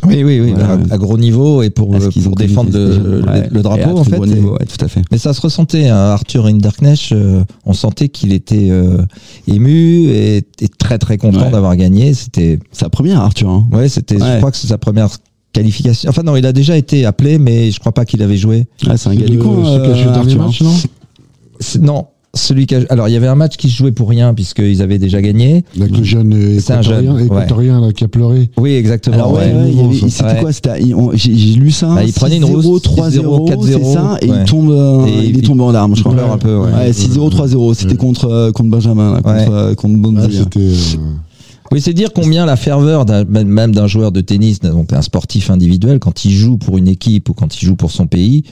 Oui, 0.09 0.23
oui, 0.23 0.39
oui, 0.41 0.51
Voilà. 0.53 0.77
à, 0.89 0.93
à 0.95 0.97
gros 0.97 1.17
niveau 1.17 1.61
et 1.63 1.69
pour, 1.69 1.93
euh, 1.95 2.09
pour 2.23 2.35
défendre 2.35 2.71
le, 2.73 2.97
le- 2.97 3.21
ouais, 3.25 3.47
le 3.51 3.59
et 3.59 3.63
drapeau, 3.63 3.97
en 3.97 4.03
fait. 4.03 4.15
gros 4.15 4.25
niveau, 4.25 4.53
ouais, 4.53 4.65
tout 4.65 4.83
à 4.83 4.87
fait. 4.87 5.01
Mais 5.11 5.17
ça 5.17 5.33
se 5.33 5.41
ressentait, 5.41 5.87
hein, 5.87 5.95
Arthur 5.95 6.45
Hinderknecht, 6.47 7.11
euh, 7.11 7.43
on 7.65 7.73
sentait 7.73 8.09
qu'il 8.09 8.33
était 8.33 8.67
euh, 8.69 8.97
ému 9.47 10.07
et, 10.09 10.37
et 10.37 10.67
très 10.77 10.97
très 10.97 11.17
content 11.17 11.45
Ouais. 11.45 11.51
d'avoir 11.51 11.75
gagné. 11.75 12.13
C'était, 12.13 12.59
Sa 12.71 12.89
première, 12.89 13.21
Arthur. 13.21 13.49
Hein. 13.49 13.67
ouais, 13.71 13.87
c'était, 13.89 14.17
je 14.19 14.37
crois 14.37 14.51
que 14.51 14.57
c'est 14.57 14.67
sa 14.67 14.77
première 14.77 15.09
qualification. 15.53 16.09
Enfin 16.09 16.23
non, 16.23 16.35
il 16.35 16.45
a 16.45 16.53
déjà 16.53 16.77
été 16.77 17.05
appelé, 17.05 17.37
mais 17.39 17.71
je 17.71 17.79
crois 17.79 17.91
pas 17.91 18.05
qu'il 18.05 18.21
avait 18.21 18.37
joué. 18.37 18.67
Ah, 18.87 18.97
c'est 18.97 19.09
un 19.09 19.15
gars 19.15 19.25
du 19.25 19.37
le 19.37 19.43
euh, 19.43 20.35
match, 20.37 20.61
non? 20.61 20.73
C'est- 21.59 21.81
Non, 21.81 22.05
celui 22.35 22.67
qui 22.67 22.75
a, 22.75 22.81
alors 22.89 23.07
il 23.07 23.11
y 23.13 23.15
avait 23.17 23.27
un 23.27 23.35
match 23.35 23.57
qui 23.57 23.69
se 23.69 23.75
jouait 23.75 23.91
pour 23.91 24.07
rien 24.09 24.33
puisqu'ils 24.33 24.81
avaient 24.81 24.99
déjà 24.99 25.21
gagné. 25.21 25.63
Avec 25.79 25.97
le 25.97 26.03
jeune 26.03 26.59
C'est 26.59 26.73
un 26.73 26.81
jeune, 26.81 27.03
équatorien, 27.05 27.15
ouais. 27.15 27.25
équatorien 27.25 27.81
là, 27.81 27.91
qui 27.91 28.03
a 28.03 28.07
pleuré. 28.07 28.49
Oui, 28.57 28.73
exactement. 28.73 29.15
Alors 29.15 29.33
ouais, 29.33 29.51
ouais. 29.53 30.09
c'était 30.09 30.23
Ouais. 30.25 30.39
quoi 30.39 30.51
J'ai 31.15 31.31
lu 31.55 31.71
ça. 31.71 31.93
Bah, 31.95 32.03
il 32.03 32.13
prenait 32.13 32.37
une 32.37 32.43
6-0, 32.45 32.61
rousse, 32.61 32.83
3-0, 32.83 33.49
4-0, 33.49 33.63
c'est 33.65 33.83
ça, 33.93 34.17
et 34.21 34.29
ouais. 34.29 34.37
il 34.41 34.45
tombe, 34.49 34.69
euh, 34.69 35.05
Et 35.07 35.25
il 35.25 35.37
est 35.39 35.41
tombé 35.41 35.63
en 35.63 35.71
larmes, 35.71 35.95
je 35.95 36.01
il 36.01 36.03
crois. 36.03 36.13
pleure 36.13 36.31
un 36.31 36.37
peu, 36.37 36.55
ouais. 36.55 36.71
Ouais, 36.71 36.91
6-0, 36.93 37.29
3-0, 37.31 37.73
c'était 37.73 37.91
Ouais. 37.91 37.97
contre 37.97 38.25
euh, 38.29 38.51
contre 38.51 38.69
Benjamin, 38.69 39.13
là, 39.13 39.21
contre 39.21 39.35
Ouais. 39.35 39.47
euh, 39.49 39.75
contre 39.75 39.97
Bonzi. 39.97 40.27
Ah, 40.29 40.43
C'était. 40.43 40.59
euh, 40.59 40.97
Oui, 41.71 41.81
c'est 41.81 41.93
dire 41.93 42.13
combien 42.13 42.45
la 42.47 42.55
ferveur 42.55 43.05
même 43.27 43.75
d'un 43.75 43.85
joueur 43.87 44.11
de 44.11 44.21
tennis, 44.21 44.59
donc 44.59 44.91
un 44.91 45.01
sportif 45.03 45.51
individuel, 45.51 45.99
quand 45.99 46.25
il 46.25 46.31
joue 46.31 46.57
pour 46.57 46.77
une 46.79 46.87
équipe 46.87 47.29
ou 47.29 47.33
quand 47.33 47.61
il 47.61 47.65
joue 47.65 47.75
pour 47.75 47.91
son 47.91 48.07
pays, 48.07 48.43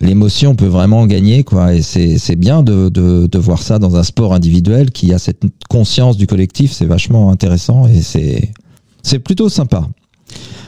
L'émotion 0.00 0.54
peut 0.54 0.66
vraiment 0.66 1.06
gagner, 1.06 1.44
quoi. 1.44 1.74
Et 1.74 1.82
c'est 1.82 2.36
bien 2.36 2.62
de, 2.62 2.88
de, 2.88 3.26
de 3.26 3.38
voir 3.38 3.62
ça 3.62 3.78
dans 3.78 3.96
un 3.96 4.02
sport 4.02 4.32
individuel 4.34 4.90
qui 4.90 5.12
a 5.12 5.18
cette 5.18 5.42
conscience 5.68 6.16
du 6.16 6.26
collectif. 6.26 6.72
C'est 6.72 6.86
vachement 6.86 7.30
intéressant 7.30 7.86
et 7.86 8.00
c'est 8.00 8.52
c'est 9.02 9.20
plutôt 9.20 9.48
sympa. 9.48 9.88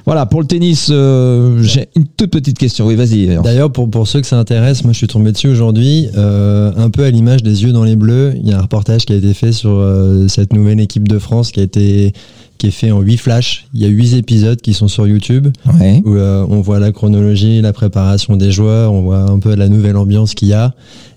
Voilà, 0.06 0.24
pour 0.24 0.40
le 0.40 0.46
tennis, 0.46 0.88
euh, 0.90 1.62
j'ai 1.62 1.88
une 1.94 2.06
toute 2.06 2.30
petite 2.30 2.56
question. 2.56 2.87
Oui, 2.87 2.94
vas-y. 2.94 3.26
D'ailleurs, 3.42 3.70
pour, 3.70 3.90
pour 3.90 4.08
ceux 4.08 4.22
que 4.22 4.26
ça 4.26 4.38
intéresse, 4.38 4.82
moi 4.84 4.92
je 4.92 4.98
suis 4.98 5.06
tombé 5.06 5.32
dessus 5.32 5.48
aujourd'hui, 5.48 6.08
euh, 6.16 6.72
un 6.76 6.88
peu 6.88 7.04
à 7.04 7.11
l'image 7.11 7.42
des 7.42 7.64
yeux 7.64 7.72
dans 7.72 7.84
les 7.84 7.96
bleus. 7.96 8.32
Il 8.40 8.48
y 8.48 8.52
a 8.52 8.58
un 8.58 8.62
reportage 8.62 9.04
qui 9.04 9.12
a 9.12 9.16
été 9.16 9.34
fait 9.34 9.52
sur 9.52 9.70
euh, 9.70 10.26
cette 10.28 10.54
nouvelle 10.54 10.80
équipe 10.80 11.08
de 11.08 11.18
France 11.18 11.52
qui 11.52 11.61
a 11.61 11.62
été 11.62 12.12
qui 12.59 12.66
est 12.66 12.73
fait 12.73 12.90
en 12.90 13.01
8 13.01 13.16
flashs. 13.16 13.66
Il 13.73 13.81
y 13.81 13.85
a 13.87 13.88
8 13.88 14.14
épisodes 14.16 14.61
qui 14.61 14.75
sont 14.75 14.88
sur 14.88 15.07
YouTube 15.07 15.49
Ouais. 15.79 16.03
où 16.05 16.14
euh, 16.16 16.44
on 16.51 16.61
voit 16.61 16.79
la 16.81 16.92
chronologie, 16.92 17.61
la 17.62 17.73
préparation 17.73 18.37
des 18.37 18.51
joueurs, 18.51 18.92
on 18.92 19.03
voit 19.03 19.21
un 19.21 19.38
peu 19.38 19.55
la 19.55 19.68
nouvelle 19.68 19.97
ambiance 19.97 20.35
qu'il 20.35 20.49
y 20.49 20.53
a. 20.53 20.75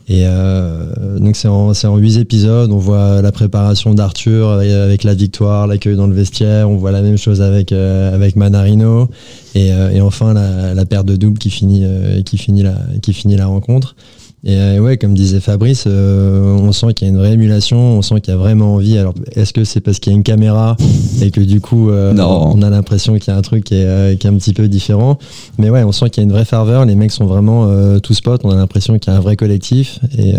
Et 0.08 0.24
euh, 0.26 1.20
donc 1.20 1.36
c'est 1.36 1.48
en, 1.48 1.72
en 1.72 1.98
8 1.98 2.18
épisodes, 2.18 2.72
on 2.72 2.78
voit 2.78 3.22
la 3.22 3.32
préparation 3.32 3.94
d'Arthur 3.94 4.50
avec, 4.50 5.04
la 5.04 5.14
victoire, 5.14 5.68
l'accueil 5.68 5.96
dans 5.96 6.08
le 6.08 6.14
vestiaire, 6.14 6.70
on 6.70 6.76
voit 6.78 6.92
la 6.92 7.02
même 7.02 7.18
chose 7.18 7.42
avec, 7.42 7.72
euh, 7.72 8.14
avec 8.14 8.36
Manarino, 8.36 9.10
et, 9.56 9.68
et 9.68 10.02
enfin 10.02 10.34
la, 10.34 10.74
la 10.74 10.86
paire 10.86 11.04
de 11.06 11.16
doubles 11.16 11.38
qui 11.40 11.50
finit, 11.50 11.86
qui, 12.26 12.38
finit 12.38 12.64
la, 12.64 12.76
qui 13.02 13.14
finit 13.14 13.38
la 13.38 13.46
rencontre. 13.46 13.96
Et 14.44 14.56
euh, 14.56 14.80
ouais, 14.80 14.98
comme 14.98 15.14
disait 15.14 15.40
Fabrice, 15.40 15.84
euh, 15.86 16.42
on 16.56 16.72
sent 16.72 16.94
qu'il 16.96 17.08
y 17.08 17.12
a 17.12 17.14
une 17.14 17.20
vraie 17.20 17.34
émulation, 17.34 17.78
on 17.78 18.02
sent 18.02 18.22
qu'il 18.22 18.34
y 18.34 18.36
a 18.36 18.40
vraiment 18.40 18.74
envie. 18.76 18.98
Alors, 18.98 19.14
est-ce 19.36 19.54
que 19.54 19.64
c'est 19.64 19.82
parce 19.82 20.00
qu'il 20.00 20.12
y 20.12 20.16
a 20.16 20.18
une 20.18 20.24
caméra 20.24 20.76
et 21.22 21.30
que 21.30 21.42
du 21.42 21.62
coup, 21.62 21.92
euh, 21.92 22.16
on 22.18 22.62
a 22.64 22.70
l'impression 22.72 23.20
qu'il 23.20 23.32
y 23.32 23.36
a 23.36 23.38
un 23.38 23.44
truc 23.44 23.66
qui 23.66 23.76
est, 23.76 24.20
qui 24.20 24.26
est 24.26 24.30
un 24.30 24.36
petit 24.36 24.54
peu 24.54 24.68
différent? 24.68 25.20
Mais 25.60 25.70
ouais, 25.70 25.84
on 25.84 25.92
sent 25.92 26.10
qu'il 26.10 26.22
y 26.22 26.26
a 26.26 26.28
une 26.28 26.32
vraie 26.32 26.46
ferveur. 26.46 26.86
Les 26.86 26.96
mecs 26.96 27.12
sont 27.12 27.26
vraiment 27.26 27.70
tout 28.00 28.16
spot. 28.16 28.42
On 28.44 28.50
a 28.50 28.56
l'impression 28.56 28.98
qu'il 28.98 29.14
y 29.14 29.16
a 29.16 29.20
un 29.20 29.22
vrai 29.22 29.36
collectif. 29.36 30.00
Et, 30.18 30.34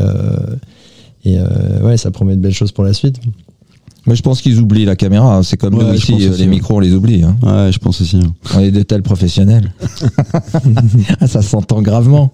et 1.24 1.38
ouais, 1.82 1.96
ça 1.96 2.10
promet 2.10 2.34
de 2.34 2.40
belles 2.40 2.52
choses 2.52 2.72
pour 2.72 2.82
la 2.82 2.94
suite. 2.94 3.20
Mais 4.06 4.16
je 4.16 4.22
pense 4.22 4.40
qu'ils 4.42 4.58
oublient 4.60 4.84
la 4.84 4.96
caméra. 4.96 5.36
hein. 5.36 5.42
C'est 5.44 5.56
comme 5.56 5.74
Ouais, 5.74 5.84
nous 5.84 5.94
ici, 5.94 6.12
euh, 6.12 6.30
aussi, 6.30 6.40
les 6.40 6.46
micros, 6.48 6.76
on 6.76 6.80
les 6.80 6.92
oublie. 6.92 7.22
Hein. 7.22 7.36
Ouais, 7.42 7.70
je 7.72 7.78
pense 7.78 8.00
aussi. 8.00 8.16
hein. 8.16 8.32
On 8.56 8.60
est 8.60 8.72
de 8.72 8.82
tels 8.82 9.02
professionnels. 9.02 9.72
Ah, 11.20 11.26
ça 11.26 11.42
s'entend 11.42 11.82
gravement. 11.82 12.32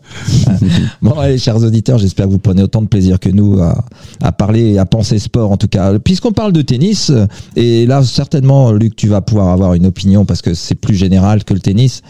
bon, 1.02 1.12
allez, 1.18 1.38
chers 1.38 1.56
auditeurs, 1.62 1.98
j'espère 1.98 2.26
que 2.26 2.30
vous 2.32 2.38
prenez 2.38 2.62
autant 2.62 2.82
de 2.82 2.86
plaisir 2.86 3.18
que 3.18 3.28
nous 3.28 3.60
à, 3.60 3.84
à 4.22 4.32
parler 4.32 4.78
à 4.78 4.86
penser 4.86 5.18
sport, 5.18 5.50
en 5.52 5.56
tout 5.56 5.68
cas. 5.68 5.98
Puisqu'on 5.98 6.32
parle 6.32 6.52
de 6.52 6.62
tennis, 6.62 7.12
et 7.56 7.86
là, 7.86 8.02
certainement, 8.02 8.72
Luc, 8.72 8.96
tu 8.96 9.08
vas 9.08 9.20
pouvoir 9.20 9.48
avoir 9.48 9.74
une 9.74 9.86
opinion 9.86 10.24
parce 10.24 10.42
que 10.42 10.54
c'est 10.54 10.74
plus 10.74 10.94
général 10.94 11.44
que 11.44 11.54
le 11.54 11.60
tennis. 11.60 12.02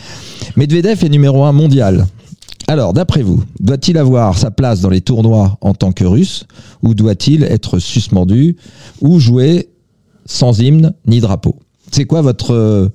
Medvedev 0.57 1.05
est 1.05 1.09
numéro 1.09 1.44
un 1.44 1.53
mondial. 1.53 2.07
Alors, 2.70 2.92
d'après 2.92 3.22
vous, 3.22 3.42
doit-il 3.61 3.96
avoir 3.96 4.37
sa 4.37 4.50
place 4.50 4.83
dans 4.83 4.90
les 4.90 5.00
tournois 5.00 5.57
en 5.62 5.72
tant 5.72 5.92
que 5.92 6.04
russe 6.04 6.44
ou 6.83 6.92
doit-il 6.92 7.42
être 7.44 7.78
suspendu 7.78 8.57
ou 9.00 9.18
jouer 9.18 9.70
sans 10.26 10.61
hymne 10.61 10.92
ni 11.07 11.20
drapeau? 11.20 11.57
C'est 11.90 12.04
quoi 12.04 12.20
votre 12.20 12.52
euh, 12.52 12.88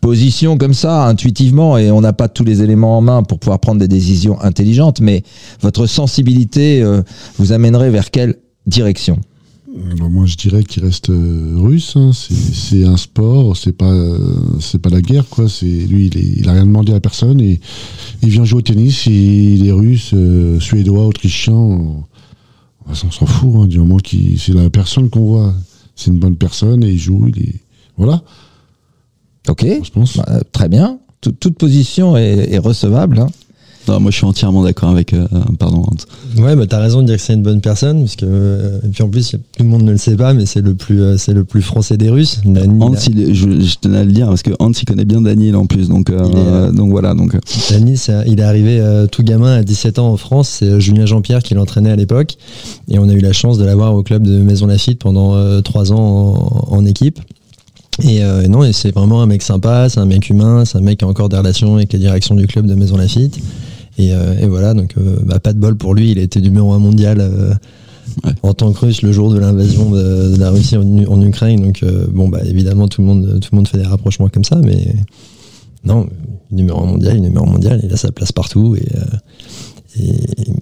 position 0.00 0.56
comme 0.56 0.72
ça, 0.72 1.04
intuitivement, 1.04 1.76
et 1.76 1.90
on 1.90 2.00
n'a 2.00 2.14
pas 2.14 2.28
tous 2.28 2.44
les 2.44 2.62
éléments 2.62 2.96
en 2.96 3.02
main 3.02 3.22
pour 3.24 3.38
pouvoir 3.38 3.58
prendre 3.58 3.78
des 3.78 3.88
décisions 3.88 4.40
intelligentes, 4.40 5.02
mais 5.02 5.22
votre 5.60 5.84
sensibilité 5.84 6.82
euh, 6.82 7.02
vous 7.36 7.52
amènerait 7.52 7.90
vers 7.90 8.10
quelle 8.10 8.36
direction? 8.66 9.18
Alors 9.92 10.10
moi, 10.10 10.26
je 10.26 10.36
dirais 10.36 10.64
qu'il 10.64 10.84
reste 10.84 11.10
euh, 11.10 11.54
russe. 11.56 11.94
hein. 11.96 12.10
C'est- 12.12 12.84
un 12.84 12.96
sport, 12.96 13.56
c'est 13.56 13.72
pas, 13.72 13.90
euh, 13.92 14.18
c'est 14.60 14.78
pas 14.80 14.88
la 14.90 15.00
guerre, 15.00 15.28
quoi. 15.28 15.48
C'est 15.48 15.66
lui, 15.66 16.06
il, 16.06 16.16
est- 16.18 16.32
il 16.40 16.48
a 16.48 16.52
rien 16.52 16.66
demandé 16.66 16.92
à 16.92 17.00
personne 17.00 17.40
et 17.40 17.60
il 18.22 18.28
vient 18.30 18.44
jouer 18.44 18.58
au 18.58 18.62
tennis. 18.62 19.06
Et 19.06 19.10
il 19.54 19.66
est 19.66 19.72
russe, 19.72 20.10
euh, 20.14 20.58
suédois, 20.60 21.06
autrichien. 21.06 21.54
On, 21.54 22.04
on 22.90 22.94
s'en 22.94 23.26
fout 23.26 23.50
hein, 23.56 23.66
du 23.66 23.78
moment 23.78 23.98
qu'il, 23.98 24.38
c'est 24.40 24.52
la 24.54 24.70
personne 24.70 25.10
qu'on 25.10 25.24
voit. 25.26 25.54
C'est 25.94 26.10
une 26.10 26.18
bonne 26.18 26.36
personne 26.36 26.82
et 26.84 26.90
il 26.92 26.98
joue. 26.98 27.28
Il 27.34 27.42
est, 27.42 27.54
Voilà, 27.96 28.22
Ok, 29.48 29.64
je 29.82 29.90
pense. 29.90 30.16
Bah, 30.18 30.40
très 30.52 30.68
bien. 30.68 30.98
Tout- 31.20 31.32
toute 31.32 31.56
position 31.56 32.16
est, 32.16 32.52
est 32.52 32.58
recevable. 32.58 33.18
hein. 33.20 33.28
Non, 33.88 34.00
moi 34.00 34.10
je 34.10 34.16
suis 34.16 34.26
entièrement 34.26 34.62
d'accord 34.62 34.90
avec. 34.90 35.12
euh, 35.14 35.26
pardon. 35.58 35.82
Hans. 35.82 36.42
Ouais, 36.42 36.54
bah 36.56 36.66
t'as 36.66 36.78
raison 36.80 37.00
de 37.02 37.06
dire 37.06 37.16
que 37.16 37.22
c'est 37.22 37.34
une 37.34 37.42
bonne 37.42 37.60
personne, 37.60 38.00
parce 38.00 38.16
que 38.16 38.26
euh, 38.28 38.78
et 38.84 38.88
puis 38.88 39.02
en 39.02 39.08
plus 39.08 39.30
tout 39.30 39.62
le 39.62 39.68
monde 39.68 39.82
ne 39.82 39.92
le 39.92 39.96
sait 39.98 40.16
pas, 40.16 40.34
mais 40.34 40.46
c'est 40.46 40.60
le 40.60 40.74
plus 40.74 41.00
euh, 41.02 41.16
c'est 41.16 41.32
le 41.32 41.44
plus 41.44 41.62
français 41.62 41.96
des 41.96 42.10
Russes. 42.10 42.40
Dany, 42.44 42.82
Hans, 42.82 42.94
il 43.08 43.34
je, 43.34 43.60
je 43.60 43.74
tenais 43.80 43.98
à 43.98 44.04
le 44.04 44.12
dire 44.12 44.26
parce 44.28 44.42
que 44.42 44.50
Hans 44.58 44.72
il 44.72 44.84
connaît 44.84 45.04
bien 45.04 45.20
Daniel 45.22 45.56
en 45.56 45.66
plus, 45.66 45.88
donc 45.88 46.10
euh, 46.10 46.18
est, 46.24 46.32
euh, 46.36 46.70
donc 46.72 46.90
voilà 46.90 47.14
donc. 47.14 47.34
euh, 47.34 47.38
c'est- 47.96 48.24
il 48.26 48.40
est 48.40 48.42
arrivé 48.42 48.78
euh, 48.80 49.06
tout 49.06 49.22
gamin 49.22 49.54
à 49.56 49.62
17 49.62 49.98
ans 49.98 50.08
en 50.12 50.16
France. 50.16 50.48
C'est 50.58 50.66
euh, 50.66 50.80
Julien 50.80 51.06
Jean-Pierre 51.06 51.42
qui 51.42 51.54
l'entraînait 51.54 51.90
à 51.90 51.96
l'époque, 51.96 52.36
et 52.88 52.98
on 52.98 53.08
a 53.08 53.12
eu 53.12 53.20
la 53.20 53.32
chance 53.32 53.58
de 53.58 53.64
l'avoir 53.64 53.94
au 53.94 54.02
club 54.02 54.22
de 54.26 54.38
Maison 54.38 54.66
Lafitte 54.66 54.98
pendant 55.00 55.34
euh, 55.34 55.60
trois 55.62 55.92
ans 55.92 56.66
en, 56.70 56.76
en 56.76 56.84
équipe. 56.84 57.18
Et 58.04 58.22
euh, 58.22 58.46
non, 58.46 58.62
et 58.62 58.72
c'est 58.72 58.94
vraiment 58.94 59.22
un 59.22 59.26
mec 59.26 59.42
sympa, 59.42 59.88
c'est 59.88 59.98
un 59.98 60.06
mec 60.06 60.28
humain, 60.30 60.64
c'est 60.64 60.78
un 60.78 60.82
mec 60.82 60.98
qui 60.98 61.04
a 61.04 61.08
encore 61.08 61.28
des 61.28 61.36
relations 61.36 61.74
avec 61.76 61.92
la 61.92 61.98
direction 61.98 62.36
du 62.36 62.46
club 62.46 62.66
de 62.66 62.74
Maison 62.74 62.96
Lafitte. 62.96 63.38
Et, 63.98 64.12
euh, 64.14 64.38
et 64.40 64.46
voilà, 64.46 64.74
donc 64.74 64.94
euh, 64.96 65.16
bah, 65.24 65.40
pas 65.40 65.52
de 65.52 65.58
bol 65.58 65.76
pour 65.76 65.94
lui, 65.94 66.12
il 66.12 66.18
a 66.18 66.22
été 66.22 66.40
numéro 66.40 66.72
un 66.72 66.78
mondial 66.78 67.18
euh, 67.20 67.52
Ouais. 68.24 68.32
en 68.42 68.54
tant 68.54 68.72
que 68.72 68.86
russe 68.86 69.02
le 69.02 69.12
jour 69.12 69.30
de 69.30 69.38
l'invasion 69.38 69.90
de, 69.90 70.34
de 70.34 70.36
la 70.40 70.50
Russie 70.50 70.76
en, 70.76 71.22
Ukraine. 71.22 71.60
Donc 71.60 71.82
euh, 71.82 72.06
bon, 72.10 72.28
bah 72.28 72.40
évidemment 72.44 72.88
tout 72.88 73.02
le 73.02 73.06
monde 73.06 73.38
tout 73.40 73.50
le 73.52 73.56
monde 73.56 73.68
fait 73.68 73.76
des 73.78 73.84
rapprochements 73.84 74.28
comme 74.28 74.44
ça, 74.44 74.56
mais 74.64 74.94
non, 75.84 76.06
numéro 76.50 76.82
un 76.82 76.86
mondial, 76.86 77.14
il 77.14 77.18
est 77.18 77.28
numéro 77.28 77.46
un 77.46 77.52
mondial, 77.52 77.80
il 77.84 77.92
a 77.92 77.96
sa 77.98 78.10
place 78.10 78.32
partout 78.32 78.74
et, 78.76 78.86
euh, 78.96 80.00
et- 80.02 80.52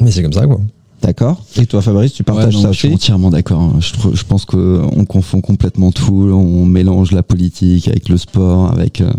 mais 0.00 0.10
c'est 0.12 0.22
comme 0.22 0.32
ça 0.32 0.46
quoi. 0.46 0.60
D'accord. 1.02 1.44
Et 1.56 1.66
toi, 1.66 1.82
Fabrice, 1.82 2.12
tu 2.14 2.22
Ouais, 2.22 2.24
partages 2.24 2.54
non, 2.54 2.62
ça 2.62 2.72
je 2.72 2.78
suis 2.78 2.94
entièrement 2.94 3.28
d'accord. 3.30 3.60
hein. 3.60 3.78
Je, 3.80 4.22
pense 4.24 4.46
qu'on 4.46 5.04
confond 5.06 5.42
complètement 5.42 5.92
tout. 5.92 6.30
On 6.32 6.64
mélange 6.64 7.12
la 7.12 7.22
politique 7.22 7.88
avec 7.88 8.08
le 8.08 8.16
sport, 8.16 8.72
avec 8.72 9.02
euh, 9.02 9.10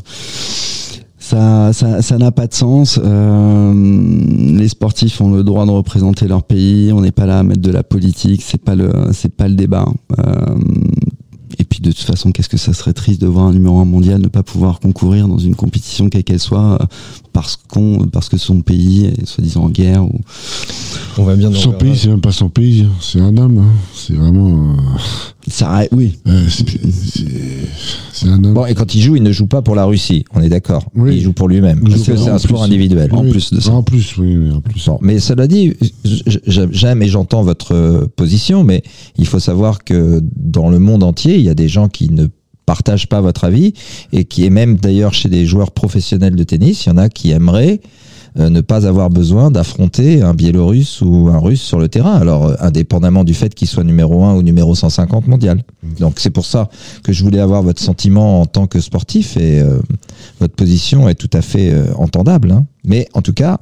ça, 1.25 1.73
ça, 1.73 2.03
ça 2.03 2.17
n'a 2.19 2.31
pas 2.31 2.45
de 2.45 2.53
sens. 2.53 2.99
Euh, 3.03 3.73
les 3.73 4.67
sportifs 4.67 5.19
ont 5.21 5.31
le 5.31 5.43
droit 5.43 5.65
de 5.65 5.71
représenter 5.71 6.27
leur 6.27 6.43
pays. 6.43 6.93
On 6.93 7.01
n'est 7.01 7.11
pas 7.11 7.25
là 7.25 7.39
à 7.39 7.43
mettre 7.43 7.61
de 7.61 7.71
la 7.71 7.81
politique. 7.81 8.43
C'est 8.43 8.61
pas 8.61 8.75
le, 8.75 8.91
c'est 9.11 9.35
pas 9.35 9.47
le 9.47 9.55
débat. 9.55 9.87
Euh, 10.19 10.55
et 11.57 11.64
puis 11.75 11.81
de 11.81 11.91
toute 11.91 12.05
façon, 12.05 12.31
qu'est-ce 12.31 12.47
que 12.47 12.55
ça 12.57 12.71
serait 12.71 12.93
triste 12.93 13.19
de 13.19 13.27
voir 13.27 13.47
un 13.47 13.51
numéro 13.53 13.79
un 13.79 13.85
mondial 13.85 14.21
ne 14.21 14.29
pas 14.29 14.43
pouvoir 14.43 14.79
concourir 14.79 15.27
dans 15.27 15.37
une 15.39 15.55
compétition 15.55 16.07
quelle 16.09 16.23
qu'elle 16.23 16.39
soit 16.39 16.77
euh, 16.81 16.85
parce 17.33 17.57
qu'on, 17.67 18.07
parce 18.09 18.29
que 18.29 18.37
son 18.37 18.61
pays 18.61 19.07
est 19.07 19.25
soi-disant 19.25 19.63
en 19.65 19.69
guerre 19.69 20.05
ou 20.05 20.21
On 21.17 21.23
va 21.25 21.35
bien 21.35 21.51
Son 21.53 21.73
pays, 21.73 21.97
c'est 21.97 22.07
même 22.07 22.21
pas 22.21 22.31
son 22.31 22.47
pays, 22.47 22.87
c'est 23.01 23.19
un 23.19 23.35
homme. 23.35 23.57
hein. 23.57 23.73
C'est 23.93 24.13
vraiment. 24.13 24.69
euh, 24.71 24.75
ça, 25.49 25.81
oui, 25.91 26.17
euh, 26.27 26.47
c'est- 26.49 28.27
un 28.29 28.41
homme. 28.41 28.53
Bon, 28.53 28.65
et 28.65 28.73
quand 28.73 28.95
il 28.95 29.01
joue, 29.01 29.17
il 29.17 29.21
ne 29.23 29.33
joue 29.33 29.47
pas 29.47 29.61
pour 29.61 29.75
la 29.75 29.83
Russie, 29.83 30.23
on 30.33 30.41
est 30.41 30.47
d'accord. 30.49 30.85
Oui. 30.95 31.17
Il 31.17 31.21
joue 31.21 31.33
pour 31.33 31.49
lui-même. 31.49 31.81
Parce 31.81 32.01
que 32.03 32.15
c'est 32.15 32.29
un 32.29 32.35
en 32.35 32.39
sport 32.39 32.59
plus. 32.61 32.65
individuel. 32.65 33.09
en 33.13 33.23
Oui, 33.23 33.31
plus 33.31 33.51
de 33.51 33.59
ça. 33.59 33.71
En 33.73 33.83
plus, 33.83 34.15
oui, 34.17 34.37
oui, 34.37 34.51
en 34.53 34.61
plus. 34.61 34.85
Bon, 34.85 34.97
mais 35.01 35.19
cela 35.19 35.45
dit, 35.47 35.73
j'aime 36.47 37.01
et 37.03 37.07
j'entends 37.09 37.43
votre 37.43 38.07
position, 38.15 38.63
mais 38.63 38.81
il 39.17 39.27
faut 39.27 39.39
savoir 39.39 39.83
que 39.83 40.21
dans 40.37 40.69
le 40.69 40.79
monde 40.79 41.03
entier, 41.03 41.35
il 41.35 41.41
y 41.41 41.49
a 41.49 41.53
des 41.53 41.67
gens 41.67 41.74
qui 41.89 42.09
ne 42.11 42.27
partagent 42.65 43.07
pas 43.07 43.21
votre 43.21 43.43
avis 43.43 43.73
et 44.11 44.25
qui 44.25 44.45
est 44.45 44.49
même 44.49 44.75
d'ailleurs 44.75 45.13
chez 45.13 45.29
des 45.29 45.45
joueurs 45.45 45.71
professionnels 45.71 46.35
de 46.35 46.43
tennis, 46.43 46.85
il 46.85 46.89
y 46.89 46.91
en 46.91 46.97
a 46.97 47.09
qui 47.09 47.31
aimeraient 47.31 47.79
euh, 48.37 48.49
ne 48.49 48.59
pas 48.59 48.85
avoir 48.85 49.09
besoin 49.09 49.49
d'affronter 49.49 50.21
un 50.21 50.33
Biélorusse 50.33 50.99
ou 51.01 51.29
un 51.31 51.39
Russe 51.39 51.61
sur 51.61 51.79
le 51.79 51.87
terrain. 51.87 52.15
Alors, 52.15 52.47
euh, 52.47 52.55
indépendamment 52.59 53.23
du 53.23 53.33
fait 53.33 53.55
qu'il 53.55 53.67
soit 53.67 53.85
numéro 53.85 54.25
1 54.25 54.35
ou 54.35 54.41
numéro 54.41 54.75
150 54.75 55.27
mondial. 55.27 55.63
Donc, 55.99 56.15
c'est 56.19 56.31
pour 56.31 56.45
ça 56.45 56.69
que 57.03 57.13
je 57.13 57.23
voulais 57.23 57.39
avoir 57.39 57.63
votre 57.63 57.81
sentiment 57.81 58.41
en 58.41 58.45
tant 58.45 58.67
que 58.67 58.81
sportif 58.81 59.37
et 59.37 59.61
euh, 59.61 59.79
votre 60.41 60.53
position 60.53 61.07
est 61.07 61.15
tout 61.15 61.29
à 61.31 61.41
fait 61.41 61.73
entendable. 61.97 62.51
hein. 62.51 62.65
Mais 62.83 63.07
en 63.13 63.21
tout 63.21 63.33
cas, 63.33 63.57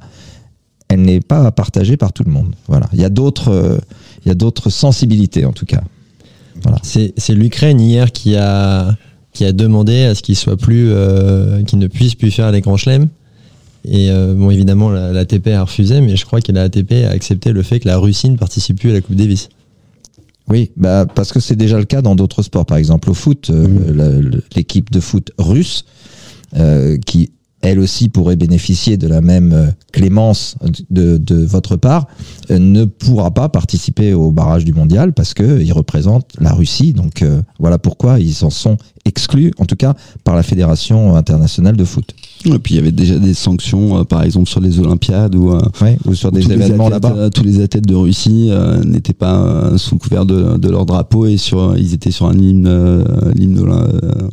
elle 0.88 1.02
n'est 1.02 1.20
pas 1.20 1.52
partagée 1.52 1.96
par 1.96 2.12
tout 2.12 2.24
le 2.24 2.32
monde. 2.32 2.56
Voilà. 2.66 2.88
Il 2.92 3.00
y 3.00 3.04
a 3.04 3.10
d'autres, 3.10 3.80
il 4.24 4.28
y 4.28 4.30
a 4.32 4.34
d'autres 4.34 4.70
sensibilités 4.70 5.44
en 5.44 5.52
tout 5.52 5.66
cas. 5.66 5.82
C'est 6.82 7.12
c'est 7.16 7.34
l'Ukraine 7.34 7.80
hier 7.80 8.12
qui 8.12 8.36
a 8.36 8.96
qui 9.32 9.44
a 9.44 9.52
demandé 9.52 10.04
à 10.04 10.14
ce 10.14 10.22
qu'il 10.22 10.36
soit 10.36 10.56
plus 10.56 10.88
euh, 10.90 11.62
qu'il 11.64 11.78
ne 11.78 11.86
puisse 11.88 12.14
plus 12.14 12.30
faire 12.30 12.50
les 12.52 12.60
grands 12.60 12.76
chelems. 12.76 13.08
Et 13.86 14.10
euh, 14.10 14.34
bon 14.34 14.50
évidemment 14.50 14.88
la, 14.90 15.12
l'ATP 15.12 15.48
a 15.48 15.62
refusé, 15.64 16.00
mais 16.00 16.16
je 16.16 16.24
crois 16.24 16.40
que 16.40 16.52
la 16.52 16.62
ATP 16.62 16.92
a 17.06 17.10
accepté 17.10 17.52
le 17.52 17.62
fait 17.62 17.80
que 17.80 17.88
la 17.88 17.98
Russie 17.98 18.30
ne 18.30 18.36
participe 18.36 18.78
plus 18.80 18.90
à 18.90 18.92
la 18.94 19.00
Coupe 19.00 19.16
Davis. 19.16 19.48
Oui, 20.48 20.70
bah 20.76 21.06
parce 21.06 21.32
que 21.32 21.40
c'est 21.40 21.56
déjà 21.56 21.78
le 21.78 21.84
cas 21.84 22.00
dans 22.02 22.14
d'autres 22.14 22.42
sports. 22.42 22.66
Par 22.66 22.76
exemple, 22.78 23.10
au 23.10 23.14
foot, 23.14 23.50
euh, 23.50 24.20
le- 24.22 24.42
l'équipe 24.54 24.90
de 24.90 25.00
foot 25.00 25.32
russe, 25.38 25.84
euh, 26.56 26.96
qui 26.98 27.30
elle 27.64 27.80
aussi 27.80 28.10
pourrait 28.10 28.36
bénéficier 28.36 28.98
de 28.98 29.08
la 29.08 29.22
même 29.22 29.52
euh, 29.54 29.70
clémence 29.90 30.56
de, 30.90 31.44
votre 31.46 31.76
part, 31.76 32.06
euh, 32.50 32.58
ne 32.58 32.84
pourra 32.84 33.32
pas 33.32 33.48
participer 33.48 34.12
au 34.12 34.30
barrage 34.30 34.66
du 34.66 34.74
mondial 34.74 35.14
parce 35.14 35.32
que 35.32 35.62
il 35.62 35.72
représente 35.72 36.30
la 36.38 36.52
Russie. 36.52 36.92
Donc 36.92 37.22
euh, 37.22 37.40
voilà 37.58 37.78
pourquoi 37.78 38.20
ils 38.20 38.44
en 38.44 38.50
sont 38.50 38.76
exclus, 39.04 39.52
en 39.58 39.64
tout 39.66 39.76
cas 39.76 39.94
par 40.24 40.34
la 40.34 40.42
Fédération 40.42 41.14
internationale 41.16 41.76
de 41.76 41.84
foot. 41.84 42.14
Et 42.46 42.58
puis 42.58 42.74
il 42.74 42.76
y 42.76 42.80
avait 42.80 42.92
déjà 42.92 43.18
des 43.18 43.32
sanctions, 43.34 43.98
euh, 44.00 44.04
par 44.04 44.22
exemple 44.22 44.48
sur 44.50 44.60
les 44.60 44.78
Olympiades 44.78 45.34
ou 45.34 45.50
Ouais, 45.80 45.98
ou 46.06 46.14
sur 46.14 46.30
des 46.30 46.50
événements 46.50 46.88
là-bas. 46.90 47.14
euh, 47.16 47.30
tous 47.30 47.42
les 47.42 47.60
athlètes 47.62 47.86
de 47.86 47.94
Russie 47.94 48.48
euh, 48.50 48.82
n'étaient 48.84 49.12
pas 49.14 49.40
euh, 49.44 49.78
sous 49.78 49.94
le 49.94 49.98
couvert 50.00 50.26
de, 50.26 50.56
de 50.58 50.68
leur 50.68 50.84
drapeau 50.84 51.26
et 51.26 51.36
sur, 51.38 51.76
ils 51.78 51.94
étaient 51.94 52.10
sur 52.10 52.26
un 52.26 52.34
hymne, 52.38 52.66
euh, 52.66 53.04
de 53.34 53.62
l'O- 53.62 53.72
euh, 53.72 54.28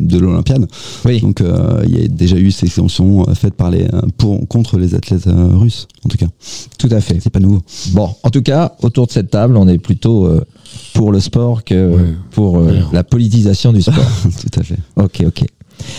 de 0.00 0.18
l'Olympiade. 0.18 0.66
Oui. 1.04 1.20
Donc 1.20 1.40
euh, 1.40 1.82
il 1.86 1.98
y 2.00 2.04
a 2.04 2.08
déjà 2.08 2.36
eu 2.36 2.50
ces 2.50 2.68
sanctions 2.68 3.28
euh, 3.28 3.34
faites 3.34 3.54
par 3.54 3.70
les 3.70 3.82
euh, 3.84 4.02
pour 4.16 4.46
contre 4.48 4.78
les 4.78 4.94
athlètes 4.94 5.26
euh, 5.26 5.48
russes. 5.56 5.88
En 6.04 6.08
tout 6.08 6.18
cas, 6.18 6.26
Tout 6.78 6.88
à 6.90 7.00
fait. 7.00 7.18
c'est 7.20 7.30
pas 7.30 7.40
nouveau. 7.40 7.62
Bon, 7.92 8.10
en 8.22 8.30
tout 8.30 8.42
cas, 8.42 8.74
autour 8.82 9.06
de 9.06 9.12
cette 9.12 9.30
table, 9.30 9.56
on 9.56 9.66
est 9.68 9.78
plutôt 9.78 10.26
euh, 10.26 10.44
pour 10.94 11.12
le 11.12 11.20
sport 11.20 11.64
que 11.64 11.94
Ouais. 11.96 12.14
pour 12.32 12.58
euh, 12.58 12.78
la 12.92 13.04
politisation 13.04 13.72
du 13.72 13.82
sport. 13.82 13.94
tout 14.22 14.60
à 14.60 14.62
fait. 14.62 14.78
ok, 14.96 15.22
ok. 15.26 15.44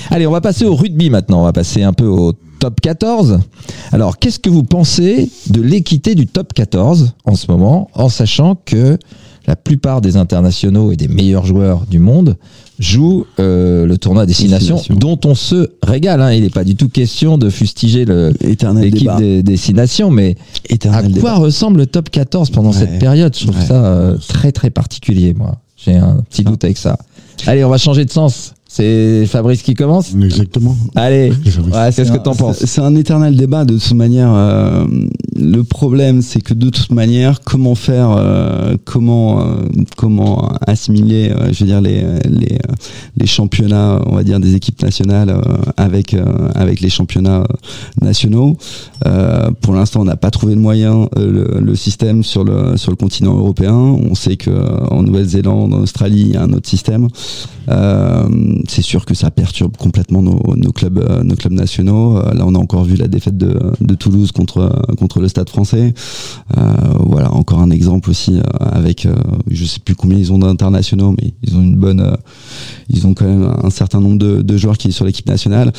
Allez, 0.09 0.25
on 0.25 0.31
va 0.31 0.41
passer 0.41 0.65
au 0.65 0.75
rugby 0.75 1.09
maintenant. 1.09 1.41
On 1.41 1.43
va 1.45 1.53
passer 1.53 1.83
un 1.83 1.93
peu 1.93 2.05
au 2.07 2.31
top 2.59 2.79
14. 2.81 3.39
Alors, 3.91 4.17
qu'est-ce 4.17 4.39
que 4.39 4.49
vous 4.49 4.63
pensez 4.63 5.29
de 5.49 5.61
l'équité 5.61 6.15
du 6.15 6.27
top 6.27 6.53
14 6.53 7.13
en 7.25 7.35
ce 7.35 7.51
moment, 7.51 7.89
en 7.93 8.09
sachant 8.09 8.55
que 8.65 8.97
la 9.47 9.55
plupart 9.55 10.01
des 10.01 10.17
internationaux 10.17 10.91
et 10.91 10.95
des 10.95 11.07
meilleurs 11.07 11.45
joueurs 11.45 11.85
du 11.85 11.99
monde 11.99 12.35
jouent 12.79 13.25
euh, 13.39 13.85
le 13.85 13.97
tournoi 13.97 14.25
Destination, 14.25 14.75
Destination. 14.75 14.95
dont 14.99 15.19
on 15.29 15.35
se 15.35 15.69
régale. 15.83 16.21
hein. 16.21 16.33
Il 16.33 16.41
n'est 16.43 16.49
pas 16.49 16.63
du 16.63 16.75
tout 16.75 16.89
question 16.89 17.37
de 17.37 17.49
fustiger 17.49 18.05
l'équipe 18.05 19.11
des 19.17 19.43
Destinations, 19.43 20.11
mais 20.11 20.35
à 20.69 20.77
quoi 20.77 21.01
débat. 21.03 21.35
ressemble 21.35 21.77
le 21.79 21.85
top 21.85 22.09
14 22.09 22.49
pendant 22.49 22.71
Ouais. 22.71 22.77
cette 22.79 22.99
période? 22.99 23.35
Je 23.37 23.43
trouve 23.45 23.57
Ouais. 23.59 23.65
ça 23.65 23.85
euh, 23.85 24.17
très 24.27 24.51
très 24.51 24.69
particulier, 24.69 25.33
moi. 25.33 25.55
J'ai 25.77 25.95
un 25.97 26.17
petit 26.29 26.43
doute 26.43 26.63
avec 26.63 26.77
ça. 26.77 26.97
Allez, 27.45 27.63
on 27.63 27.69
va 27.69 27.77
changer 27.77 28.05
de 28.05 28.11
sens. 28.11 28.53
C'est 28.77 29.25
Fabrice 29.27 29.61
qui 29.61 29.73
commence 29.73 30.13
Exactement. 30.13 30.75
Allez, 30.95 31.29
ouais, 31.71 31.89
qu'est-ce 31.95 32.11
que 32.11 32.17
un- 32.17 32.19
t'en 32.19 32.35
penses 32.35 32.57
c'est- 32.57 32.65
C'est 32.65 32.81
un 32.81 32.93
éternel 32.95 33.37
débat 33.37 33.63
de 33.63 33.77
toute 33.77 33.93
manière. 33.93 34.31
euh, 34.33 34.85
le 35.37 35.63
problème, 35.63 36.21
c'est 36.21 36.41
que 36.41 36.53
de 36.53 36.69
toute 36.69 36.91
manière, 36.91 37.39
comment 37.41 37.75
faire, 37.75 38.11
euh, 38.17 38.75
comment 38.83 39.39
euh, 39.41 39.45
comment 39.95 40.49
assimiler, 40.67 41.29
euh, 41.31 41.53
je 41.53 41.59
veux 41.61 41.67
dire 41.67 41.79
les 41.79 42.03
les 42.29 42.57
les 43.15 43.25
championnats, 43.27 44.01
on 44.07 44.15
va 44.15 44.23
dire 44.25 44.41
des 44.41 44.55
équipes 44.55 44.81
nationales 44.81 45.29
euh, 45.29 45.41
avec 45.77 46.13
euh, 46.13 46.25
avec 46.53 46.81
les 46.81 46.89
championnats 46.89 47.45
nationaux. 48.01 48.57
Euh, 49.05 49.51
pour 49.61 49.73
l'instant, 49.73 50.01
on 50.01 50.05
n'a 50.05 50.17
pas 50.17 50.31
trouvé 50.31 50.53
le 50.55 50.61
moyen, 50.61 51.07
euh, 51.17 51.31
le, 51.55 51.61
le 51.61 51.75
système 51.75 52.23
sur 52.23 52.43
le 52.43 52.75
sur 52.75 52.91
le 52.91 52.97
continent 52.97 53.35
européen. 53.37 53.73
On 53.73 54.15
sait 54.15 54.35
que 54.35 54.51
en 54.91 55.01
Nouvelle-Zélande, 55.01 55.73
en 55.73 55.81
Australie, 55.81 56.23
il 56.27 56.31
y 56.33 56.35
a 56.37 56.43
un 56.43 56.51
autre 56.51 56.67
système. 56.67 57.07
Euh, 57.69 58.27
c'est 58.69 58.81
sûr 58.81 59.05
que 59.05 59.13
ça 59.13 59.31
perturbe 59.31 59.77
complètement 59.77 60.21
nos, 60.21 60.71
clubs, 60.71 60.99
euh, 60.99 61.23
nos 61.23 61.35
clubs 61.35 61.53
nationaux. 61.53 62.17
Euh, 62.17 62.33
là, 62.33 62.43
on 62.45 62.55
a 62.55 62.57
encore 62.57 62.83
vu 62.83 62.95
la 62.95 63.07
défaite 63.07 63.37
de, 63.37 63.95
Toulouse 63.95 64.31
contre 64.31 64.57
euh, 64.57 64.95
contre 64.95 65.21
le 65.21 65.27
Stade 65.27 65.49
Français. 65.49 65.93
Voilà, 66.99 67.33
encore 67.33 67.59
un 67.59 67.69
exemple 67.69 68.09
aussi 68.09 68.39
avec, 68.59 69.07
je 69.49 69.65
sais 69.65 69.79
plus 69.79 69.95
combien 69.95 70.17
ils 70.17 70.33
ont 70.33 70.39
d'internationaux, 70.39 71.15
mais 71.17 71.33
ils 71.43 71.55
ont 71.55 71.61
une 71.61 71.75
bonne, 71.75 72.17
ils 72.89 73.07
ont 73.07 73.13
quand 73.13 73.25
même 73.25 73.53
un 73.63 73.69
certain 73.69 74.01
nombre 74.01 74.17
de, 74.17 74.57
joueurs 74.57 74.77
qui 74.77 74.89
est 74.89 74.91
sur 74.91 75.05
l'équipe 75.05 75.27
nationale. 75.27 75.71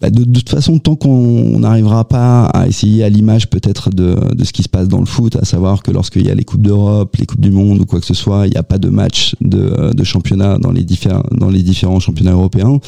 bah, 0.00 0.10
de, 0.10 0.24
toute 0.24 0.48
façon, 0.48 0.78
tant 0.78 0.96
qu'on 0.96 1.58
n'arrivera 1.58 2.06
pas 2.06 2.46
à 2.46 2.66
essayer 2.66 3.04
à 3.04 3.08
l'image 3.08 3.48
peut-être 3.48 3.90
de, 3.90 4.16
ce 4.42 4.52
qui 4.52 4.62
se 4.62 4.68
passe 4.68 4.88
dans 4.88 5.00
le 5.00 5.06
foot, 5.06 5.36
à 5.36 5.44
savoir 5.44 5.82
que 5.82 5.90
lorsqu'il 5.90 6.26
y 6.26 6.30
a 6.30 6.34
les 6.34 6.44
coupes 6.44 6.62
d'Europe, 6.62 7.16
les 7.18 7.26
coupes 7.26 7.40
du 7.40 7.50
monde 7.50 7.80
ou 7.80 7.86
quoi 7.86 8.00
que 8.00 8.06
ce 8.06 8.14
soit, 8.14 8.46
il 8.46 8.50
n'y 8.50 8.58
a 8.58 8.62
pas 8.62 8.78
de 8.78 8.88
match 8.88 9.36
de, 9.40 9.92
championnat 10.04 10.58
dans 10.58 10.70
les 10.70 10.84
dans 11.32 11.48
les 11.48 11.62
différents 11.62 12.00
championnats 12.00 12.23
européens, 12.32 12.78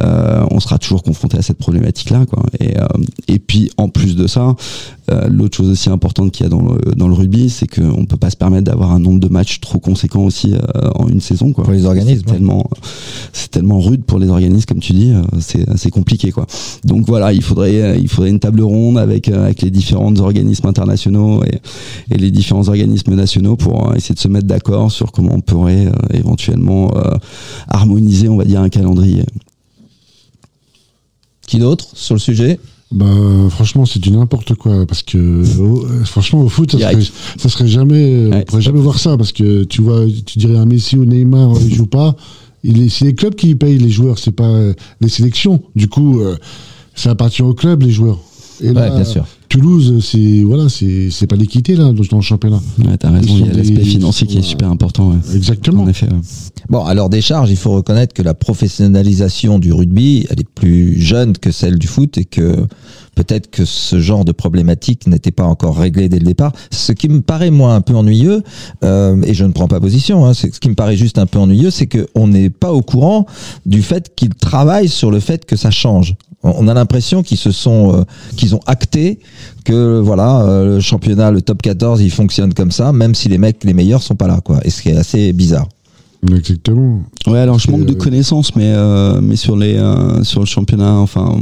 euh, 0.00 0.46
on 0.50 0.60
sera 0.60 0.78
toujours 0.78 1.02
confronté 1.02 1.38
à 1.38 1.42
cette 1.42 1.58
problématique-là, 1.58 2.24
euh, 2.60 2.86
et 3.26 3.38
puis 3.38 3.70
en 3.76 3.88
plus 3.88 4.16
de 4.16 4.26
ça, 4.26 4.54
l'autre 5.28 5.56
chose 5.56 5.70
aussi 5.70 5.90
importante 5.90 6.32
qu'il 6.32 6.44
y 6.44 6.46
a 6.46 6.50
dans 6.50 6.62
le 6.62 6.94
dans 6.94 7.08
le 7.08 7.14
rugby, 7.14 7.50
c'est 7.50 7.66
qu'on 7.66 8.04
peut 8.06 8.16
pas 8.16 8.30
se 8.30 8.36
permettre 8.36 8.64
d'avoir 8.64 8.92
un 8.92 8.98
nombre 8.98 9.20
de 9.20 9.28
matchs 9.28 9.60
trop 9.60 9.78
conséquent 9.78 10.24
aussi 10.24 10.54
euh, 10.54 10.90
en 10.94 11.08
une 11.08 11.20
saison, 11.20 11.52
quoi. 11.52 11.64
Pour 11.64 11.72
les 11.72 11.84
organismes, 11.84 12.22
C'est 12.26 12.32
tellement 12.32 12.68
c'est 13.32 13.50
tellement 13.50 13.80
rude 13.80 14.04
pour 14.04 14.18
les 14.18 14.28
organismes, 14.28 14.66
comme 14.66 14.80
tu 14.80 14.92
dis, 14.92 15.12
euh, 15.12 15.22
c'est 15.40 15.64
c'est 15.76 15.90
compliqué, 15.90 16.30
quoi. 16.30 16.46
Donc 16.84 17.06
voilà, 17.06 17.32
il 17.32 17.42
faudrait 17.42 17.82
euh, 17.82 17.96
il 17.96 18.08
faudrait 18.08 18.30
une 18.30 18.40
table 18.40 18.62
ronde 18.62 18.98
avec 18.98 19.28
euh, 19.28 19.44
avec 19.44 19.62
les 19.62 19.70
différents 19.70 20.14
organismes 20.18 20.66
internationaux 20.66 21.42
et, 21.44 21.60
et 22.14 22.18
les 22.18 22.30
différents 22.30 22.68
organismes 22.68 23.14
nationaux 23.14 23.56
pour 23.56 23.90
euh, 23.90 23.94
essayer 23.94 24.14
de 24.14 24.20
se 24.20 24.28
mettre 24.28 24.46
d'accord 24.46 24.90
sur 24.92 25.12
comment 25.12 25.34
on 25.34 25.40
pourrait 25.40 25.86
euh, 25.86 25.92
éventuellement 26.12 26.90
euh, 26.96 27.14
harmoniser, 27.68 28.28
on 28.28 28.36
va 28.36 28.44
dire, 28.44 28.60
un 28.60 28.68
calendrier. 28.68 29.24
Qui 31.46 31.58
d'autre 31.58 31.86
sur 31.94 32.14
le 32.14 32.20
sujet? 32.20 32.60
Bah, 32.90 33.04
franchement, 33.50 33.84
c'est 33.84 33.98
du 33.98 34.10
n'importe 34.10 34.54
quoi. 34.54 34.86
Parce 34.86 35.02
que, 35.02 35.42
franchement, 36.04 36.40
au 36.40 36.48
foot, 36.48 36.72
ça 36.72 36.78
serait, 36.78 36.90
Direct. 36.96 37.12
ça 37.36 37.48
serait 37.48 37.68
jamais, 37.68 38.12
euh, 38.14 38.30
Ouais, 38.30 38.36
on 38.40 38.42
pourrait 38.44 38.62
jamais 38.62 38.80
voir 38.80 38.98
ça. 38.98 39.16
Parce 39.18 39.32
que 39.32 39.64
tu 39.64 39.82
vois, 39.82 40.04
tu 40.24 40.38
dirais 40.38 40.56
un 40.56 40.64
Messi 40.66 40.96
ou 40.96 41.04
Neymar, 41.04 41.52
euh, 41.54 41.60
ils 41.66 41.74
jouent 41.74 41.86
pas. 41.86 42.16
Il 42.64 42.80
est- 42.82 42.88
C'est 42.88 43.04
les 43.04 43.14
clubs 43.14 43.34
qui 43.34 43.54
payent 43.54 43.78
les 43.78 43.90
joueurs, 43.90 44.18
c'est 44.18 44.32
pas 44.32 44.48
euh, 44.48 44.72
les 45.00 45.08
sélections. 45.08 45.62
Du 45.76 45.88
coup, 45.88 46.20
euh, 46.20 46.36
ça 46.94 47.10
appartient 47.10 47.42
au 47.42 47.54
club, 47.54 47.82
les 47.82 47.90
joueurs. 47.90 48.18
Et 48.60 48.72
là, 48.72 48.88
Ouais, 48.88 48.90
bien 48.96 49.04
sûr. 49.04 49.26
Toulouse, 49.48 50.04
c'est, 50.04 50.42
voilà, 50.42 50.68
c'est, 50.68 51.08
c'est 51.10 51.26
pas 51.26 51.36
l'équité, 51.36 51.74
là, 51.74 51.90
dans 51.92 52.16
le 52.18 52.22
championnat. 52.22 52.60
Ouais, 52.80 52.96
t'as 52.98 53.10
raison, 53.10 53.26
Ils 53.30 53.38
il 53.38 53.46
y 53.46 53.50
a 53.50 53.52
l'aspect 53.54 53.74
des- 53.76 53.84
financier 53.84 54.26
qui 54.26 54.36
est 54.38 54.42
super 54.42 54.70
important. 54.70 55.10
ouais. 55.10 55.16
Exactement. 55.34 55.84
En 55.84 55.88
effet. 55.88 56.06
ouais. 56.06 56.18
Bon, 56.68 56.84
alors 56.84 57.08
des 57.08 57.22
charges, 57.22 57.50
il 57.50 57.56
faut 57.56 57.70
reconnaître 57.72 58.12
que 58.12 58.22
la 58.22 58.34
professionnalisation 58.34 59.58
du 59.58 59.72
rugby, 59.72 60.26
elle 60.30 60.40
est 60.40 60.48
plus 60.48 61.00
jeune 61.00 61.36
que 61.36 61.50
celle 61.50 61.78
du 61.78 61.86
foot 61.86 62.18
et 62.18 62.24
que 62.24 62.66
peut-être 63.14 63.50
que 63.50 63.64
ce 63.64 64.00
genre 64.00 64.24
de 64.24 64.32
problématique 64.32 65.06
n'était 65.06 65.30
pas 65.30 65.44
encore 65.44 65.78
réglé 65.78 66.08
dès 66.08 66.18
le 66.18 66.26
départ. 66.26 66.52
Ce 66.70 66.92
qui 66.92 67.08
me 67.08 67.20
paraît 67.22 67.50
moi 67.50 67.74
un 67.74 67.80
peu 67.80 67.94
ennuyeux, 67.94 68.42
euh, 68.84 69.20
et 69.22 69.34
je 69.34 69.44
ne 69.44 69.52
prends 69.52 69.66
pas 69.68 69.80
position, 69.80 70.26
hein, 70.26 70.34
c'est 70.34 70.54
ce 70.54 70.60
qui 70.60 70.68
me 70.68 70.74
paraît 70.74 70.96
juste 70.96 71.18
un 71.18 71.26
peu 71.26 71.38
ennuyeux, 71.38 71.70
c'est 71.70 71.86
qu'on 71.86 72.28
n'est 72.28 72.50
pas 72.50 72.72
au 72.72 72.82
courant 72.82 73.26
du 73.66 73.82
fait 73.82 74.12
qu'ils 74.14 74.34
travaillent 74.34 74.88
sur 74.90 75.10
le 75.10 75.20
fait 75.20 75.46
que 75.46 75.56
ça 75.56 75.70
change. 75.70 76.16
On 76.42 76.68
a 76.68 76.74
l'impression 76.74 77.22
qu'ils 77.22 77.36
se 77.36 77.50
sont, 77.50 77.94
euh, 77.94 78.04
qu'ils 78.36 78.54
ont 78.54 78.60
acté 78.66 79.18
que 79.64 79.98
voilà, 79.98 80.42
euh, 80.42 80.76
le 80.76 80.80
championnat, 80.80 81.30
le 81.32 81.42
top 81.42 81.62
14, 81.62 82.00
il 82.00 82.10
fonctionne 82.10 82.54
comme 82.54 82.70
ça, 82.70 82.92
même 82.92 83.14
si 83.14 83.28
les 83.28 83.38
mecs 83.38 83.64
les 83.64 83.74
meilleurs 83.74 84.02
sont 84.02 84.14
pas 84.14 84.28
là, 84.28 84.40
quoi. 84.44 84.60
Et 84.64 84.70
ce 84.70 84.82
qui 84.82 84.90
est 84.90 84.96
assez 84.96 85.32
bizarre. 85.32 85.66
Exactement. 86.26 87.02
Ouais, 87.28 87.38
alors 87.38 87.60
je 87.60 87.70
manque 87.70 87.84
de 87.84 87.92
euh, 87.92 87.96
connaissances, 87.96 88.56
mais 88.56 88.72
euh, 88.74 89.20
mais 89.22 89.36
sur 89.36 89.56
les 89.56 89.76
euh, 89.76 90.24
sur 90.24 90.40
le 90.40 90.46
championnat, 90.46 90.94
enfin 90.94 91.38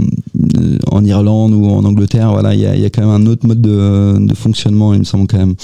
en 0.90 1.04
Irlande 1.04 1.54
ou 1.54 1.66
en 1.66 1.82
Angleterre, 1.84 2.30
voilà, 2.30 2.54
il 2.54 2.60
y 2.60 2.66
a, 2.66 2.76
il 2.76 2.82
y 2.82 2.84
a 2.84 2.90
quand 2.90 3.00
même 3.00 3.10
un 3.10 3.26
autre 3.26 3.46
mode 3.46 3.62
de, 3.62 4.16
de 4.18 4.34
fonctionnement, 4.34 4.92
il 4.92 4.98
me 4.98 5.04
semble 5.04 5.26
quand 5.28 5.38
même. 5.38 5.54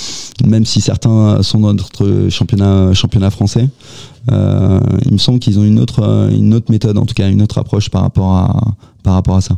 Même 0.47 0.65
si 0.65 0.81
certains 0.81 1.43
sont 1.43 1.61
dans 1.61 1.75
notre 1.75 2.29
championnat 2.31 2.95
championnat 2.95 3.31
français, 3.31 3.69
euh, 4.31 4.81
il 5.05 5.13
me 5.13 5.19
semble 5.19 5.41
qu'ils 5.41 5.59
ont 5.59 5.65
une 5.65 5.79
autre 5.79 6.31
une 6.33 6.55
autre 6.55 6.73
méthode, 6.73 6.97
en 6.97 7.05
tout 7.05 7.15
cas 7.15 7.29
une 7.29 7.43
autre 7.43 7.59
approche 7.59 7.91
par 7.91 8.01
rapport 8.01 8.31
à 8.31 8.57
par 9.03 9.15
rapport 9.15 9.37
à 9.37 9.41
ça. 9.41 9.57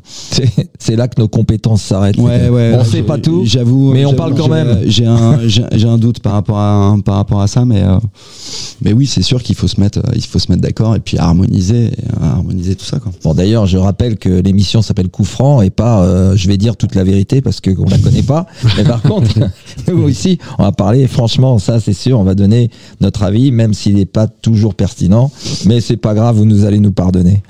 C'est 0.78 0.97
là 0.97 1.09
que 1.09 1.20
nos 1.20 1.28
compétences 1.28 1.82
s'arrêtent. 1.82 2.16
Ouais, 2.16 2.49
ouais. 2.49 2.76
On 2.78 2.84
sait 2.84 3.03
pas 3.03 3.18
tout. 3.18 3.42
J'avoue. 3.45 3.92
mais 3.92 4.05
on 4.05 4.14
parle 4.14 4.34
quand 4.34 4.49
même. 4.49 4.80
J'ai 4.86 5.07
un, 5.07 5.40
j'ai 5.47 5.88
un 5.88 5.99
doute 5.99 6.20
par 6.20 6.32
rapport 6.32 6.59
à, 6.59 6.97
par 7.05 7.16
rapport 7.16 7.40
à 7.40 7.47
ça, 7.47 7.64
mais, 7.64 7.82
euh, 7.82 7.99
mais 8.82 8.92
oui, 8.92 9.07
c'est 9.07 9.22
sûr 9.22 9.42
qu'il 9.42 9.55
faut 9.55 9.68
se 9.68 9.80
mettre, 9.80 9.99
euh, 9.99 10.12
il 10.14 10.24
faut 10.24 10.38
se 10.38 10.51
mettre 10.51 10.62
d'accord 10.62 10.97
et 10.97 11.01
puis 11.01 11.18
harmoniser, 11.18 11.86
et, 11.86 11.90
euh, 12.20 12.24
harmoniser 12.24 12.74
tout 12.74 12.84
ça, 12.84 12.99
quoi. 12.99 13.12
Bon, 13.22 13.34
d'ailleurs, 13.34 13.66
je 13.66 13.78
rappelle 13.78 14.16
que 14.16 14.28
l'émission 14.28 14.82
s'appelle 14.82 15.09
Coup 15.09 15.24
franc 15.24 15.62
et 15.62 15.70
pas, 15.70 16.03
euh, 16.03 16.36
je 16.36 16.49
vais 16.49 16.57
dire 16.57 16.76
toute 16.76 16.95
la 16.95 17.05
vérité 17.05 17.40
parce 17.40 17.61
que 17.61 17.70
on 17.78 17.88
la 17.88 17.99
connaît 17.99 18.22
pas. 18.22 18.47
Mais 18.76 18.84
par 18.84 19.03
contre, 19.03 19.30
nous 19.88 20.09
ici, 20.09 20.38
on 20.59 20.64
va 20.64 20.72
parler. 20.72 21.07
Franchement, 21.07 21.59
ça, 21.59 21.80
c'est 21.80 21.92
sûr, 21.92 22.18
on 22.18 22.24
va 22.24 22.34
donner 22.34 22.70
notre 23.01 23.22
avis, 23.22 23.53
même 23.53 23.74
s'il 23.74 23.95
n'est 23.95 24.07
pas 24.07 24.26
toujours 24.26 24.74
pertinent. 24.74 25.30
Mais 25.66 25.80
c'est 25.80 25.97
pas 25.97 26.14
grave, 26.14 26.36
vous 26.36 26.45
nous 26.45 26.64
allez 26.64 26.80
nous 26.80 26.92
pardonner. 26.92 27.42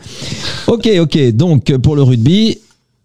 Ok, 0.67 0.89
ok. 1.01 1.33
Donc, 1.33 1.73
pour 1.85 1.95
le 1.95 2.03
rugby, 2.03 2.59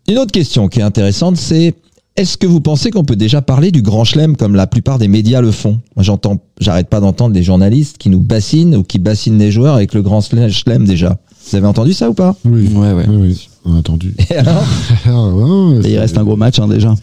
une 0.08 0.18
autre 0.18 0.32
question 0.32 0.70
qui 0.70 0.80
est 0.80 0.84
intéressante, 0.84 1.36
c'est 1.36 1.76
est-ce 2.16 2.38
que 2.38 2.48
vous 2.48 2.62
pensez 2.62 2.92
qu'on 2.92 3.04
peut 3.04 3.18
déjà 3.18 3.42
parler 3.42 3.72
du 3.72 3.82
grand 3.82 4.06
chelem 4.06 4.38
comme 4.38 4.56
la 4.56 4.68
plupart 4.68 4.98
des 4.98 5.10
médias 5.10 5.42
le 5.42 5.52
font? 5.52 5.80
Moi, 5.96 6.04
j'entends, 6.04 6.40
j'arrête 6.60 6.88
pas 6.88 7.02
d'entendre 7.02 7.34
des 7.34 7.44
journalistes 7.44 7.98
qui 7.98 8.10
nous 8.10 8.22
bassinent 8.22 8.76
ou 8.78 8.84
qui 8.84 8.98
bassinent 8.98 9.38
les 9.38 9.52
joueurs 9.52 9.76
avec 9.76 9.94
le 9.94 10.02
grand 10.02 10.22
chelem 10.22 10.86
déjà. 10.86 11.18
Vous 11.50 11.58
avez 11.58 11.68
entendu 11.68 11.94
ça 11.94 12.10
ou 12.10 12.14
pas? 12.14 12.36
Oui. 12.46 12.70
Ouais, 12.74 12.94
ouais. 12.94 13.06
Oui, 13.10 13.18
oui. 13.20 13.50
On 13.66 13.76
a 13.76 13.80
entendu. 13.80 14.16
Et 14.30 14.36
alors? 14.36 14.64
Ouais, 15.06 15.90
Et 15.90 15.94
il 15.94 16.00
reste 16.00 16.18
un 16.18 16.24
gros 16.24 16.38
match, 16.38 16.58
hein, 16.60 16.68
déjà. 16.68 16.96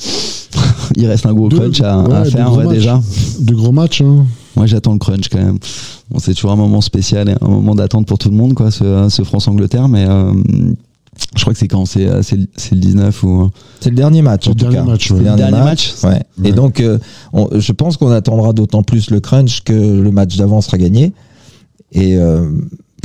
il 0.96 1.06
reste 1.06 1.26
un 1.26 1.34
gros 1.34 1.50
crunch 1.50 1.80
à, 1.82 2.00
ouais, 2.00 2.14
à 2.14 2.24
faire, 2.24 2.50
gros 2.50 2.72
déjà. 2.72 3.02
De 3.40 3.54
gros 3.54 3.72
matchs, 3.72 4.00
hein. 4.00 4.24
Moi, 4.56 4.64
j'attends 4.64 4.94
le 4.94 4.98
crunch 4.98 5.28
quand 5.28 5.38
même. 5.38 5.58
Bon, 6.10 6.18
c'est 6.18 6.32
toujours 6.32 6.52
un 6.52 6.56
moment 6.56 6.80
spécial 6.80 7.28
et 7.28 7.34
un 7.38 7.48
moment 7.48 7.74
d'attente 7.74 8.06
pour 8.06 8.16
tout 8.16 8.30
le 8.30 8.36
monde, 8.36 8.54
quoi, 8.54 8.70
ce, 8.70 9.08
ce 9.10 9.22
France-Angleterre, 9.22 9.88
mais 9.88 10.06
euh, 10.08 10.32
je 11.36 11.40
crois 11.42 11.52
que 11.52 11.58
c'est 11.58 11.68
quand 11.68 11.84
C'est 11.86 12.06
euh, 12.06 12.22
c'est 12.22 12.36
le 12.36 12.46
c'est 12.56 12.74
le 12.74 12.80
19 12.80 13.22
ou. 13.24 13.50
C'est 13.80 13.90
le 13.90 13.96
dernier 13.96 14.22
match 14.22 14.44
C'est 14.44 14.50
en 14.50 14.52
le 14.52 14.58
tout 14.58 14.64
dernier 14.70 14.76
cas. 14.78 14.84
match, 14.84 15.10
ouais. 15.10 15.18
le 15.18 15.24
dernier, 15.24 15.42
Dernier 15.42 15.58
match. 15.64 15.94
match 16.02 16.14
ouais. 16.14 16.48
Et 16.48 16.52
donc, 16.52 16.80
euh, 16.80 16.98
on- 17.32 17.48
je 17.58 17.72
pense 17.72 17.96
qu'on 17.96 18.10
attendra 18.10 18.52
d'autant 18.52 18.82
plus 18.82 19.10
le 19.10 19.20
crunch 19.20 19.62
que 19.62 19.72
le 19.72 20.10
match 20.10 20.36
d'avant 20.36 20.60
sera 20.60 20.78
gagné. 20.78 21.12
Et 21.92 22.16
euh, 22.16 22.50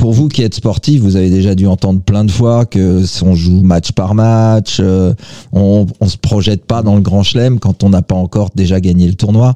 pour 0.02 0.12
vous 0.12 0.26
qui 0.26 0.42
êtes 0.42 0.56
sportif, 0.56 1.00
vous 1.00 1.14
avez 1.14 1.30
déjà 1.30 1.54
dû 1.54 1.68
entendre 1.68 2.00
plein 2.00 2.24
de 2.24 2.30
fois 2.32 2.64
que 2.64 3.06
si 3.06 3.22
on 3.22 3.36
joue 3.36 3.62
match 3.62 3.92
par 3.92 4.16
match, 4.16 4.78
euh, 4.80 5.14
on, 5.52 5.86
on 6.00 6.08
se 6.08 6.16
projette 6.16 6.64
pas 6.64 6.82
dans 6.82 6.96
le 6.96 7.02
grand 7.02 7.22
chelem 7.22 7.60
quand 7.60 7.84
on 7.84 7.90
n'a 7.90 8.02
pas 8.02 8.16
encore 8.16 8.50
déjà 8.52 8.80
gagné 8.80 9.06
le 9.06 9.14
tournoi. 9.14 9.54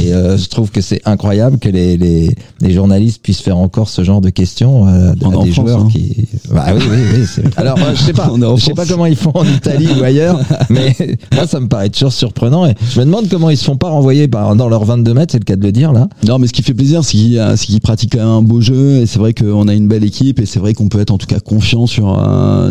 Et 0.00 0.14
euh, 0.14 0.38
je 0.38 0.46
trouve 0.46 0.70
que 0.70 0.82
c'est 0.82 1.00
incroyable 1.04 1.58
que 1.58 1.68
les, 1.68 1.96
les, 1.96 2.30
les 2.60 2.72
journalistes 2.72 3.20
puissent 3.24 3.40
faire 3.40 3.56
encore 3.56 3.88
ce 3.88 4.04
genre 4.04 4.20
de 4.20 4.30
questions 4.30 4.86
euh, 4.86 5.14
à 5.20 5.26
en 5.26 5.42
des 5.42 5.50
France, 5.50 5.66
joueurs 5.66 5.80
hein. 5.80 5.88
qui. 5.90 6.28
Bah 6.48 6.66
oui, 6.76 6.82
oui, 6.88 6.98
oui. 7.36 7.42
Alors, 7.56 7.76
je 7.92 8.00
sais 8.00 8.12
pas, 8.12 8.30
je 8.56 8.64
sais 8.64 8.74
pas 8.74 8.86
comment 8.86 9.06
ils 9.06 9.16
font 9.16 9.32
en 9.34 9.44
Italie 9.44 9.88
ou 9.98 10.04
ailleurs, 10.04 10.38
mais 10.70 10.96
moi 11.34 11.48
ça 11.48 11.58
me 11.58 11.66
paraît 11.66 11.88
toujours 11.88 12.12
surprenant. 12.12 12.66
Et 12.66 12.74
je 12.88 13.00
me 13.00 13.04
demande 13.04 13.28
comment 13.28 13.50
ils 13.50 13.58
se 13.58 13.64
font 13.64 13.76
pas 13.76 13.88
renvoyer 13.88 14.28
par, 14.28 14.54
dans 14.54 14.68
leurs 14.68 14.84
22 14.84 15.12
mètres, 15.12 15.32
c'est 15.32 15.40
le 15.40 15.44
cas 15.44 15.56
de 15.56 15.64
le 15.64 15.72
dire 15.72 15.92
là. 15.92 16.08
Non, 16.24 16.38
mais 16.38 16.46
ce 16.46 16.52
qui 16.52 16.62
fait 16.62 16.72
plaisir, 16.74 17.02
c'est 17.02 17.16
qu'ils 17.16 17.38
euh, 17.40 17.56
pratiquent 17.82 18.14
un 18.14 18.42
beau 18.42 18.60
jeu 18.60 18.98
et 18.98 19.06
c'est 19.06 19.18
vrai 19.18 19.34
qu'on 19.34 19.66
a 19.66 19.74
une 19.74 19.87
belle 19.88 20.04
équipe 20.04 20.38
et 20.40 20.46
c'est 20.46 20.60
vrai 20.60 20.74
qu'on 20.74 20.88
peut 20.88 21.00
être 21.00 21.10
en 21.10 21.18
tout 21.18 21.26
cas 21.26 21.40
confiant 21.40 21.86
sur 21.86 22.18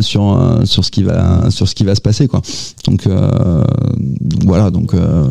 sur 0.01 0.61
sur 0.65 0.86
ce 0.86 0.91
qui 0.91 1.03
va 1.03 1.49
sur 1.51 1.68
ce 1.68 1.76
qui 1.76 1.84
va 1.84 1.95
se 1.95 2.01
passer 2.01 2.28
quoi. 2.28 2.41
Donc, 2.86 3.05
euh, 3.07 3.63
voilà, 4.45 4.72
donc 4.72 4.93
euh, 4.93 5.28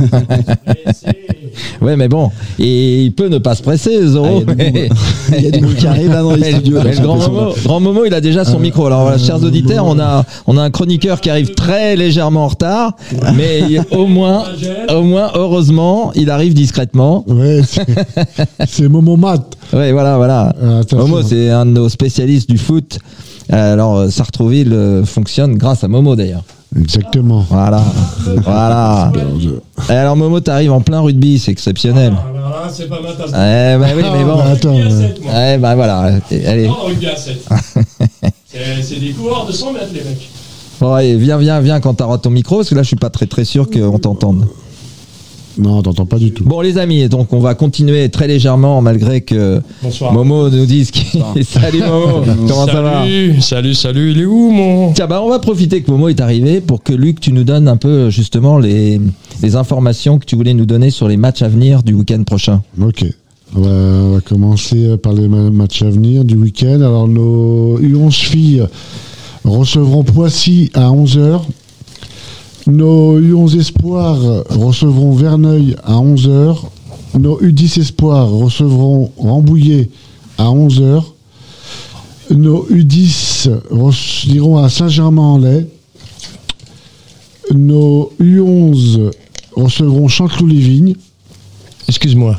Ouais, 1.82 1.96
mais 1.96 2.08
bon, 2.08 2.30
et 2.58 3.02
il 3.04 3.12
peut 3.12 3.28
ne 3.28 3.38
pas 3.38 3.54
se 3.54 3.62
presser, 3.62 4.06
Zoro. 4.06 4.26
Ah, 4.28 4.32
il 4.32 4.38
y 4.38 4.42
a 4.42 4.54
du 4.54 4.72
mais- 4.72 4.88
il 5.38 5.44
y 5.44 5.48
a 5.48 5.50
du 5.50 5.60
monde 5.62 5.74
qui 5.74 5.86
arrive 5.86 6.10
là 6.10 6.22
dans 6.22 6.34
les 6.34 6.52
studios. 6.52 6.76
là, 6.76 6.84
le 6.92 7.00
grand. 7.00 7.16
Momo, 7.16 7.54
grand 7.64 7.80
Momo, 7.80 8.04
il 8.04 8.14
a 8.14 8.20
déjà 8.20 8.44
son 8.44 8.58
micro. 8.60 8.86
Alors, 8.86 9.02
voilà, 9.02 9.18
chers 9.18 9.42
auditeurs, 9.42 9.84
on 9.86 9.98
a, 9.98 10.24
on 10.46 10.56
a 10.56 10.62
un 10.62 10.70
chroniqueur 10.70 11.20
qui 11.20 11.28
arrive 11.30 11.54
très 11.54 11.96
légèrement 11.96 12.44
en 12.44 12.48
retard, 12.48 12.92
mais 13.34 13.60
il- 13.68 13.82
au 13.90 14.06
moins, 14.06 14.44
au 14.94 15.02
moins, 15.02 15.30
heureusement, 15.34 16.12
il 16.14 16.30
arrive 16.30 16.54
discrètement. 16.54 17.24
Ouais, 17.26 17.62
c'est- 18.66 18.88
Momo 18.88 19.16
Mat. 19.16 19.42
Ouais, 19.72 19.92
voilà, 19.92 20.16
voilà. 20.18 20.54
Euh, 20.62 20.80
attention. 20.82 21.08
Momo, 21.08 21.22
c'est 21.22 21.50
un 21.50 21.66
de 21.66 21.72
nos 21.72 21.88
spécialistes 21.88 22.48
du 22.48 22.58
foot. 22.58 22.98
Euh, 23.52 23.72
Alors, 23.72 23.96
euh, 23.96 24.08
Sartrouville 24.10 24.72
euh, 24.72 25.04
fonctionne 25.04 25.56
grâce 25.56 25.82
à 25.82 25.88
Momo 25.88 26.14
d'ailleurs. 26.14 26.44
Exactement. 26.78 27.44
Voilà, 27.50 27.82
voilà. 28.44 29.12
Et 29.88 29.92
alors, 29.92 30.16
Momo, 30.16 30.40
t'arrives 30.40 30.72
en 30.72 30.80
plein 30.80 31.00
rugby, 31.00 31.38
c'est 31.38 31.50
exceptionnel. 31.50 32.14
Ah, 32.16 32.66
là, 32.66 32.72
c'est 32.72 32.88
pas 32.88 33.00
ma 33.02 33.12
tasse. 33.12 33.30
Eh 33.30 33.78
ben 33.78 33.88
oui, 33.96 34.02
mais 34.12 34.24
bon. 34.24 34.36
bah, 34.36 34.44
attends, 34.52 34.76
Rugby 34.76 34.86
à 34.86 34.90
7, 34.90 35.24
moi. 35.24 35.32
Eh 35.34 35.58
ben 35.58 35.74
voilà. 35.74 35.98
Allez, 36.30 36.68
Non, 36.68 36.74
rugby 36.86 37.06
à 37.06 37.16
7. 37.16 37.44
C'est 38.52 38.82
c'est 38.82 38.96
des 39.00 39.10
coureurs 39.10 39.46
de 39.46 39.52
100 39.52 39.72
mètres, 39.72 39.86
les 39.94 40.00
mecs. 40.00 40.28
bon, 40.80 40.92
allez, 40.92 41.16
viens, 41.16 41.38
viens, 41.38 41.60
viens 41.60 41.78
quand 41.80 41.94
t'auras 41.94 42.18
ton 42.18 42.30
micro, 42.30 42.56
parce 42.56 42.68
que 42.70 42.74
là, 42.74 42.82
je 42.82 42.88
suis 42.88 42.96
pas 42.96 43.10
très 43.10 43.26
très 43.26 43.44
sûr 43.44 43.70
qu'on 43.70 43.98
t'entende. 44.00 44.46
Non, 45.58 45.82
t'entends 45.82 46.06
pas 46.06 46.18
du 46.18 46.30
tout. 46.32 46.44
Bon, 46.44 46.60
les 46.60 46.78
amis, 46.78 47.08
donc 47.08 47.32
on 47.32 47.40
va 47.40 47.54
continuer 47.54 48.08
très 48.08 48.28
légèrement, 48.28 48.80
malgré 48.82 49.20
que 49.20 49.60
Bonsoir. 49.82 50.12
Momo 50.12 50.48
nous 50.48 50.64
dise 50.66 50.90
qu'il. 50.90 51.22
Salut 51.44 51.80
Momo, 51.80 52.22
comment 52.48 52.66
ça 52.66 52.80
va 52.82 53.00
Salut, 53.02 53.40
salut, 53.40 53.74
salut. 53.74 54.12
Il 54.12 54.20
est 54.20 54.24
où, 54.26 54.50
mon 54.50 54.92
Tiens, 54.92 55.06
bah, 55.06 55.20
on 55.22 55.28
va 55.28 55.38
profiter 55.40 55.82
que 55.82 55.90
Momo 55.90 56.08
est 56.08 56.20
arrivé 56.20 56.60
pour 56.60 56.82
que 56.82 56.92
Luc, 56.92 57.20
tu 57.20 57.32
nous 57.32 57.44
donnes 57.44 57.66
un 57.68 57.76
peu 57.76 58.10
justement 58.10 58.58
les, 58.58 59.00
les 59.42 59.56
informations 59.56 60.18
que 60.18 60.24
tu 60.24 60.36
voulais 60.36 60.54
nous 60.54 60.66
donner 60.66 60.90
sur 60.90 61.08
les 61.08 61.16
matchs 61.16 61.42
à 61.42 61.48
venir 61.48 61.82
du 61.82 61.94
week-end 61.94 62.22
prochain. 62.22 62.62
Ok. 62.80 63.04
On 63.56 63.60
va, 63.62 63.68
on 63.70 64.10
va 64.14 64.20
commencer 64.20 64.96
par 64.98 65.12
les 65.12 65.26
ma- 65.26 65.50
matchs 65.50 65.82
à 65.82 65.90
venir 65.90 66.24
du 66.24 66.36
week-end. 66.36 66.76
Alors, 66.80 67.08
nos 67.08 67.80
U11 67.80 68.12
filles 68.12 68.62
recevront 69.44 70.04
Poissy 70.04 70.70
à 70.74 70.90
11h. 70.90 71.40
Nos 72.66 73.18
U11 73.20 73.58
Espoirs 73.58 74.18
recevront 74.50 75.12
Verneuil 75.12 75.76
à 75.84 75.94
11h. 75.94 76.56
Nos 77.18 77.40
U10 77.40 77.80
Espoirs 77.80 78.28
recevront 78.30 79.10
Rambouillet 79.18 79.88
à 80.38 80.44
11h. 80.44 81.02
Nos 82.30 82.66
U10 82.70 83.48
rece- 83.72 84.26
iront 84.28 84.58
à 84.58 84.68
Saint-Germain-en-Laye. 84.68 85.66
Nos 87.52 88.12
U11 88.20 89.10
recevront 89.56 90.06
Chanteloup-les-Vignes. 90.08 90.94
Excuse-moi. 91.88 92.38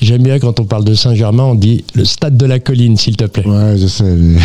J'aime 0.00 0.22
bien 0.22 0.38
quand 0.38 0.58
on 0.60 0.64
parle 0.64 0.84
de 0.84 0.94
Saint-Germain, 0.94 1.44
on 1.44 1.54
dit 1.54 1.84
le 1.94 2.04
stade 2.04 2.36
de 2.36 2.46
la 2.46 2.58
colline, 2.58 2.96
s'il 2.96 3.16
te 3.16 3.24
plaît. 3.24 3.46
Ouais, 3.46 3.76
je 3.78 3.86
sais. 3.86 4.04
mais- 4.04 4.40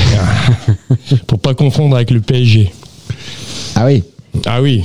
Pour 1.27 1.39
pas 1.39 1.53
confondre 1.55 1.95
avec 1.95 2.11
le 2.11 2.21
PSG. 2.21 2.71
Ah 3.75 3.85
oui, 3.85 4.03
Ah 4.45 4.61
oui. 4.61 4.83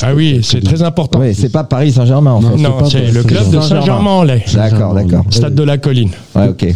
Ah 0.00 0.14
oui, 0.14 0.40
c'est 0.42 0.62
très 0.62 0.82
important. 0.82 1.20
oui 1.20 1.34
c'est 1.34 1.50
pas 1.50 1.64
Paris 1.64 1.92
Saint-Germain 1.92 2.32
en 2.32 2.40
Non, 2.40 2.50
fait. 2.56 2.62
Non, 2.62 2.84
c'est 2.88 3.10
le 3.12 3.22
club 3.22 3.46
de 3.50 3.60
Saint-Germain. 3.60 3.80
Saint-Germain-en-Laye. 3.80 4.42
D'accord, 4.54 4.94
d'accord. 4.94 5.24
Stade 5.30 5.54
de 5.54 5.62
la 5.62 5.76
colline. 5.78 6.10
Ouais, 6.34 6.48
ok. 6.48 6.66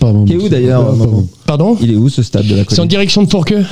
Pas. 0.00 0.12
Qui 0.26 0.32
est 0.32 0.36
où 0.36 0.48
d'ailleurs. 0.48 0.94
Pardon 1.46 1.76
Il 1.82 1.92
est 1.92 1.96
où 1.96 2.08
ce 2.08 2.22
stade 2.22 2.46
de 2.46 2.54
la 2.56 2.62
C'est 2.66 2.72
en 2.72 2.76
colline 2.76 2.88
direction 2.88 3.22
de 3.22 3.30
Fourqueux 3.30 3.64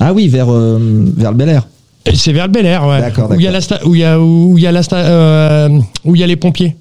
Ah 0.00 0.12
oui, 0.14 0.28
vers, 0.28 0.50
euh, 0.50 0.78
vers 1.16 1.30
le 1.32 1.36
Bel 1.36 1.50
Air. 1.50 1.66
Et 2.06 2.16
C'est 2.16 2.32
vers 2.32 2.46
le 2.46 2.52
Bel 2.52 2.64
Air, 2.64 2.86
ouais. 2.86 3.00
D'accord, 3.00 3.30
Où 3.30 3.34
il 3.34 3.42
y 3.42 3.46
a 3.46 3.52
d'accord. 3.52 3.68
la 3.70 3.76
sta- 3.78 3.86
où 3.86 3.94
il 3.94 4.00
y 4.00 4.04
a 4.04 4.18
où 4.18 4.54
il 4.56 4.64
y 4.64 4.66
a 4.66 4.72
la 4.72 4.80
sta- 4.80 4.96
euh, 4.96 5.68
où 6.06 6.14
il 6.14 6.20
y 6.20 6.24
a 6.24 6.26
les 6.26 6.36
pompiers. 6.36 6.74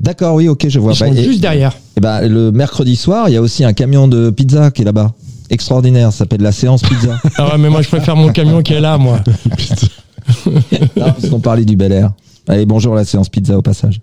D'accord, 0.00 0.34
oui, 0.34 0.48
ok, 0.48 0.66
je 0.68 0.78
vois. 0.80 0.92
Ils 0.92 0.96
sont 0.96 1.10
Bah, 1.10 1.20
et- 1.20 1.22
juste 1.24 1.40
derrière. 1.40 1.72
et 1.96 2.00
bah, 2.00 2.22
le 2.26 2.52
mercredi 2.52 2.96
soir, 2.96 3.28
il 3.28 3.34
y 3.34 3.36
a 3.36 3.42
aussi 3.42 3.64
un 3.64 3.72
camion 3.74 4.08
de 4.08 4.30
pizza 4.30 4.70
qui 4.70 4.82
est 4.82 4.84
là-bas. 4.86 5.12
Extraordinaire, 5.50 6.10
ça 6.10 6.18
s'appelle 6.20 6.40
la 6.40 6.52
séance 6.52 6.82
pizza. 6.82 7.20
Ah 7.36 7.52
ouais, 7.52 7.58
mais 7.58 7.68
moi 7.68 7.82
je 7.82 7.88
préfère 7.88 8.16
mon 8.16 8.30
camion 8.30 8.62
qui 8.62 8.72
est 8.72 8.80
là, 8.80 8.96
moi. 8.98 9.20
Ah, 11.00 11.12
Puisqu'on 11.12 11.40
parlait 11.40 11.64
du 11.64 11.76
Bel 11.76 11.92
Air. 11.92 12.12
Allez, 12.48 12.66
bonjour 12.66 12.94
la 12.94 13.04
séance 13.04 13.28
pizza 13.28 13.56
au 13.56 13.62
passage. 13.62 14.00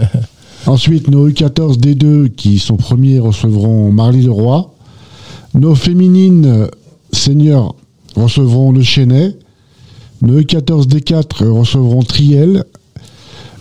Ensuite, 0.66 1.08
nos 1.08 1.28
U14 1.28 1.78
D2 1.78 2.30
qui 2.30 2.58
sont 2.58 2.76
premiers 2.76 3.18
recevront 3.18 3.90
Marly-le-Roi. 3.90 4.74
Nos 5.54 5.74
féminines 5.74 6.68
seniors 7.12 7.74
recevront 8.14 8.72
le 8.72 8.82
Chesnay. 8.82 9.36
Nos 10.22 10.40
U14 10.40 10.86
D4 10.86 11.46
recevront 11.46 12.02
Triel. 12.02 12.64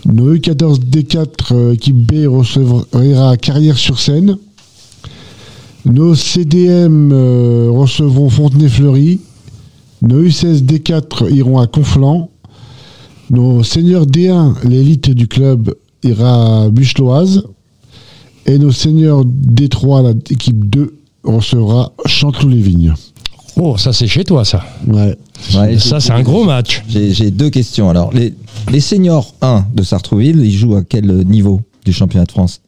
Nos 0.06 0.36
U14 0.36 0.80
D4 0.80 1.28
euh, 1.52 1.74
équipe 1.74 1.96
B 1.96 2.28
recevra 2.28 3.38
Carrière-sur-Seine. 3.38 4.38
Nos 5.86 6.16
CDM 6.16 7.12
euh, 7.14 7.70
recevront 7.72 8.30
Fontenay-Fleury. 8.30 9.20
Nos 10.02 10.24
U16 10.24 10.64
D4 10.64 11.34
iront 11.34 11.60
à 11.60 11.68
Conflans. 11.68 12.30
Nos 13.30 13.64
seniors 13.64 14.06
D1, 14.06 14.68
l'élite 14.68 15.12
du 15.12 15.28
club, 15.28 15.74
ira 16.04 16.64
à 16.64 16.70
Bucheloise. 16.70 17.44
Et 18.46 18.58
nos 18.58 18.72
seniors 18.72 19.26
D3, 19.26 20.16
l'équipe 20.30 20.70
2, 20.70 20.96
recevra 21.24 21.92
Chanteloup-les-Vignes. 22.06 22.94
Oh, 23.58 23.78
ça 23.78 23.92
c'est 23.94 24.08
chez 24.08 24.24
toi, 24.24 24.46
ça. 24.46 24.64
Ouais. 24.88 25.18
Ouais, 25.56 25.78
Ça 25.78 26.00
c'est 26.00 26.12
un 26.12 26.22
gros 26.22 26.44
match. 26.46 26.84
J'ai 26.88 27.14
j'ai 27.14 27.30
deux 27.32 27.50
questions. 27.50 27.90
Alors, 27.90 28.14
les, 28.14 28.34
les 28.72 28.80
seniors 28.80 29.34
1 29.42 29.66
de 29.74 29.84
Sartrouville, 29.84 30.40
ils 30.44 30.56
jouent 30.58 30.76
à 30.76 30.84
quel 30.84 31.06
niveau 31.28 31.62
du 31.86 31.94
championnat 31.94 32.26
de 32.26 32.32
France? 32.32 32.62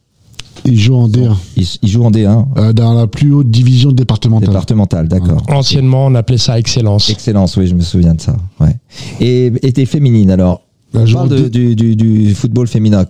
Ils 0.65 0.79
jouent 0.79 0.95
en 0.95 1.07
D1, 1.09 1.35
ils, 1.57 1.67
ils 1.81 1.89
jouent 1.89 2.03
en 2.03 2.11
D1, 2.11 2.45
euh, 2.57 2.73
dans 2.73 2.93
la 2.93 3.07
plus 3.07 3.33
haute 3.33 3.49
division 3.49 3.91
départementale. 3.91 4.49
départemental, 4.49 5.07
d'accord. 5.07 5.41
Anciennement, 5.49 6.05
on 6.05 6.13
appelait 6.15 6.37
ça 6.37 6.59
excellence. 6.59 7.09
Excellence, 7.09 7.57
oui, 7.57 7.65
je 7.67 7.73
me 7.73 7.81
souviens 7.81 8.13
de 8.13 8.21
ça. 8.21 8.35
Ouais. 8.59 8.75
Et, 9.19 9.51
et 9.63 9.71
tes 9.73 9.85
féminines, 9.87 10.29
alors? 10.29 10.61
Bah, 10.93 11.01
On 11.07 11.13
parle 11.13 11.29
de- 11.29 11.47
du, 11.47 11.75
du- 11.75 11.95
du 11.95 12.35
football 12.35 12.67
féminin. 12.67 13.05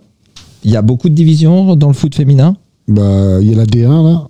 Il 0.63 0.71
y 0.71 0.75
a 0.77 0.81
beaucoup 0.81 1.09
de 1.09 1.15
divisions 1.15 1.75
dans 1.75 1.87
le 1.87 1.93
foot 1.93 2.15
féminin? 2.15 2.55
Bah, 2.87 3.39
il 3.41 3.49
y 3.49 3.53
a 3.53 3.57
la 3.57 3.65
D1 3.65 4.03
là. 4.03 4.27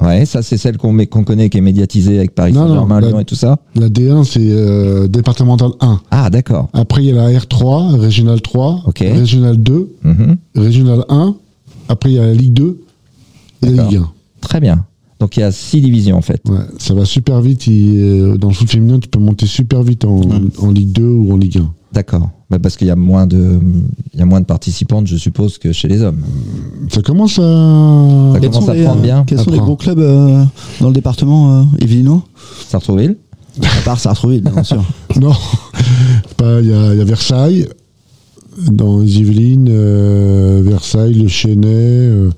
Ouais, 0.00 0.26
ça 0.26 0.42
c'est 0.42 0.56
celle 0.58 0.76
qu'on 0.76 0.92
met- 0.92 1.06
qu'on 1.06 1.22
connaît, 1.22 1.48
qui 1.48 1.58
est 1.58 1.60
médiatisée 1.60 2.18
avec 2.18 2.34
Paris 2.34 2.52
Saint-Germain, 2.54 3.00
Lyon 3.00 3.20
et 3.20 3.24
tout 3.24 3.36
ça? 3.36 3.58
La 3.76 3.88
D1, 3.88 4.24
c'est 4.24 4.40
euh, 4.42 5.06
départemental 5.06 5.70
1. 5.80 6.00
Ah, 6.10 6.30
d'accord. 6.30 6.68
Après, 6.72 7.04
il 7.04 7.08
y 7.08 7.12
a 7.12 7.14
la 7.14 7.30
R3, 7.38 7.96
Régional 8.00 8.40
3, 8.40 8.82
Ok. 8.86 8.98
Régional 9.00 9.56
2, 9.56 9.94
Mhm. 10.02 10.36
Régional 10.56 11.04
1. 11.08 11.36
Après, 11.88 12.10
il 12.10 12.14
y 12.14 12.18
a 12.18 12.26
la 12.26 12.34
Ligue 12.34 12.52
2 12.54 12.80
et 13.62 13.70
la. 13.70 13.84
Ligue 13.84 13.96
1. 13.98 14.10
Très 14.40 14.60
bien. 14.60 14.84
Donc 15.20 15.36
il 15.36 15.40
y 15.40 15.42
a 15.44 15.52
six 15.52 15.80
divisions 15.80 16.16
en 16.18 16.22
fait. 16.22 16.42
Ouais, 16.48 16.58
ça 16.78 16.92
va 16.92 17.04
super 17.04 17.40
vite. 17.40 17.66
il- 17.66 17.98
euh, 18.00 18.36
dans 18.36 18.48
le 18.48 18.54
foot 18.54 18.68
féminin, 18.68 18.98
tu 18.98 19.08
peux 19.08 19.18
monter 19.20 19.46
super 19.46 19.82
vite 19.82 20.04
en, 20.04 20.20
en 20.58 20.70
Ligue 20.70 20.92
2 20.92 21.02
ou 21.04 21.32
en 21.32 21.36
Ligue 21.36 21.58
1. 21.58 21.72
D'accord. 21.92 22.28
Bah, 22.50 22.58
parce 22.58 22.76
qu'il 22.76 22.88
y 22.88 22.90
a 22.90 22.96
moins 22.96 23.26
de, 23.26 23.58
il 24.12 24.18
y 24.18 24.22
a 24.22 24.26
moins 24.26 24.40
de 24.40 24.46
participantes, 24.46 25.06
je 25.06 25.16
suppose, 25.16 25.58
que 25.58 25.72
chez 25.72 25.86
les 25.88 26.02
hommes. 26.02 26.20
Ça 26.90 27.00
commence 27.00 27.38
à. 27.38 27.42
Ça 28.32 28.40
Quels 28.40 28.50
commence 28.50 28.64
sont 28.64 28.70
à 28.70 28.74
les, 28.74 28.82
prendre 28.84 28.98
euh, 28.98 29.02
bien. 29.02 29.24
Quels 29.24 29.38
sont 29.38 29.50
les 29.52 29.58
gros 29.58 29.76
clubs 29.76 29.98
euh, 30.00 30.44
dans 30.80 30.88
le 30.88 30.94
département 30.94 31.60
euh, 31.60 31.64
Yvelinois 31.80 32.22
Sartrouville. 32.68 33.16
À 33.62 33.80
part 33.84 34.00
Sartrouville, 34.00 34.42
bien 34.42 34.64
sûr. 34.64 34.84
Non, 35.20 35.32
pas. 36.36 36.60
Il 36.60 36.66
y, 36.68 36.72
a 36.74 36.92
il 36.92 36.98
y 36.98 37.00
a 37.00 37.04
Versailles, 37.04 37.68
dans 38.70 39.00
les 39.00 39.18
Yvelines, 39.20 39.68
euh, 39.70 40.62
Versailles, 40.64 41.14
le 41.14 41.28
Chesnay, 41.28 41.66
euh, 41.68 42.30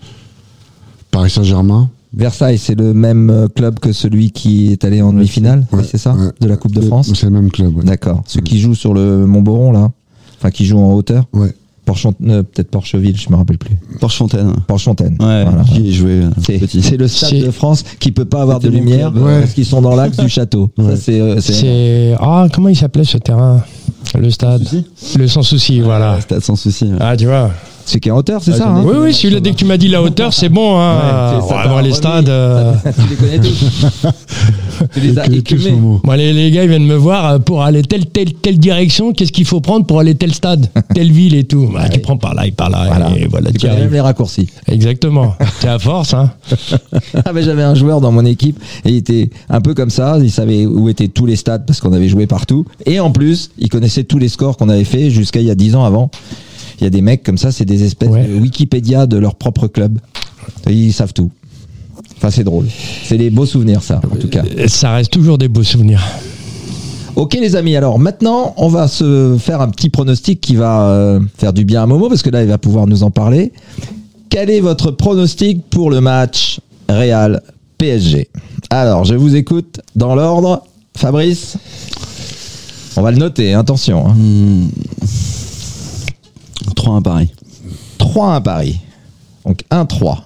Paris 1.11 1.31
Saint-Germain. 1.31 1.91
Versailles, 2.15 2.59
c'est 2.59 2.75
le 2.79 2.95
même 2.95 3.29
euh, 3.31 3.49
club 3.49 3.79
que 3.79 3.93
celui 3.93 4.31
qui 4.31 4.73
est 4.73 4.85
allé 4.85 5.03
en 5.03 5.13
demi-finale, 5.13 5.67
Ouais, 5.73 5.83
c'est 5.85 5.99
ça, 5.99 6.15
ouais. 6.15 6.29
de 6.41 6.49
la 6.49 6.57
Coupe 6.57 6.75
de 6.75 6.81
France. 6.81 7.11
C'est 7.15 7.27
le 7.27 7.33
même 7.33 7.51
club. 7.51 7.77
Ouais. 7.77 7.85
D'accord. 7.85 8.23
Ceux 8.27 8.41
qui 8.41 8.59
jouent 8.59 8.75
sur 8.75 8.95
le 8.95 9.27
Mont-Boron 9.27 9.73
là, 9.73 9.91
enfin 10.39 10.51
qui 10.51 10.65
jouent 10.65 10.79
en 10.79 10.95
hauteur. 10.95 11.25
Ouais. 11.35 11.55
Euh, 11.89 12.43
peut-être 12.43 12.69
Porcheville, 12.71 13.17
je 13.17 13.31
me 13.31 13.37
rappelle 13.37 13.59
plus. 13.59 13.77
Porchefontaine. 14.01 14.55
Porchontaine. 14.67 15.17
Ouais, 15.21 15.45
Voilà. 15.45 15.63
j'y 15.73 15.89
ai 15.89 15.93
joué 15.93 16.23
C'est 16.45 16.59
petit. 16.59 16.83
c'est 16.83 16.97
le 16.97 17.07
stade 17.07 17.39
de 17.39 17.51
France 17.53 17.85
qui 18.01 18.11
peut 18.11 18.25
pas 18.25 18.43
avoir 18.43 18.59
de 18.59 18.69
lumière 18.69 19.15
ouais. 19.15 19.41
parce 19.43 19.53
qu'ils 19.53 19.67
sont 19.67 19.81
dans 19.81 19.95
l'axe 19.95 20.17
du 20.17 20.29
château. 20.29 20.71
Ouais. 20.79 20.95
euh, 21.11 21.37
C'est 21.41 22.15
ah 22.19 22.49
comment 22.53 22.69
il 22.71 22.77
s'appelait 22.77 23.05
ce 23.05 23.19
terrain? 23.19 23.63
Le 24.19 24.31
stade. 24.31 24.85
Le 25.17 25.29
sans 25.29 25.43
souci, 25.43 25.81
voilà. 25.81 26.21
Stade 26.21 26.41
sans 26.41 26.57
souci. 26.57 26.85
ouais. 26.87 26.99
Ah 27.01 27.17
tu 27.17 27.27
vois. 27.27 27.51
C'est 27.87 28.01
qui 28.01 28.09
est 28.09 28.13
en 28.13 28.19
hauteur, 28.19 28.43
c'est 28.43 28.53
Ah, 28.55 28.59
ça 28.59 28.69
hein 28.69 28.83
Oui 28.85 28.97
oui, 28.99 29.15
celui-là 29.15 29.41
dès 29.41 29.51
que 29.53 29.57
tu 29.57 29.65
m'as 29.65 29.77
dit 29.77 29.89
la 29.89 30.03
hauteur, 30.03 30.33
c'est 30.35 30.49
bon 30.49 30.79
hein. 30.79 31.41
Ouais, 31.75 31.83
les 31.83 31.93
stades. 31.93 32.29
euh, 32.29 32.73
Tu 32.85 33.09
les 33.11 33.17
connais 33.17 33.39
tous. 33.39 33.87
tu 34.93 35.01
les 35.01 35.19
as 35.19 35.27
écumés. 35.27 35.75
Moi, 36.05 36.17
les, 36.17 36.33
les 36.33 36.51
gars, 36.51 36.65
ils 36.65 36.69
viennent 36.69 36.87
me 36.87 36.97
voir 36.97 37.27
euh, 37.27 37.39
pour 37.39 37.63
aller 37.63 37.83
telle, 37.83 38.07
telle, 38.07 38.35
telle 38.35 38.59
direction. 38.59 39.13
Qu'est-ce 39.13 39.33
qu'il 39.33 39.45
faut 39.47 39.61
prendre 39.61 39.87
pour 39.87 40.01
aller 40.01 40.15
tel 40.15 40.35
stade, 40.35 40.69
telle 40.95 41.13
ville 41.13 41.35
et 41.35 41.45
tout 41.45 41.71
bah, 41.73 41.89
Tu 41.89 42.01
prends 42.01 42.17
par 42.17 42.35
là 42.35 42.47
et 42.47 42.51
par 42.51 42.71
là. 42.71 42.85
Voilà. 42.87 43.11
Et 43.17 43.27
voilà, 43.27 43.51
Tu 43.53 43.67
même 43.67 43.93
les 43.93 44.01
raccourcis. 44.01 44.49
Exactement. 44.67 45.35
C'est 45.61 45.69
à 45.69 45.79
force, 45.79 46.15
hein. 46.15 46.31
Ah, 47.25 47.33
mais 47.33 47.43
j'avais 47.43 47.63
un 47.63 47.75
joueur 47.75 48.01
dans 48.01 48.13
mon 48.13 48.25
équipe 48.25 48.59
et 48.85 48.91
il 48.91 48.97
était 48.97 49.31
un 49.49 49.61
peu 49.61 49.75
comme 49.75 49.91
ça. 49.91 50.19
Il 50.21 50.31
savait 50.31 50.67
où 50.67 50.89
étaient 50.89 51.09
tous 51.09 51.27
les 51.27 51.37
stades 51.37 51.65
parce 51.67 51.81
qu'on 51.81 51.93
avait 51.93 52.09
joué 52.09 52.27
partout. 52.27 52.65
Et 52.85 53.01
en 53.01 53.11
plus, 53.11 53.51
il 53.59 53.69
connaissait 53.69 54.05
tous 54.05 54.19
les 54.19 54.29
scores 54.29 54.57
qu'on 54.57 54.69
avait 54.69 54.85
fait 54.85 55.11
jusqu'à 55.11 55.41
il 55.41 55.47
y 55.47 55.51
a 55.51 55.55
10 55.55 55.77
ans 55.77 55.85
avant. 55.85 56.11
Il 56.81 56.85
y 56.85 56.87
a 56.87 56.91
des 56.91 57.01
mecs 57.03 57.23
comme 57.23 57.39
ça, 57.39 57.53
c'est 57.53 57.65
des 57.65 57.85
espèces 57.85 58.09
Ouais. 58.11 58.27
de 58.27 58.35
Wikipédia 58.39 59.07
de 59.07 59.17
leur 59.17 59.35
propre 59.35 59.67
club. 59.67 59.99
Ils 60.69 60.93
savent 60.93 61.13
tout. 61.13 61.31
Enfin, 62.19 62.31
c'est 62.31 62.45
drôle. 62.45 62.67
C'est 63.05 63.19
des 63.19 63.31
beaux 63.31 63.47
souvenirs, 63.47 63.83
ça, 63.83 64.01
en 64.11 64.17
tout 64.17 64.29
cas. 64.29 64.43
Ça 64.69 64.93
reste 64.95 65.11
toujours 65.13 65.39
des 65.39 65.49
beaux 65.49 65.63
souvenirs. 65.63 66.03
Ok 67.15 67.33
les 67.41 67.57
amis, 67.57 67.77
alors 67.77 67.99
maintenant 67.99 68.53
on 68.59 68.69
va 68.69 68.89
se 68.89 69.37
faire 69.41 69.63
un 69.63 69.71
petit 69.71 69.89
pronostic 69.89 70.39
qui 70.39 70.55
va 70.55 70.89
euh, 70.91 71.21
faire 71.39 71.55
du 71.55 71.65
bien 71.65 71.83
à 71.83 71.87
Momo 71.87 72.11
parce 72.11 72.21
que 72.23 72.29
là 72.29 72.43
il 72.43 72.49
va 72.49 72.59
pouvoir 72.59 72.87
nous 72.87 73.05
en 73.05 73.11
parler. 73.11 73.53
Quel 74.29 74.51
est 74.51 74.61
votre 74.61 74.91
pronostic 74.91 75.63
pour 75.71 75.91
le 75.91 76.03
match 76.03 76.61
Real 76.91 77.41
PSG 77.79 78.29
Alors 78.69 79.07
je 79.07 79.15
vous 79.15 79.35
écoute 79.35 79.81
dans 79.95 80.15
l'ordre. 80.15 80.63
Fabrice? 80.95 81.57
On 82.99 83.03
va 83.03 83.13
le 83.13 83.17
noter, 83.17 83.55
hein, 83.55 83.61
attention. 83.61 84.07
hein. 84.09 84.15
Hmm. 84.15 84.67
3-1 86.75 87.03
Paris. 87.03 87.31
3-1 87.99 88.43
Paris. 88.43 88.81
Donc 89.45 89.63
1-3. 89.71 90.19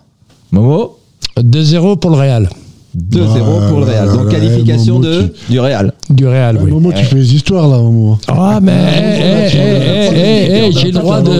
Momo 0.52 0.98
2-0 1.36 1.98
pour 1.98 2.10
le 2.10 2.16
Real. 2.16 2.50
2-0 2.96 3.20
Ouais, 3.20 3.68
pour 3.68 3.78
le 3.80 3.84
Real. 3.86 4.08
Donc 4.08 4.28
qualification 4.30 4.94
Momo, 4.94 5.06
de, 5.06 5.32
du 5.48 5.60
Real. 5.60 5.92
Du 6.08 6.26
Real, 6.26 6.56
À 6.56 6.60
un 6.60 6.64
oui. 6.64 6.70
moment, 6.72 6.90
tu 6.90 7.04
fais 7.04 7.16
les 7.16 7.34
histoires 7.34 7.68
là, 7.68 7.78
au 7.78 7.90
moment. 7.90 8.18
Ah, 8.26 8.58
mais 8.60 9.48
j'ai 9.48 10.86
le 10.86 10.98
droit 10.98 11.20
de. 11.20 11.32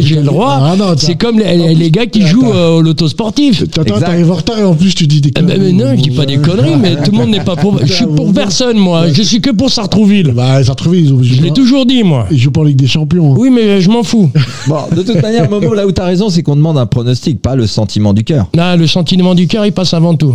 j'ai 0.00 0.16
le 0.16 0.22
droit. 0.22 0.58
Ah 0.60 0.94
C'est 0.96 1.16
comme 1.16 1.38
les, 1.38 1.74
les 1.74 1.90
gars 1.90 2.06
qui 2.06 2.22
jouent 2.22 2.52
euh, 2.52 2.76
au 2.76 2.80
loto 2.80 3.08
sportif. 3.08 3.68
T'attends, 3.70 3.98
t'arrives 3.98 4.30
en 4.30 4.34
retard 4.34 4.58
et 4.58 4.64
en 4.64 4.74
plus 4.74 4.94
tu 4.94 5.06
dis 5.06 5.20
des 5.20 5.32
Eh 5.36 5.42
ben, 5.42 5.60
mais 5.60 5.72
non, 5.72 5.96
je 5.96 6.02
dis 6.02 6.10
pas 6.10 6.26
des 6.26 6.38
conneries, 6.38 6.76
mais 6.80 6.96
tout 6.96 7.10
le 7.10 7.18
monde 7.18 7.30
n'est 7.30 7.44
pas 7.44 7.56
pour. 7.56 7.78
Je 7.84 7.92
suis 7.92 8.06
pour 8.06 8.32
personne, 8.32 8.76
moi. 8.78 9.08
Je 9.12 9.22
suis 9.22 9.40
que 9.40 9.50
pour 9.50 9.70
Sartrouville. 9.70 10.32
Bah, 10.32 10.60
ont 10.60 11.22
Je 11.22 11.42
l'ai 11.42 11.52
toujours 11.52 11.86
dit, 11.86 12.02
moi. 12.02 12.26
Ils 12.30 12.38
jouent 12.38 12.50
pas 12.50 12.60
en 12.60 12.64
Ligue 12.64 12.76
des 12.76 12.86
Champions. 12.86 13.34
Oui, 13.36 13.50
mais 13.50 13.80
je 13.80 13.90
m'en 13.90 14.02
fous. 14.02 14.30
Bon, 14.66 14.76
de 14.96 15.02
toute 15.02 15.20
manière, 15.20 15.50
Momo, 15.50 15.74
là 15.74 15.86
où 15.86 15.92
t'as 15.92 16.06
raison, 16.06 16.30
c'est 16.30 16.42
qu'on 16.42 16.56
demande 16.56 16.78
un 16.78 16.86
pronostic, 16.86 17.42
pas 17.42 17.54
le 17.54 17.66
sentiment 17.66 18.14
du 18.14 18.24
cœur. 18.24 18.46
Là, 18.54 18.76
le 18.76 18.86
sentiment 18.86 19.34
du 19.34 19.46
cœur, 19.46 19.66
il 19.66 19.72
passe 19.72 19.92
avant 19.92 20.14
tout. 20.14 20.34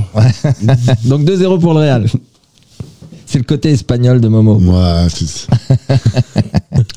Donc 1.05 1.21
2-0 1.23 1.59
pour 1.59 1.73
le 1.73 1.79
Real. 1.81 2.05
C'est 3.25 3.37
le 3.37 3.43
côté 3.43 3.69
espagnol 3.69 4.19
de 4.19 4.27
Momo. 4.27 4.55
Ouais, 4.55 5.07
c'est. 5.13 5.47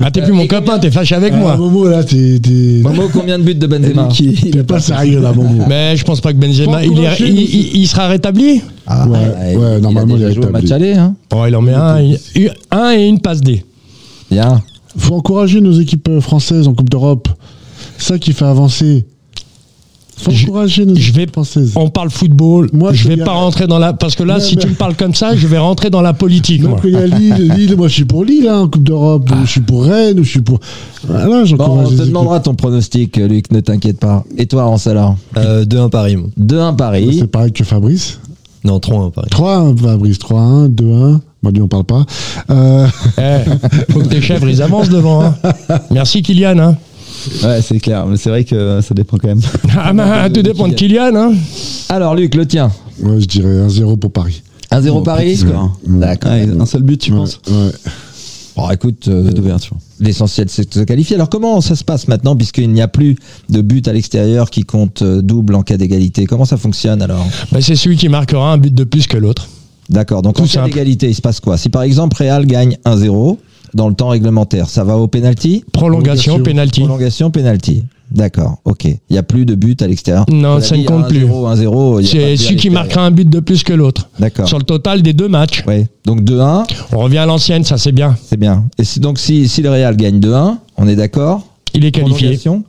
Ah, 0.01 0.11
t'es 0.11 0.23
plus 0.23 0.33
mon 0.33 0.47
copain, 0.47 0.79
t'es 0.79 0.91
fâché 0.91 1.15
avec 1.15 1.33
Ah, 1.35 1.39
moi. 1.39 1.57
Momo, 1.59 1.87
là, 1.89 2.03
t'es. 2.05 2.39
t'es- 2.41 2.81
Momo, 2.83 3.03
combien 3.13 3.39
de 3.39 3.45
buts 3.45 3.55
de 3.55 3.67
Benzema 3.67 4.09
T'es 4.51 4.63
pas 4.65 4.81
sérieux 4.81 5.21
là, 5.21 5.33
Momo. 5.35 5.65
Mais 5.69 5.95
je 5.97 6.05
pense 6.05 6.23
pas 6.23 6.33
que 6.33 6.39
Benzema, 6.39 6.83
il, 6.85 6.87
est- 6.87 6.91
encourager, 6.93 7.29
il- 7.29 7.35
nous. 7.35 7.41
il- 7.43 7.77
il 7.83 7.87
sera 7.87 8.09
rétabli 8.09 8.63
Ah, 8.87 9.07
Ouais, 9.07 9.79
normalement, 9.81 10.15
a 10.15 10.19
il 10.19 10.23
est 10.25 10.33
joué 10.35 10.47
au 10.47 10.51
match 10.51 10.63
rétabli. 10.63 10.87
aller. 10.89 10.95
Hein. 10.99 11.15
Oh, 11.35 11.45
il 11.47 11.55
en 11.55 11.61
met 11.61 11.75
un, 11.75 12.01
il- 12.01 12.53
un 12.71 12.93
et 12.93 13.07
une 13.07 13.21
passe 13.21 13.43
D. 13.43 13.63
Bien. 14.31 14.63
Faut 14.97 15.15
encourager 15.17 15.61
nos 15.61 15.73
équipes 15.73 16.09
euh, 16.09 16.21
françaises 16.23 16.67
en 16.67 16.73
Coupe 16.73 16.89
d'Europe. 16.89 17.29
C'est 17.99 18.09
ça 18.15 18.19
qui 18.19 18.33
fait 18.33 18.45
avancer. 18.47 19.05
Faut 20.17 20.31
Je- 20.31 20.45
encourager 20.45 20.85
nos 20.87 20.95
je 20.95 21.13
vais-. 21.13 21.27
On 21.75 21.89
parle 21.89 22.11
football. 22.11 22.69
Moi, 22.73 22.93
je 22.93 23.09
vais 23.09 23.17
pas 23.17 23.33
rentrer 23.33 23.67
dans 23.67 23.79
la. 23.79 23.93
Parce 23.93 24.15
que 24.15 24.23
là, 24.23 24.35
Ouais, 24.35 24.41
si 24.41 24.57
mais- 24.57 24.63
tu 24.63 24.69
me 24.69 24.75
parles 24.75 24.95
comme 24.95 25.15
ça, 25.15 25.35
je 25.35 25.47
vais 25.47 25.59
rentrer 25.59 25.91
dans 25.91 26.01
la 26.03 26.13
politique, 26.13 26.61
Même 26.63 26.71
moi. 26.73 26.81
il 26.85 26.91
y 26.91 26.97
a 26.97 27.07
Lille, 27.07 27.53
Lille, 27.57 27.77
moi 27.77 27.89
je 27.89 27.95
suis 27.95 28.05
pour 28.05 28.25
Lille 28.25 28.47
hein, 28.49 28.61
en 28.61 28.69
Coupe 28.69 28.85
d'Europe, 28.85 29.29
ou 29.31 29.45
je 29.47 29.51
suis 29.51 29.61
pour 29.61 29.85
Rennes, 29.85 30.19
je 30.23 30.29
suis 30.29 30.41
pour. 30.43 30.61
Voilà, 31.09 31.27
Bon, 31.57 31.65
on 31.81 31.89
te 31.89 31.95
équipes. 31.95 32.07
demandera 32.07 32.39
ton 32.41 32.55
pronostic, 32.55 33.17
Luc, 33.17 33.51
ne 33.51 33.61
t'inquiète 33.61 33.99
pas. 33.99 34.23
Et 34.39 34.47
toi, 34.47 34.65
Rancelar 34.65 35.17
Euh, 35.37 35.65
2-1 35.65 35.89
Paris. 35.89 36.17
moi. 36.17 36.29
2-1 36.37 36.75
Paris. 36.75 37.17
C'est 37.21 37.27
pareil 37.27 37.53
que 37.53 37.65
Fabrice. 37.65 38.21
Non, 38.65 38.79
3-1 38.79 39.11
Paris. 39.11 39.29
3-1, 39.31 39.75
Fabrice, 39.77 40.19
3-1, 40.21 40.69
2-1. 40.69 41.21
Moi, 41.43 41.51
lui, 41.53 41.61
on 41.63 41.67
parle 41.69 41.83
pas. 41.85 42.05
Euh, 42.51 42.87
Eh, 43.19 43.93
faut 43.93 43.99
que 43.99 44.07
tes 44.07 44.21
chèvres, 44.21 44.49
ils 44.49 44.63
avancent 44.63 44.89
devant. 44.91 45.23
hein. 45.25 45.35
Merci, 45.91 46.23
Kylian. 46.23 46.59
Hein. 46.59 46.77
Ouais, 47.45 47.61
c'est 47.63 47.79
clair, 47.81 48.07
mais 48.07 48.17
c'est 48.17 48.31
vrai 48.31 48.45
que 48.45 48.81
ça 48.81 48.95
dépend 48.95 49.17
quand 49.19 49.29
même. 49.29 49.41
Ah, 49.77 49.93
bah, 49.93 50.31
tout 50.35 50.43
dépend 50.43 50.69
de 50.69 50.75
Kylian. 50.75 51.15
Hein. 51.15 51.33
Alors, 51.89 52.15
Luc, 52.15 52.35
le 52.35 52.47
tien. 52.47 52.71
ouais, 53.01 53.21
je 53.21 53.27
dirais 53.27 53.67
1-0 53.67 53.99
pour 53.99 54.13
Paris. 54.13 54.43
1-0 54.71 54.87
Bon, 54.91 55.03
Paris. 55.03 55.45
D'accord. 55.87 56.31
Un 56.33 56.67
seul 56.67 56.83
but, 56.83 56.99
tu 57.01 57.13
Ouais, 57.13 57.19
penses 57.19 57.41
ouais. 57.49 57.71
Bon, 58.57 58.71
écoute, 58.71 59.09
euh, 59.09 59.31
l'essentiel 59.99 60.47
c'est 60.51 60.69
de 60.69 60.75
se 60.75 60.81
qualifier. 60.81 61.17
Alors, 61.17 61.31
comment 61.31 61.61
ça 61.63 61.75
se 61.75 61.85
passe 61.85 62.07
maintenant, 62.09 62.37
puisqu'il 62.37 62.71
n'y 62.71 62.83
a 62.83 62.89
plus 62.89 63.17
de 63.49 63.63
but 63.63 63.89
à 63.89 63.93
l'extérieur 63.95 64.51
qui 64.51 64.65
compte 64.65 65.01
euh, 65.03 65.23
double 65.23 65.55
en 65.55 65.63
cas 65.63 65.79
d'égalité? 65.79 66.27
Comment 66.27 66.45
ça 66.45 66.59
fonctionne 66.59 67.01
alors? 67.01 67.27
Bah, 67.51 67.61
c'est 67.63 67.77
celui 67.77 67.97
qui 67.97 68.09
marquera 68.11 68.53
un 68.53 68.59
but 68.59 68.75
de 68.75 68.85
plus 68.85 69.07
que 69.07 69.17
l'autre. 69.17 69.49
D'accord. 69.89 70.21
Donc, 70.23 70.37
Tout 70.37 70.43
en 70.43 70.47
cas 70.47 70.65
d'égalité, 70.65 71.09
il 71.09 71.15
se 71.15 71.23
passe 71.23 71.41
quoi? 71.41 71.57
Si 71.57 71.69
par 71.71 71.83
exemple 71.83 72.17
Real 72.19 72.45
gagne 72.47 72.77
1-0 72.85 73.39
dans 73.75 73.89
le 73.89 73.95
temps 73.95 74.09
réglementaire, 74.09 74.69
ça 74.69 74.85
va 74.85 74.97
au 74.99 75.09
penalty 75.09 75.65
Prolongation, 75.73 76.43
penalty. 76.43 76.81
Prolongation, 76.83 77.31
penalty. 77.31 77.85
D'accord, 78.11 78.59
ok. 78.67 78.85
Il 78.85 78.99
n'y 79.11 79.17
a 79.19 79.23
plus 79.23 79.47
de 79.47 79.55
but 79.55 79.81
à 79.81 79.87
l'extérieur. 79.89 80.27
Non, 80.31 80.61
ça 80.61 80.77
ne 80.77 80.85
compte 80.85 81.09
plus. 81.09 81.25
1-0, 81.25 81.31
1-0. 81.57 81.57
il 81.57 81.65
y 81.65 81.67
a 81.67 81.71
pas 81.73 82.01
de 82.03 82.03
C'est 82.07 82.37
celui 82.37 82.57
qui 82.57 82.69
marquera 82.69 83.07
un 83.07 83.11
but 83.11 83.29
de 83.29 83.41
plus 83.41 83.63
que 83.63 83.73
l'autre. 83.73 84.11
D'accord. 84.19 84.47
Sur 84.47 84.59
le 84.59 84.65
total 84.65 85.01
des 85.01 85.15
deux 85.15 85.29
matchs. 85.29 85.65
Ouais. 85.67 85.87
Donc 86.05 86.21
2-1, 86.23 86.65
On 86.93 86.99
revient 86.99 87.19
à 87.19 87.27
l'ancienne, 87.27 87.65
ça 87.65 87.79
c'est 87.79 87.93
bien. 87.93 88.15
c'est 88.23 88.37
bien. 88.37 88.67
Et 88.79 88.85
si- 88.85 89.01
donc 89.01 89.19
si, 89.19 89.49
si 89.49 89.63
le 89.63 89.71
Real 89.71 89.97
gagne 89.97 90.21
2-1, 90.21 90.59
on 90.77 90.87
est 90.89 90.97
d'accord 90.97 91.47
Il 91.73 91.87
est 91.87 91.91
qualifié. 91.93 92.17
Prolongation 92.37 92.65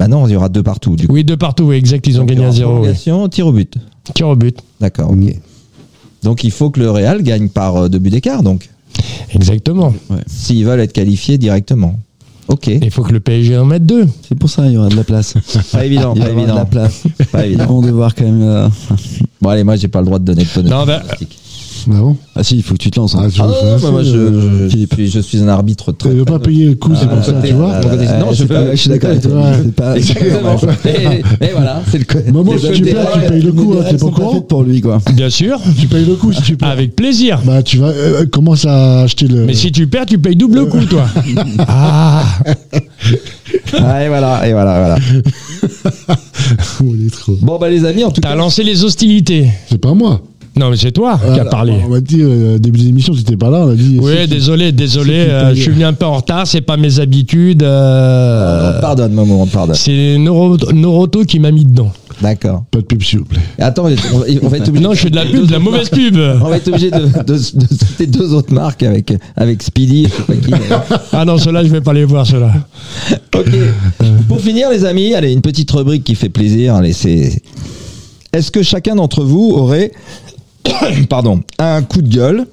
Bah 0.00 0.08
non, 0.08 0.26
il 0.26 0.32
y 0.32 0.36
aura 0.36 0.48
deux 0.48 0.64
partout 0.64 0.96
du 0.96 1.06
coup. 1.06 1.14
Oui, 1.14 1.22
de 1.22 1.36
partout, 1.36 1.64
oui, 1.64 1.76
exact, 1.76 2.04
ils 2.08 2.16
ont 2.16 2.20
Donc, 2.24 2.30
gagné 2.30 2.40
à 2.42 2.46
aura 2.48 2.56
zéro. 2.56 2.70
oui. 2.72 2.76
Prolongation, 2.78 3.28
tir 3.28 3.46
au 3.46 3.52
but. 3.52 3.74
Tir 4.14 4.26
au 4.28 4.34
but. 4.34 4.58
D'accord, 4.80 5.12
ok. 5.12 5.32
Donc 6.24 6.42
il 6.42 6.50
faut 6.50 6.70
que 6.70 6.80
le 6.80 6.90
Real 6.90 7.22
gagne 7.22 7.48
par 7.48 7.76
euh, 7.76 7.88
deux 7.88 8.00
buts 8.00 8.10
d'écart, 8.10 8.42
donc. 8.42 8.68
Exactement. 9.34 9.94
S'ils 10.26 10.64
veulent 10.64 10.80
être 10.80 10.92
qualifiés 10.92 11.38
directement. 11.38 11.98
Ok. 12.48 12.68
Il 12.68 12.90
faut 12.92 13.02
que 13.02 13.12
le 13.12 13.18
PSG 13.20 13.58
en 13.58 13.64
mette 13.64 13.84
deux. 13.84 14.06
C'est 14.28 14.36
pour 14.38 14.48
ça, 14.48 14.66
il 14.66 14.72
y 14.72 14.76
aura 14.76 14.88
de 14.88 14.94
la 14.96 15.02
place. 15.04 15.34
Pas 15.72 15.84
évident, 15.84 16.12
Il 16.14 16.22
y 16.22 16.24
pas 16.24 16.26
aura 16.30 16.34
de 16.34 16.38
évident. 16.40 16.54
la 16.54 16.64
place. 16.64 17.02
Pas 17.32 17.44
évident. 17.46 17.66
On 17.70 17.80
va 17.80 17.86
devoir 17.88 18.14
quand 18.14 18.24
même. 18.24 18.42
euh, 18.42 18.68
Bon 19.40 19.50
allez, 19.50 19.64
moi 19.64 19.74
j'ai 19.76 19.88
pas 19.88 19.98
le 20.00 20.06
droit 20.06 20.18
de 20.20 20.24
donner 20.24 20.44
de 20.44 20.48
tonneau. 20.48 20.70
Non, 20.70 20.86
bah, 20.86 21.02
Ah 21.88 21.94
bon 22.00 22.16
Ah 22.34 22.42
si, 22.42 22.56
il 22.56 22.62
faut 22.62 22.74
que 22.74 22.78
tu 22.78 22.90
te 22.90 22.98
lances. 22.98 23.14
hein. 23.14 23.22
Ah, 23.24 23.30
tu 23.30 23.40
Ah 23.40 23.46
non, 23.46 23.52
faire 23.52 23.78
bah, 23.80 23.90
moi 23.92 24.02
je, 24.02 24.68
je, 24.68 24.68
suis, 24.68 25.08
je 25.10 25.20
suis 25.20 25.38
un 25.38 25.48
arbitre 25.48 25.92
très. 25.92 26.10
Tu 26.10 26.16
veux 26.16 26.24
très 26.24 26.34
pas 26.38 26.38
payer 26.44 26.66
le 26.66 26.74
coup, 26.74 26.92
c'est 26.98 27.08
pour 27.08 27.22
ça, 27.24 27.32
côté, 27.32 27.48
tu 27.48 27.54
vois 27.54 27.72
ah, 27.74 27.80
non, 28.20 28.26
je 28.32 28.34
c'est 28.34 28.42
veux. 28.42 28.48
pas- 28.54 28.70
je 28.72 28.76
suis 28.76 28.90
d'accord 28.90 29.10
avec 29.10 29.22
toi. 29.22 29.32
Ouais. 29.40 29.52
C'est 29.62 29.74
pas- 29.74 29.96
Exactement. 29.96 30.56
et, 30.84 31.44
et 31.46 31.50
voilà, 31.52 31.82
c'est 31.90 31.98
le 31.98 32.04
côté. 32.04 32.32
Maman, 32.32 32.52
si 32.58 32.70
tu 32.72 32.82
perds, 32.82 33.12
tu 33.12 33.20
payes 33.28 33.42
le 33.42 33.52
coup, 33.52 33.74
hein, 33.78 33.84
t'es 33.84 33.92
pas 33.92 33.98
sont 33.98 34.10
pas 34.10 34.16
courant 34.22 34.40
pour 34.40 34.62
lui, 34.64 34.80
quoi. 34.80 34.98
bien 35.14 35.30
sûr. 35.30 35.60
Tu 35.80 35.86
payes 35.86 36.04
le 36.04 36.14
coup 36.16 36.32
si 36.32 36.42
tu 36.42 36.56
perds. 36.56 36.68
Avec 36.70 36.96
plaisir. 36.96 37.40
Bah, 37.44 37.62
tu 37.62 37.78
vas. 37.78 37.88
euh, 37.88 38.26
commence 38.26 38.64
à 38.64 39.02
acheter 39.02 39.28
le. 39.28 39.44
Mais 39.46 39.54
si 39.54 39.70
tu 39.70 39.86
perds, 39.86 40.06
tu 40.06 40.18
payes 40.18 40.36
double 40.36 40.68
coup, 40.68 40.84
toi. 40.84 41.06
Ah 41.68 42.24
Ah, 43.78 44.04
et 44.04 44.08
voilà, 44.08 44.48
et 44.48 44.52
voilà, 44.52 44.78
voilà. 44.78 44.96
Oh, 46.80 46.92
il 46.94 47.06
est 47.06 47.10
trop. 47.10 47.32
Bon 47.40 47.58
bah 47.58 47.68
les 47.68 47.84
amis, 47.84 48.04
en 48.04 48.10
tout 48.10 48.20
T'as 48.20 48.30
cas. 48.30 48.34
lancé 48.36 48.62
les 48.62 48.84
hostilités. 48.84 49.48
C'est 49.68 49.78
pas 49.80 49.94
moi. 49.94 50.20
Non, 50.58 50.70
mais 50.70 50.76
c'est 50.76 50.92
toi 50.92 51.20
qui 51.34 51.38
as 51.40 51.44
parlé. 51.44 51.74
On 51.84 51.88
m'a 51.90 52.00
dit, 52.00 52.20
euh, 52.22 52.58
début 52.58 52.78
de 52.78 52.84
l'émission, 52.84 53.12
si 53.12 53.24
t'étais 53.24 53.36
pas 53.36 53.50
là, 53.50 53.58
on 53.66 53.70
a 53.70 53.74
dit. 53.74 53.98
Oui, 54.00 54.26
désolé, 54.26 54.72
désolé. 54.72 55.14
euh, 55.28 55.54
je 55.54 55.60
suis 55.60 55.70
venu 55.70 55.84
un 55.84 55.92
peu 55.92 56.06
en 56.06 56.16
retard, 56.16 56.46
c'est 56.46 56.62
pas 56.62 56.76
mes 56.78 56.98
habitudes. 57.00 57.62
euh, 57.62 58.80
pardonne, 58.80 59.12
Momo, 59.12 59.40
on 59.42 59.46
pardonne. 59.46 59.74
c'est 59.76 60.16
Noro- 60.18 60.72
Noroto 60.72 61.24
qui 61.24 61.38
m'a 61.40 61.50
mis 61.50 61.64
dedans. 61.64 61.92
D'accord. 62.22 62.64
Pas 62.70 62.78
de 62.78 62.84
pub, 62.84 63.02
s'il 63.02 63.18
vous 63.18 63.24
plaît. 63.26 63.40
Attends, 63.58 63.84
on 63.84 63.88
va 63.90 63.94
on 64.42 64.48
va 64.48 64.56
être 64.56 64.68
obligé. 64.68 64.82
Non, 64.84 64.94
je 64.94 65.00
fais 65.00 65.10
de 65.10 65.16
la 65.16 65.26
pub, 65.26 65.44
de 65.46 65.52
la 65.52 65.58
mauvaise 65.58 65.90
pub. 65.90 66.16
On 66.16 66.48
va 66.48 66.56
être 66.56 66.68
obligé 66.68 66.90
de, 66.90 67.00
de, 67.00 67.34
de 67.34 67.38
citer 67.38 68.06
deux 68.06 68.32
autres 68.32 68.54
marques 68.54 68.82
avec, 68.82 69.12
avec 69.36 69.62
Speedy, 69.62 70.04
je 70.04 70.08
sais 70.08 70.22
pas 70.22 70.34
qui. 70.34 70.50
mais- 70.50 70.76
Ah 71.12 71.26
non, 71.26 71.36
ceux-là, 71.36 71.62
je 71.64 71.68
vais 71.68 71.82
pas 71.82 71.92
les 71.92 72.06
voir, 72.06 72.26
ceux-là. 72.26 72.52
Ok. 73.36 73.44
Pour 74.28 74.40
finir, 74.40 74.70
les 74.70 74.86
amis, 74.86 75.12
allez, 75.14 75.32
une 75.34 75.42
petite 75.42 75.70
rubrique 75.70 76.04
qui 76.04 76.14
fait 76.14 76.30
plaisir. 76.30 76.74
Allez, 76.76 76.94
c'est. 76.94 77.42
Est-ce 78.32 78.50
que 78.50 78.62
chacun 78.62 78.96
d'entre 78.96 79.22
vous 79.22 79.52
aurait, 79.54 79.92
pardon, 81.08 81.42
un 81.58 81.82
coup 81.82 82.02
de 82.02 82.08
gueule 82.08 82.46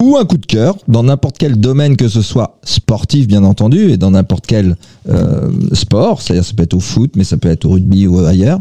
ou 0.00 0.16
un 0.16 0.24
coup 0.24 0.36
de 0.36 0.46
cœur 0.46 0.76
dans 0.88 1.04
n'importe 1.04 1.38
quel 1.38 1.56
domaine 1.56 1.96
que 1.96 2.08
ce 2.08 2.22
soit 2.22 2.58
sportif, 2.64 3.28
bien 3.28 3.44
entendu, 3.44 3.92
et 3.92 3.96
dans 3.96 4.10
n'importe 4.10 4.46
quel 4.46 4.76
euh, 5.08 5.50
sport, 5.72 6.20
c'est-à-dire 6.20 6.44
ça 6.44 6.54
peut 6.54 6.64
être 6.64 6.74
au 6.74 6.80
foot, 6.80 7.12
mais 7.14 7.22
ça 7.22 7.36
peut 7.36 7.48
être 7.48 7.64
au 7.66 7.70
rugby 7.70 8.08
ou 8.08 8.18
ailleurs. 8.18 8.60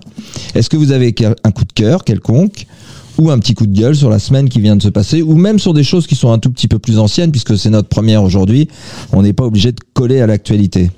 Est-ce 0.53 0.69
que 0.69 0.77
vous 0.77 0.91
avez 0.91 1.15
un 1.43 1.51
coup 1.51 1.65
de 1.65 1.73
cœur 1.73 2.03
quelconque 2.03 2.67
ou 3.17 3.31
un 3.31 3.39
petit 3.39 3.55
coup 3.55 3.65
de 3.65 3.77
gueule 3.77 3.95
sur 3.95 4.09
la 4.09 4.19
semaine 4.19 4.49
qui 4.49 4.61
vient 4.61 4.75
de 4.75 4.83
se 4.83 4.89
passer, 4.89 5.23
ou 5.23 5.35
même 5.35 5.57
sur 5.57 5.73
des 5.73 5.83
choses 5.83 6.05
qui 6.05 6.15
sont 6.15 6.31
un 6.31 6.37
tout 6.37 6.51
petit 6.51 6.67
peu 6.67 6.77
plus 6.77 6.99
anciennes, 6.99 7.31
puisque 7.31 7.57
c'est 7.57 7.71
notre 7.71 7.89
première 7.89 8.23
aujourd'hui, 8.23 8.67
on 9.11 9.23
n'est 9.23 9.33
pas 9.33 9.45
obligé 9.45 9.71
de 9.71 9.79
coller 9.93 10.21
à 10.21 10.27
l'actualité? 10.27 10.91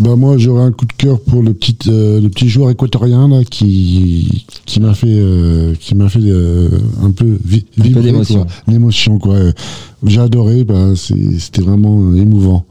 Bah 0.00 0.16
moi 0.16 0.38
j'aurais 0.38 0.62
un 0.62 0.72
coup 0.72 0.86
de 0.86 0.92
cœur 0.94 1.20
pour 1.20 1.42
le 1.42 1.52
petit 1.52 1.76
euh, 1.88 2.18
le 2.20 2.30
petit 2.30 2.48
joueur 2.48 2.70
équatorien 2.70 3.28
là 3.28 3.44
qui 3.44 4.46
qui 4.64 4.80
m'a 4.80 4.94
fait 4.94 5.06
euh, 5.08 5.74
qui 5.78 5.94
m'a 5.94 6.08
fait 6.08 6.20
euh, 6.22 6.70
un 7.02 7.10
peu 7.10 7.36
vi- 7.46 7.66
vibrer 7.76 8.10
quoi. 8.12 8.46
l'émotion 8.68 9.18
quoi 9.18 9.36
j'ai 10.06 10.20
adoré 10.20 10.64
bah 10.64 10.94
c'était 10.96 11.60
vraiment 11.60 12.14
émouvant 12.14 12.64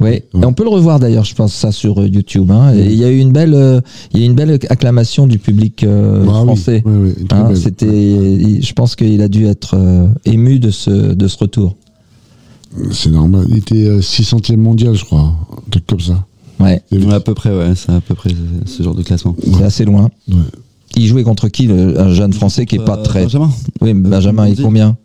Oui, 0.00 0.06
Ouais. 0.08 0.24
et 0.32 0.44
on 0.46 0.52
peut 0.54 0.62
le 0.62 0.70
revoir 0.70 0.98
d'ailleurs, 1.00 1.24
je 1.24 1.34
pense 1.34 1.52
ça 1.52 1.70
sur 1.72 2.00
YouTube. 2.06 2.50
hein. 2.50 2.72
Et 2.74 2.86
il 2.86 2.94
y 2.98 3.04
a 3.04 3.10
eu 3.10 3.18
une 3.18 3.32
belle, 3.32 3.52
euh, 3.52 3.80
il 4.12 4.20
y 4.20 4.22
a 4.22 4.26
eu 4.26 4.28
une 4.30 4.34
belle 4.34 4.58
acclamation 4.70 5.26
du 5.26 5.38
public 5.38 5.82
euh, 5.84 6.24
Bah 6.24 6.32
français. 6.44 6.82
ouais, 6.86 7.14
Hein. 7.32 7.54
C'était, 7.54 8.62
je 8.62 8.72
pense 8.72 8.96
qu'il 8.96 9.20
a 9.20 9.28
dû 9.28 9.44
être 9.46 9.74
euh, 9.76 10.06
ému 10.24 10.58
de 10.58 10.70
ce 10.70 10.90
de 11.14 11.28
ce 11.28 11.36
retour. 11.36 11.76
c'est 12.92 13.10
normal 13.10 13.44
il 13.50 13.58
était 13.58 13.84
euh, 13.86 14.00
600e 14.00 14.56
mondial 14.56 14.94
je 14.94 15.04
crois 15.04 15.20
un 15.20 15.70
truc 15.70 15.86
comme 15.86 16.00
ça 16.00 16.24
Ouais, 16.60 16.80
à 17.12 17.20
peu 17.20 17.34
près, 17.34 17.50
ouais, 17.50 17.74
c'est 17.74 17.92
à 17.92 18.00
peu 18.00 18.14
près 18.14 18.30
ce 18.66 18.82
genre 18.82 18.94
de 18.94 19.02
classement. 19.02 19.34
c'est 19.58 19.64
assez 19.64 19.84
loin. 19.84 20.08
Ouais. 20.28 20.36
Il 20.96 21.06
jouait 21.06 21.24
contre 21.24 21.48
qui, 21.48 21.66
le- 21.66 22.00
un 22.00 22.12
jeune 22.12 22.32
français 22.32 22.66
qui 22.66 22.76
est 22.76 22.84
pas 22.84 22.96
Euh, 22.98 23.02
très. 23.02 23.22
Benjamin 23.24 23.50
Oui, 23.80 23.94
Benjamin, 23.94 24.46
il 24.48 24.60
combien? 24.62 24.96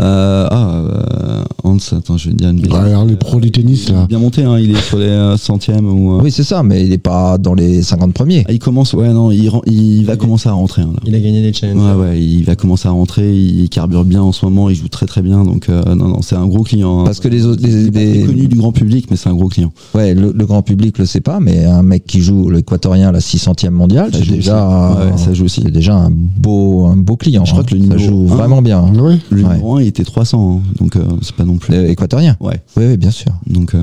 Euh, 0.00 0.46
ah, 0.50 0.70
euh, 0.82 1.42
Hans, 1.64 1.78
attends, 1.92 2.16
je 2.18 2.28
vais 2.28 2.34
te 2.34 2.38
dire 2.38 2.50
une 2.50 2.60
bêtise. 2.60 2.72
Ouais, 2.72 2.90
alors 2.90 3.06
les 3.06 3.16
pros 3.16 3.40
du 3.40 3.50
tennis, 3.50 3.86
Il 3.88 3.92
est 3.92 3.94
là. 3.94 4.06
bien 4.06 4.18
monté, 4.18 4.44
hein, 4.44 4.58
il 4.58 4.70
est 4.70 4.80
sur 4.80 4.98
les 4.98 5.06
euh, 5.06 5.36
centièmes 5.38 5.86
ou. 5.88 6.12
euh, 6.16 6.20
Oui, 6.22 6.30
c'est 6.30 6.42
ça, 6.44 6.62
mais 6.62 6.84
il 6.84 6.92
est 6.92 6.98
pas 6.98 7.38
dans 7.38 7.54
les 7.54 7.80
50 7.82 8.12
premiers. 8.12 8.44
ah, 8.46 8.52
il 8.52 8.58
commence, 8.58 8.92
ouais, 8.92 9.08
non, 9.12 9.30
il, 9.30 9.48
ren- 9.48 9.62
il 9.66 10.04
va 10.04 10.16
commencer 10.16 10.48
à 10.48 10.52
rentrer. 10.52 10.82
hein, 10.82 10.90
là. 10.94 11.00
Il 11.06 11.14
a 11.14 11.18
gagné 11.20 11.40
les 11.42 11.52
challenges. 11.52 11.96
Ouais, 11.96 12.02
ouais, 12.08 12.20
il 12.22 12.44
va 12.44 12.56
commencer 12.56 12.88
à 12.88 12.90
rentrer, 12.90 13.34
il 13.34 13.68
carbure 13.70 14.04
bien 14.04 14.22
en 14.22 14.32
ce 14.32 14.44
moment, 14.44 14.68
il 14.68 14.76
joue 14.76 14.88
très 14.88 15.06
très 15.06 15.22
bien, 15.22 15.44
donc 15.44 15.68
euh, 15.70 15.82
non, 15.94 16.08
non, 16.08 16.22
c'est 16.22 16.36
un 16.36 16.46
gros 16.46 16.62
client. 16.62 17.00
hein. 17.00 17.04
Parce 17.04 17.20
que 17.20 17.28
les 17.28 17.46
autres, 17.46 17.62
Il 17.64 17.70
les- 17.70 17.86
est 17.86 17.90
pas 17.90 17.98
les- 18.00 18.26
connu 18.26 18.46
du 18.48 18.56
grand 18.56 18.72
public, 18.72 19.06
mais 19.10 19.16
c'est 19.16 19.30
un 19.30 19.34
gros 19.34 19.48
client. 19.48 19.72
ouais, 19.94 20.14
le, 20.14 20.32
le 20.36 20.46
grand 20.46 20.62
public 20.62 20.98
le 20.98 21.06
sait 21.06 21.20
pas, 21.20 21.40
mais 21.40 21.64
un 21.64 21.82
mec 21.82 22.04
qui 22.06 22.20
joue 22.20 22.50
l'équatorien, 22.50 23.12
la 23.12 23.20
600e 23.20 23.70
mondiale, 23.70 24.10
Ça 24.12 24.18
c'est 24.18 24.24
joue 24.24 24.34
déjà, 24.34 24.90
aussi. 24.90 24.98
Ouais, 25.12 25.18
ça 25.18 25.32
joue 25.34 25.44
aussi. 25.46 25.62
c'est 25.64 25.70
déjà 25.70 25.94
un 25.96 26.10
beau, 26.10 26.84
un 26.86 26.96
beau 26.96 27.16
client. 27.16 27.44
Je 27.46 27.52
crois 27.52 27.62
hein. 27.62 27.66
que 27.68 27.74
le 27.74 27.80
ça 27.80 27.86
numéro 27.96 28.26
joue 28.26 28.32
un- 28.32 28.36
vraiment 28.36 28.60
bien. 28.62 28.78
hein. 28.80 28.98
Ouais. 28.98 29.18
Le 29.30 29.42
Ouais. 29.42 29.48
numéro 29.48 29.76
1, 29.76 29.85
il 29.86 29.88
était 29.88 30.04
300, 30.04 30.62
hein, 30.64 30.68
donc 30.80 30.96
euh, 30.96 31.04
c'est 31.22 31.34
pas 31.34 31.44
non 31.44 31.56
plus. 31.56 31.72
Le 31.74 31.88
équatorien. 31.90 32.36
Ouais, 32.40 32.60
Oui, 32.76 32.84
oui, 32.86 32.96
bien 32.96 33.10
sûr. 33.10 33.32
donc. 33.46 33.74
euh, 33.74 33.82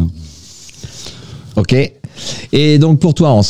Ok. 1.55 1.75
Et 2.51 2.77
donc 2.79 2.99
pour 2.99 3.13
toi, 3.13 3.29
Hans? 3.31 3.41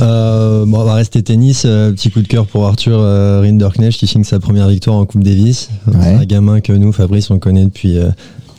Euh, 0.00 0.64
bon, 0.66 0.80
on 0.80 0.84
va 0.84 0.94
rester 0.94 1.22
tennis. 1.22 1.64
euh, 1.66 1.92
petit 1.92 2.10
coup 2.10 2.22
de 2.22 2.28
cœur 2.28 2.46
pour 2.46 2.66
Arthur 2.66 2.98
euh, 3.00 3.40
Rinderknecht 3.40 3.98
qui 3.98 4.06
signe 4.06 4.24
sa 4.24 4.38
première 4.38 4.68
victoire 4.68 4.96
en 4.96 5.04
Coupe 5.04 5.24
Davis. 5.24 5.68
Ouais. 5.86 5.94
C'est 6.00 6.14
un 6.14 6.24
gamin 6.24 6.60
que 6.60 6.72
nous, 6.72 6.92
Fabrice, 6.92 7.30
on 7.30 7.38
connaît 7.38 7.64
depuis, 7.64 7.98
euh, 7.98 8.10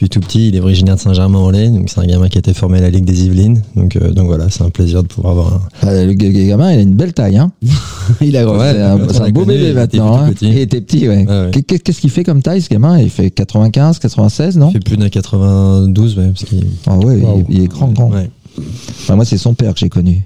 depuis 0.01 0.09
tout 0.09 0.19
petit. 0.19 0.47
Il 0.49 0.55
est 0.55 0.59
originaire 0.59 0.95
de 0.95 0.99
Saint-Germain-en-Laye, 0.99 1.69
donc 1.69 1.89
c'est 1.89 1.99
un 1.99 2.05
gamin 2.05 2.27
qui 2.27 2.37
a 2.37 2.39
été 2.39 2.53
formé 2.53 2.79
à 2.79 2.81
la 2.81 2.89
Ligue 2.89 3.05
des 3.05 3.25
Yvelines. 3.25 3.61
Donc, 3.75 3.95
euh, 3.95 4.11
donc 4.11 4.25
voilà, 4.27 4.49
c'est 4.49 4.63
un 4.63 4.69
plaisir 4.69 5.03
de 5.03 5.07
pouvoir 5.07 5.31
avoir 5.33 5.53
un. 5.83 5.87
Euh, 5.87 6.05
Le 6.07 6.13
gamin, 6.13 6.71
il 6.73 6.79
a 6.79 6.81
une 6.81 6.95
belle 6.95 7.13
taille. 7.13 7.37
Hein. 7.37 7.51
il 8.21 8.35
a 8.35 8.47
Ouais, 8.51 8.73
c'est 8.73 8.81
un, 8.81 8.97
beau 9.29 9.41
connu, 9.41 9.45
bébé 9.57 9.61
il 9.61 9.67
était 9.69 9.97
maintenant. 9.99 10.17
hein. 10.25 10.31
Il 10.41 10.57
était 10.57 10.81
petit, 10.81 11.07
ouais. 11.07 11.25
Ouais, 11.27 11.45
ouais. 11.45 11.51
Qu'est- 11.51 11.79
Qu'est-ce 11.79 12.01
qu'il 12.01 12.09
fait 12.09 12.23
comme 12.23 12.41
taille, 12.41 12.61
ce 12.61 12.69
gamin? 12.69 12.97
Il 12.99 13.09
fait 13.09 13.29
95, 13.29 13.99
96, 13.99 14.57
non? 14.57 14.69
Il 14.69 14.73
fait 14.73 14.79
plus 14.79 14.97
d'un 14.97 15.09
92, 15.09 16.17
ouais, 16.17 16.27
parce. 16.29 16.45
Ah 16.87 16.97
ouais, 16.97 17.17
il- 17.19 17.23
Wow. 17.23 17.43
il, 17.49 17.61
est 17.63 17.67
grand, 17.67 17.87
grand. 17.89 18.09
Ouais. 18.11 18.29
Enfin, 18.57 19.15
moi, 19.15 19.25
c'est 19.25 19.37
son 19.37 19.53
père 19.53 19.73
que 19.73 19.79
j'ai 19.79 19.89
connu. 19.89 20.23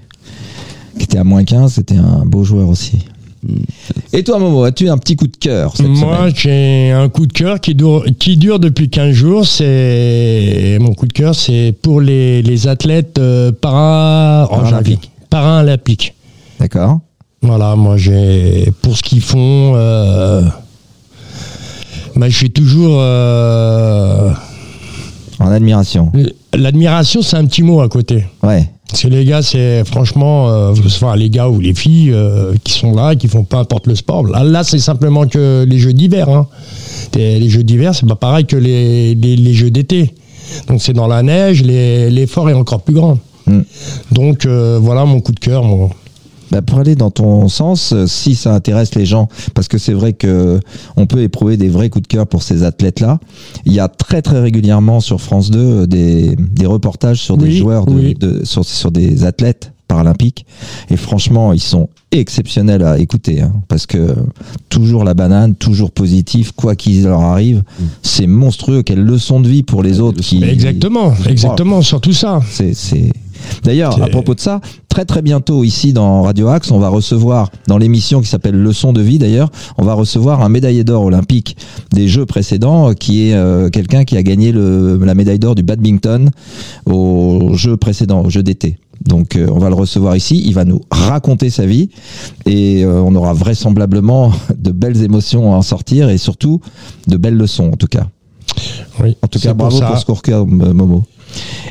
Qui 0.98 1.04
était 1.04 1.18
à 1.18 1.24
moins 1.24 1.44
15, 1.44 1.74
c'était 1.74 1.96
un 1.98 2.24
beau 2.24 2.42
joueur 2.44 2.68
aussi. 2.68 2.98
Et 4.12 4.22
toi, 4.24 4.38
Momo, 4.38 4.64
as-tu 4.64 4.88
un 4.88 4.98
petit 4.98 5.16
coup 5.16 5.26
de 5.26 5.36
cœur 5.36 5.76
cette 5.76 5.86
Moi, 5.86 6.28
j'ai 6.34 6.90
un 6.90 7.08
coup 7.08 7.26
de 7.26 7.32
cœur 7.32 7.60
qui 7.60 7.74
dure, 7.74 8.04
qui 8.18 8.36
dure 8.36 8.58
depuis 8.58 8.88
15 8.88 9.12
jours. 9.12 9.46
C'est 9.46 10.78
mon 10.80 10.94
coup 10.94 11.06
de 11.06 11.12
cœur, 11.12 11.34
c'est 11.34 11.74
pour 11.82 12.00
les, 12.00 12.42
les 12.42 12.68
athlètes 12.68 13.18
euh, 13.18 13.52
para, 13.52 14.48
oh, 14.50 14.54
Paralympiques. 14.56 15.10
paralympiques. 15.30 16.14
D'accord 16.60 17.00
Voilà, 17.42 17.76
moi 17.76 17.96
j'ai 17.96 18.72
pour 18.82 18.96
ce 18.96 19.02
qu'ils 19.02 19.20
font. 19.20 19.72
Euh, 19.76 20.42
bah, 22.16 22.28
je 22.30 22.36
suis 22.36 22.50
toujours 22.50 22.96
euh, 23.00 24.30
En 25.38 25.48
admiration. 25.48 26.10
l'admiration, 26.54 27.20
c'est 27.22 27.36
un 27.36 27.44
petit 27.44 27.62
mot 27.62 27.80
à 27.82 27.88
côté. 27.88 28.24
Ouais. 28.42 28.70
Parce 28.88 29.02
que 29.02 29.08
les 29.08 29.24
gars, 29.24 29.42
c'est 29.42 29.84
franchement, 29.84 30.48
euh, 30.48 30.72
enfin 30.86 31.16
les 31.16 31.28
gars 31.28 31.48
ou 31.48 31.60
les 31.60 31.74
filles 31.74 32.12
euh, 32.12 32.54
qui 32.62 32.72
sont 32.72 32.94
là, 32.94 33.16
qui 33.16 33.26
font 33.26 33.42
peu 33.42 33.56
importe 33.56 33.86
le 33.86 33.96
sport. 33.96 34.26
Là, 34.26 34.44
là 34.44 34.62
c'est 34.62 34.78
simplement 34.78 35.26
que 35.26 35.64
les 35.68 35.78
jeux 35.78 35.92
d'hiver. 35.92 36.28
Hein. 36.28 36.46
Les 37.14 37.48
jeux 37.48 37.64
d'hiver, 37.64 37.94
c'est 37.94 38.06
pas 38.06 38.14
pareil 38.14 38.46
que 38.46 38.56
les, 38.56 39.14
les, 39.14 39.36
les 39.36 39.54
jeux 39.54 39.70
d'été. 39.70 40.14
Donc 40.68 40.80
c'est 40.82 40.92
dans 40.92 41.06
la 41.06 41.22
neige, 41.22 41.62
l'effort 41.62 42.48
est 42.48 42.54
encore 42.54 42.82
plus 42.82 42.94
grand. 42.94 43.18
Mm. 43.46 43.60
Donc 44.12 44.46
euh, 44.46 44.78
voilà 44.80 45.04
mon 45.04 45.20
coup 45.20 45.32
de 45.32 45.40
cœur. 45.40 45.64
Moi. 45.64 45.90
Bah, 46.50 46.62
pour 46.62 46.78
aller 46.78 46.94
dans 46.94 47.10
ton 47.10 47.48
sens, 47.48 47.92
euh, 47.92 48.06
si 48.06 48.34
ça 48.36 48.54
intéresse 48.54 48.94
les 48.94 49.04
gens, 49.06 49.28
parce 49.54 49.66
que 49.68 49.78
c'est 49.78 49.92
vrai 49.92 50.12
que 50.12 50.60
on 50.96 51.06
peut 51.06 51.22
éprouver 51.22 51.56
des 51.56 51.68
vrais 51.68 51.90
coups 51.90 52.02
de 52.02 52.08
cœur 52.08 52.26
pour 52.26 52.42
ces 52.42 52.62
athlètes-là. 52.62 53.18
Il 53.64 53.72
y 53.72 53.80
a 53.80 53.88
très 53.88 54.22
très 54.22 54.40
régulièrement 54.40 55.00
sur 55.00 55.20
France 55.20 55.50
2 55.50 55.58
euh, 55.58 55.86
des, 55.86 56.36
des 56.36 56.66
reportages 56.66 57.20
sur 57.20 57.36
des 57.36 57.50
joueurs, 57.50 57.86
de, 57.86 57.92
oui. 57.92 58.14
de- 58.14 58.44
sur, 58.44 58.64
sur 58.64 58.90
des 58.92 59.24
athlètes 59.24 59.72
paralympiques. 59.88 60.46
Et 60.90 60.96
franchement, 60.96 61.52
ils 61.52 61.60
sont 61.60 61.88
exceptionnels 62.12 62.82
à 62.82 62.98
écouter, 62.98 63.40
hein, 63.42 63.52
parce 63.68 63.86
que 63.86 64.14
toujours 64.68 65.04
la 65.04 65.14
banane, 65.14 65.54
toujours 65.54 65.90
positif, 65.92 66.52
quoi 66.52 66.74
qu'il 66.74 67.02
leur 67.04 67.20
arrive, 67.20 67.62
c'est 68.02 68.26
monstrueux. 68.26 68.82
Quelle 68.82 69.02
leçon 69.04 69.40
de 69.40 69.48
vie 69.48 69.62
pour 69.62 69.82
les 69.82 70.00
autres 70.00 70.20
qui. 70.22 70.42
Exactement, 70.42 71.12
exactement, 71.28 71.82
surtout 71.82 72.12
ça. 72.12 72.40
C'est. 72.50 72.72
D'ailleurs, 73.62 74.02
à 74.02 74.08
propos 74.08 74.34
de 74.34 74.40
ça, 74.40 74.60
très 74.96 75.04
très 75.04 75.20
bientôt 75.20 75.62
ici 75.62 75.92
dans 75.92 76.22
Radio 76.22 76.48
Axe, 76.48 76.70
on 76.70 76.78
va 76.78 76.88
recevoir, 76.88 77.50
dans 77.66 77.76
l'émission 77.76 78.22
qui 78.22 78.28
s'appelle 78.28 78.54
Leçon 78.54 78.94
de 78.94 79.02
vie 79.02 79.18
d'ailleurs, 79.18 79.50
on 79.76 79.84
va 79.84 79.92
recevoir 79.92 80.40
un 80.40 80.48
médaillé 80.48 80.84
d'or 80.84 81.04
olympique 81.04 81.58
des 81.92 82.08
Jeux 82.08 82.24
précédents, 82.24 82.88
euh, 82.88 82.92
qui 82.94 83.28
est 83.28 83.34
euh, 83.34 83.68
quelqu'un 83.68 84.04
qui 84.04 84.16
a 84.16 84.22
gagné 84.22 84.52
le, 84.52 84.96
la 84.96 85.14
médaille 85.14 85.38
d'or 85.38 85.54
du 85.54 85.62
badminton 85.62 86.30
aux 86.86 87.50
Jeux 87.52 87.76
précédents, 87.76 88.22
aux 88.24 88.30
Jeux 88.30 88.42
d'été. 88.42 88.78
Donc 89.04 89.36
euh, 89.36 89.46
on 89.52 89.58
va 89.58 89.68
le 89.68 89.74
recevoir 89.74 90.16
ici, 90.16 90.42
il 90.46 90.54
va 90.54 90.64
nous 90.64 90.80
raconter 90.90 91.50
sa 91.50 91.66
vie 91.66 91.90
et 92.46 92.82
euh, 92.82 93.02
on 93.02 93.14
aura 93.16 93.34
vraisemblablement 93.34 94.32
de 94.56 94.70
belles 94.70 95.02
émotions 95.02 95.52
à 95.52 95.58
en 95.58 95.62
sortir 95.62 96.08
et 96.08 96.16
surtout 96.16 96.62
de 97.06 97.18
belles 97.18 97.36
leçons 97.36 97.68
en 97.70 97.76
tout 97.76 97.86
cas. 97.88 98.06
Oui, 99.02 99.14
En 99.20 99.26
tout 99.26 99.40
cas, 99.40 99.52
bravo 99.52 99.76
ça. 99.78 99.88
pour 100.06 100.16
ce 100.16 100.22
cœur, 100.22 100.46
Momo. 100.46 101.02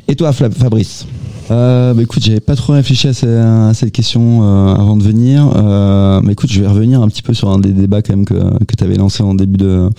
Et 0.07 0.15
toi, 0.15 0.31
Fabrice? 0.31 1.07
Euh, 1.51 1.93
bah 1.93 2.01
écoute, 2.01 2.23
j'avais 2.23 2.39
pas 2.39 2.55
trop 2.55 2.73
réfléchi 2.73 3.07
à, 3.07 3.13
ce- 3.13 3.69
à 3.69 3.73
cette 3.75 3.91
question 3.91 4.41
euh, 4.41 4.73
avant 4.73 4.97
de 4.97 5.03
venir. 5.03 5.47
Euh, 5.55 6.19
mais 6.23 6.31
écoute, 6.31 6.51
je 6.51 6.59
vais 6.59 6.67
revenir 6.67 7.03
un 7.03 7.07
petit 7.07 7.21
peu 7.21 7.35
sur 7.35 7.49
un 7.51 7.59
des 7.59 7.71
débats 7.71 8.01
quand 8.01 8.15
même 8.15 8.25
que, 8.25 8.33
que 8.65 8.75
tu 8.75 8.83
avais 8.83 8.95
lancé 8.95 9.21
en 9.21 9.35
début 9.35 9.57
de. 9.57 9.89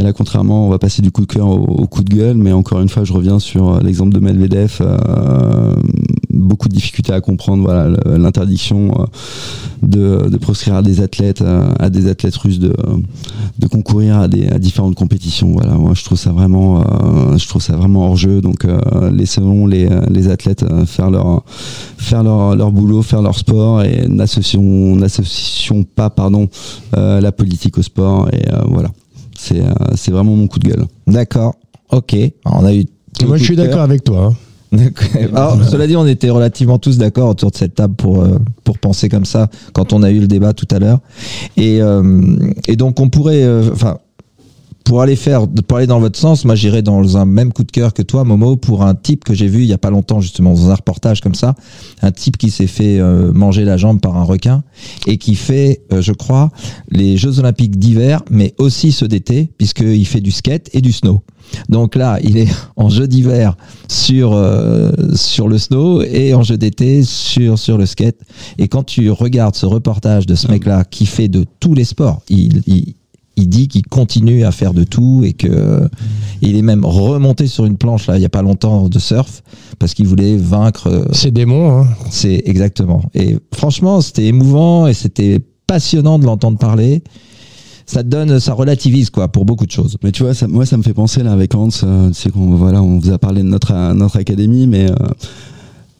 Là, 0.00 0.12
contrairement, 0.12 0.66
on 0.66 0.70
va 0.70 0.78
passer 0.78 1.02
du 1.02 1.10
coup 1.10 1.22
de 1.22 1.26
cœur 1.26 1.48
au, 1.48 1.58
au 1.58 1.86
coup 1.88 2.04
de 2.04 2.14
gueule, 2.14 2.36
mais 2.36 2.52
encore 2.52 2.80
une 2.80 2.88
fois, 2.88 3.02
je 3.02 3.12
reviens 3.12 3.40
sur 3.40 3.74
euh, 3.74 3.80
l'exemple 3.82 4.12
de 4.14 4.20
Medvedev. 4.20 4.78
Beaucoup 6.38 6.68
de 6.68 6.74
difficultés 6.74 7.12
à 7.12 7.20
comprendre 7.20 7.62
voilà 7.62 7.88
l'interdiction 8.16 8.92
euh, 9.00 9.04
de, 9.82 10.28
de 10.30 10.36
proscrire 10.38 10.76
à 10.76 10.82
des 10.82 11.00
athlètes, 11.00 11.42
euh, 11.42 11.68
à 11.80 11.90
des 11.90 12.08
athlètes 12.08 12.36
russes 12.36 12.60
de, 12.60 12.72
de 13.58 13.66
concourir 13.66 14.18
à, 14.18 14.28
des, 14.28 14.46
à 14.48 14.58
différentes 14.58 14.94
compétitions. 14.94 15.52
Voilà, 15.52 15.74
moi 15.74 15.92
je 15.94 16.04
trouve 16.04 16.16
ça 16.18 16.30
vraiment, 16.30 16.80
euh, 16.80 17.36
je 17.36 17.48
trouve 17.48 17.60
ça 17.60 17.76
vraiment 17.76 18.06
hors 18.06 18.16
jeu. 18.16 18.40
Donc 18.40 18.64
euh, 18.64 18.78
laissons 19.10 19.66
les, 19.66 19.88
les 20.10 20.28
athlètes 20.28 20.64
faire 20.86 21.10
leur 21.10 21.42
faire 21.96 22.22
leur, 22.22 22.54
leur 22.56 22.70
boulot, 22.70 23.02
faire 23.02 23.22
leur 23.22 23.36
sport 23.36 23.82
et 23.82 24.06
n'associons 24.08 24.96
n'associons 24.96 25.82
pas 25.84 26.08
pardon 26.10 26.48
euh, 26.96 27.20
la 27.20 27.32
politique 27.32 27.78
au 27.78 27.82
sport. 27.82 28.28
Et 28.32 28.48
euh, 28.52 28.60
voilà, 28.68 28.90
c'est 29.36 29.60
euh, 29.60 29.72
c'est 29.96 30.12
vraiment 30.12 30.36
mon 30.36 30.46
coup 30.46 30.60
de 30.60 30.68
gueule. 30.68 30.86
D'accord. 31.06 31.54
Ok. 31.90 32.16
On 32.44 32.64
a 32.64 32.74
eu. 32.74 32.84
Moi, 33.26 33.36
je 33.38 33.44
suis 33.44 33.56
d'accord 33.56 33.80
avec 33.80 34.04
toi. 34.04 34.26
hein. 34.26 34.36
Alors, 35.34 35.62
cela 35.64 35.86
dit, 35.86 35.96
on 35.96 36.06
était 36.06 36.30
relativement 36.30 36.78
tous 36.78 36.98
d'accord 36.98 37.30
autour 37.30 37.50
de 37.50 37.56
cette 37.56 37.74
table 37.74 37.94
pour 37.94 38.22
euh, 38.22 38.38
pour 38.64 38.78
penser 38.78 39.08
comme 39.08 39.24
ça 39.24 39.48
quand 39.72 39.92
on 39.92 40.02
a 40.02 40.10
eu 40.10 40.20
le 40.20 40.26
débat 40.26 40.52
tout 40.52 40.68
à 40.70 40.78
l'heure. 40.78 41.00
Et 41.56 41.80
euh, 41.80 42.36
et 42.66 42.76
donc 42.76 43.00
on 43.00 43.08
pourrait, 43.08 43.42
euh, 43.42 43.70
enfin. 43.72 43.98
Pour 44.88 45.02
aller 45.02 45.16
faire, 45.16 45.46
pour 45.46 45.76
aller 45.76 45.86
dans 45.86 46.00
votre 46.00 46.18
sens, 46.18 46.46
moi 46.46 46.54
j'irais 46.54 46.80
dans 46.80 47.18
un 47.18 47.26
même 47.26 47.52
coup 47.52 47.62
de 47.62 47.70
cœur 47.70 47.92
que 47.92 48.00
toi, 48.00 48.24
Momo, 48.24 48.56
pour 48.56 48.82
un 48.82 48.94
type 48.94 49.22
que 49.22 49.34
j'ai 49.34 49.46
vu 49.46 49.60
il 49.60 49.66
y 49.66 49.74
a 49.74 49.78
pas 49.78 49.90
longtemps 49.90 50.22
justement 50.22 50.54
dans 50.54 50.70
un 50.70 50.74
reportage 50.74 51.20
comme 51.20 51.34
ça, 51.34 51.54
un 52.00 52.10
type 52.10 52.38
qui 52.38 52.48
s'est 52.48 52.66
fait 52.66 52.98
euh, 52.98 53.30
manger 53.30 53.64
la 53.64 53.76
jambe 53.76 54.00
par 54.00 54.16
un 54.16 54.22
requin 54.22 54.64
et 55.06 55.18
qui 55.18 55.34
fait, 55.34 55.82
euh, 55.92 56.00
je 56.00 56.12
crois, 56.12 56.50
les 56.90 57.18
Jeux 57.18 57.38
Olympiques 57.38 57.78
d'hiver, 57.78 58.22
mais 58.30 58.54
aussi 58.56 58.90
ceux 58.90 59.08
d'été, 59.08 59.50
puisqu'il 59.58 60.06
fait 60.06 60.22
du 60.22 60.30
skate 60.30 60.70
et 60.72 60.80
du 60.80 60.92
snow. 60.92 61.20
Donc 61.68 61.94
là, 61.94 62.18
il 62.22 62.38
est 62.38 62.48
en 62.76 62.88
jeu 62.88 63.06
d'hiver 63.06 63.58
sur 63.88 64.32
euh, 64.32 64.90
sur 65.14 65.48
le 65.48 65.58
snow 65.58 66.00
et 66.00 66.32
en 66.32 66.42
jeu 66.42 66.56
d'été 66.56 67.02
sur 67.02 67.58
sur 67.58 67.76
le 67.76 67.84
skate. 67.84 68.20
Et 68.56 68.68
quand 68.68 68.84
tu 68.84 69.10
regardes 69.10 69.54
ce 69.54 69.66
reportage 69.66 70.24
de 70.24 70.34
ce 70.34 70.48
mec-là 70.48 70.84
qui 70.84 71.04
fait 71.04 71.28
de 71.28 71.44
tous 71.60 71.74
les 71.74 71.84
sports, 71.84 72.22
il, 72.30 72.62
il 72.66 72.94
il 73.38 73.48
dit 73.48 73.68
qu'il 73.68 73.86
continue 73.86 74.44
à 74.44 74.52
faire 74.52 74.74
de 74.74 74.84
tout 74.84 75.22
et 75.24 75.32
que 75.32 75.88
il 76.42 76.56
est 76.56 76.62
même 76.62 76.84
remonté 76.84 77.46
sur 77.46 77.64
une 77.64 77.76
planche 77.76 78.06
là 78.06 78.16
il 78.16 78.22
y 78.22 78.26
a 78.26 78.28
pas 78.28 78.42
longtemps 78.42 78.88
de 78.88 78.98
surf 78.98 79.42
parce 79.78 79.94
qu'il 79.94 80.06
voulait 80.06 80.36
vaincre 80.36 80.88
euh, 80.88 81.04
C'est 81.12 81.30
démon. 81.30 81.80
Hein. 81.80 81.86
c'est 82.10 82.42
exactement. 82.44 83.02
Et 83.14 83.38
franchement, 83.54 84.00
c'était 84.00 84.26
émouvant 84.26 84.86
et 84.86 84.94
c'était 84.94 85.40
passionnant 85.66 86.18
de 86.18 86.24
l'entendre 86.24 86.58
parler. 86.58 87.02
Ça 87.86 88.02
te 88.02 88.08
donne, 88.08 88.38
ça 88.38 88.52
relativise 88.52 89.08
quoi 89.08 89.28
pour 89.28 89.44
beaucoup 89.44 89.64
de 89.66 89.70
choses. 89.70 89.96
Mais 90.02 90.12
tu 90.12 90.22
vois, 90.22 90.34
ça, 90.34 90.46
moi, 90.46 90.66
ça 90.66 90.76
me 90.76 90.82
fait 90.82 90.92
penser 90.92 91.22
là 91.22 91.32
avec 91.32 91.54
Hans. 91.54 91.68
euh, 91.84 92.08
tu 92.08 92.14
sais 92.14 92.30
qu'on 92.30 92.54
voilà, 92.54 92.82
on 92.82 92.98
vous 92.98 93.10
a 93.10 93.18
parlé 93.18 93.42
de 93.42 93.48
notre 93.48 93.72
euh, 93.72 93.94
notre 93.94 94.18
académie, 94.18 94.66
mais 94.66 94.90
euh, 94.90 94.94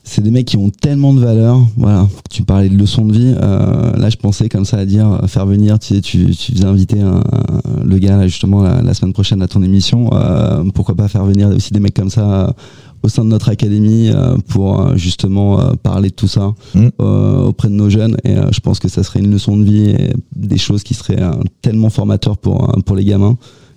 c'est 0.08 0.22
des 0.22 0.30
mecs 0.30 0.46
qui 0.46 0.56
ont 0.56 0.70
tellement 0.70 1.12
de 1.14 1.20
valeur. 1.20 1.60
Voilà, 1.76 2.08
tu 2.30 2.42
parlais 2.42 2.68
de 2.68 2.76
leçons 2.76 3.04
de 3.06 3.12
vie. 3.12 3.34
euh, 3.40 3.92
là, 3.96 4.08
je 4.10 4.16
pensais 4.16 4.48
comme 4.48 4.64
ça 4.64 4.78
à 4.78 4.84
dire 4.84 5.06
euh, 5.22 5.26
faire 5.26 5.46
venir. 5.46 5.78
Tu 5.78 5.94
sais, 5.94 6.00
tu, 6.00 6.26
tu 6.34 6.52
faisais 6.52 6.64
inviter 6.64 7.00
un, 7.00 7.16
un- 7.18 7.84
le 7.84 7.98
gars 7.98 8.16
là 8.16 8.26
justement 8.26 8.62
la, 8.62 8.82
la 8.82 8.94
semaine 8.94 9.12
prochaine 9.12 9.42
à 9.42 9.48
ton 9.48 9.62
émission. 9.62 10.10
euh, 10.12 10.64
pourquoi 10.74 10.94
pas 10.94 11.08
faire 11.08 11.24
venir 11.24 11.48
aussi 11.48 11.72
des 11.72 11.80
mecs 11.80 11.94
comme 11.94 12.10
ça 12.10 12.46
euh, 12.48 12.52
au 13.04 13.08
sein 13.08 13.24
de 13.24 13.28
notre 13.30 13.48
académie 13.48 14.10
euh, 14.10 14.36
pour 14.48 14.96
justement 14.96 15.60
euh, 15.60 15.72
parler 15.82 16.08
de 16.10 16.14
tout 16.14 16.26
ça 16.28 16.52
Mm. 16.74 16.88
euh, 17.00 17.44
auprès 17.46 17.68
de 17.68 17.74
nos 17.74 17.88
jeunes. 17.90 18.16
Et 18.24 18.36
euh, 18.36 18.48
je 18.50 18.60
pense 18.60 18.78
que 18.80 18.88
ça 18.88 19.02
serait 19.04 19.20
une 19.20 19.30
leçon 19.30 19.56
de 19.56 19.64
vie 19.64 19.90
et 19.90 20.12
des 20.34 20.58
choses 20.58 20.82
qui 20.82 20.94
seraient 20.94 21.22
euh, 21.22 21.30
tellement 21.62 21.90
formateurs 21.90 22.36
pour 22.38 22.66
pour 22.84 22.96
les 22.96 23.04
gamins 23.04 23.36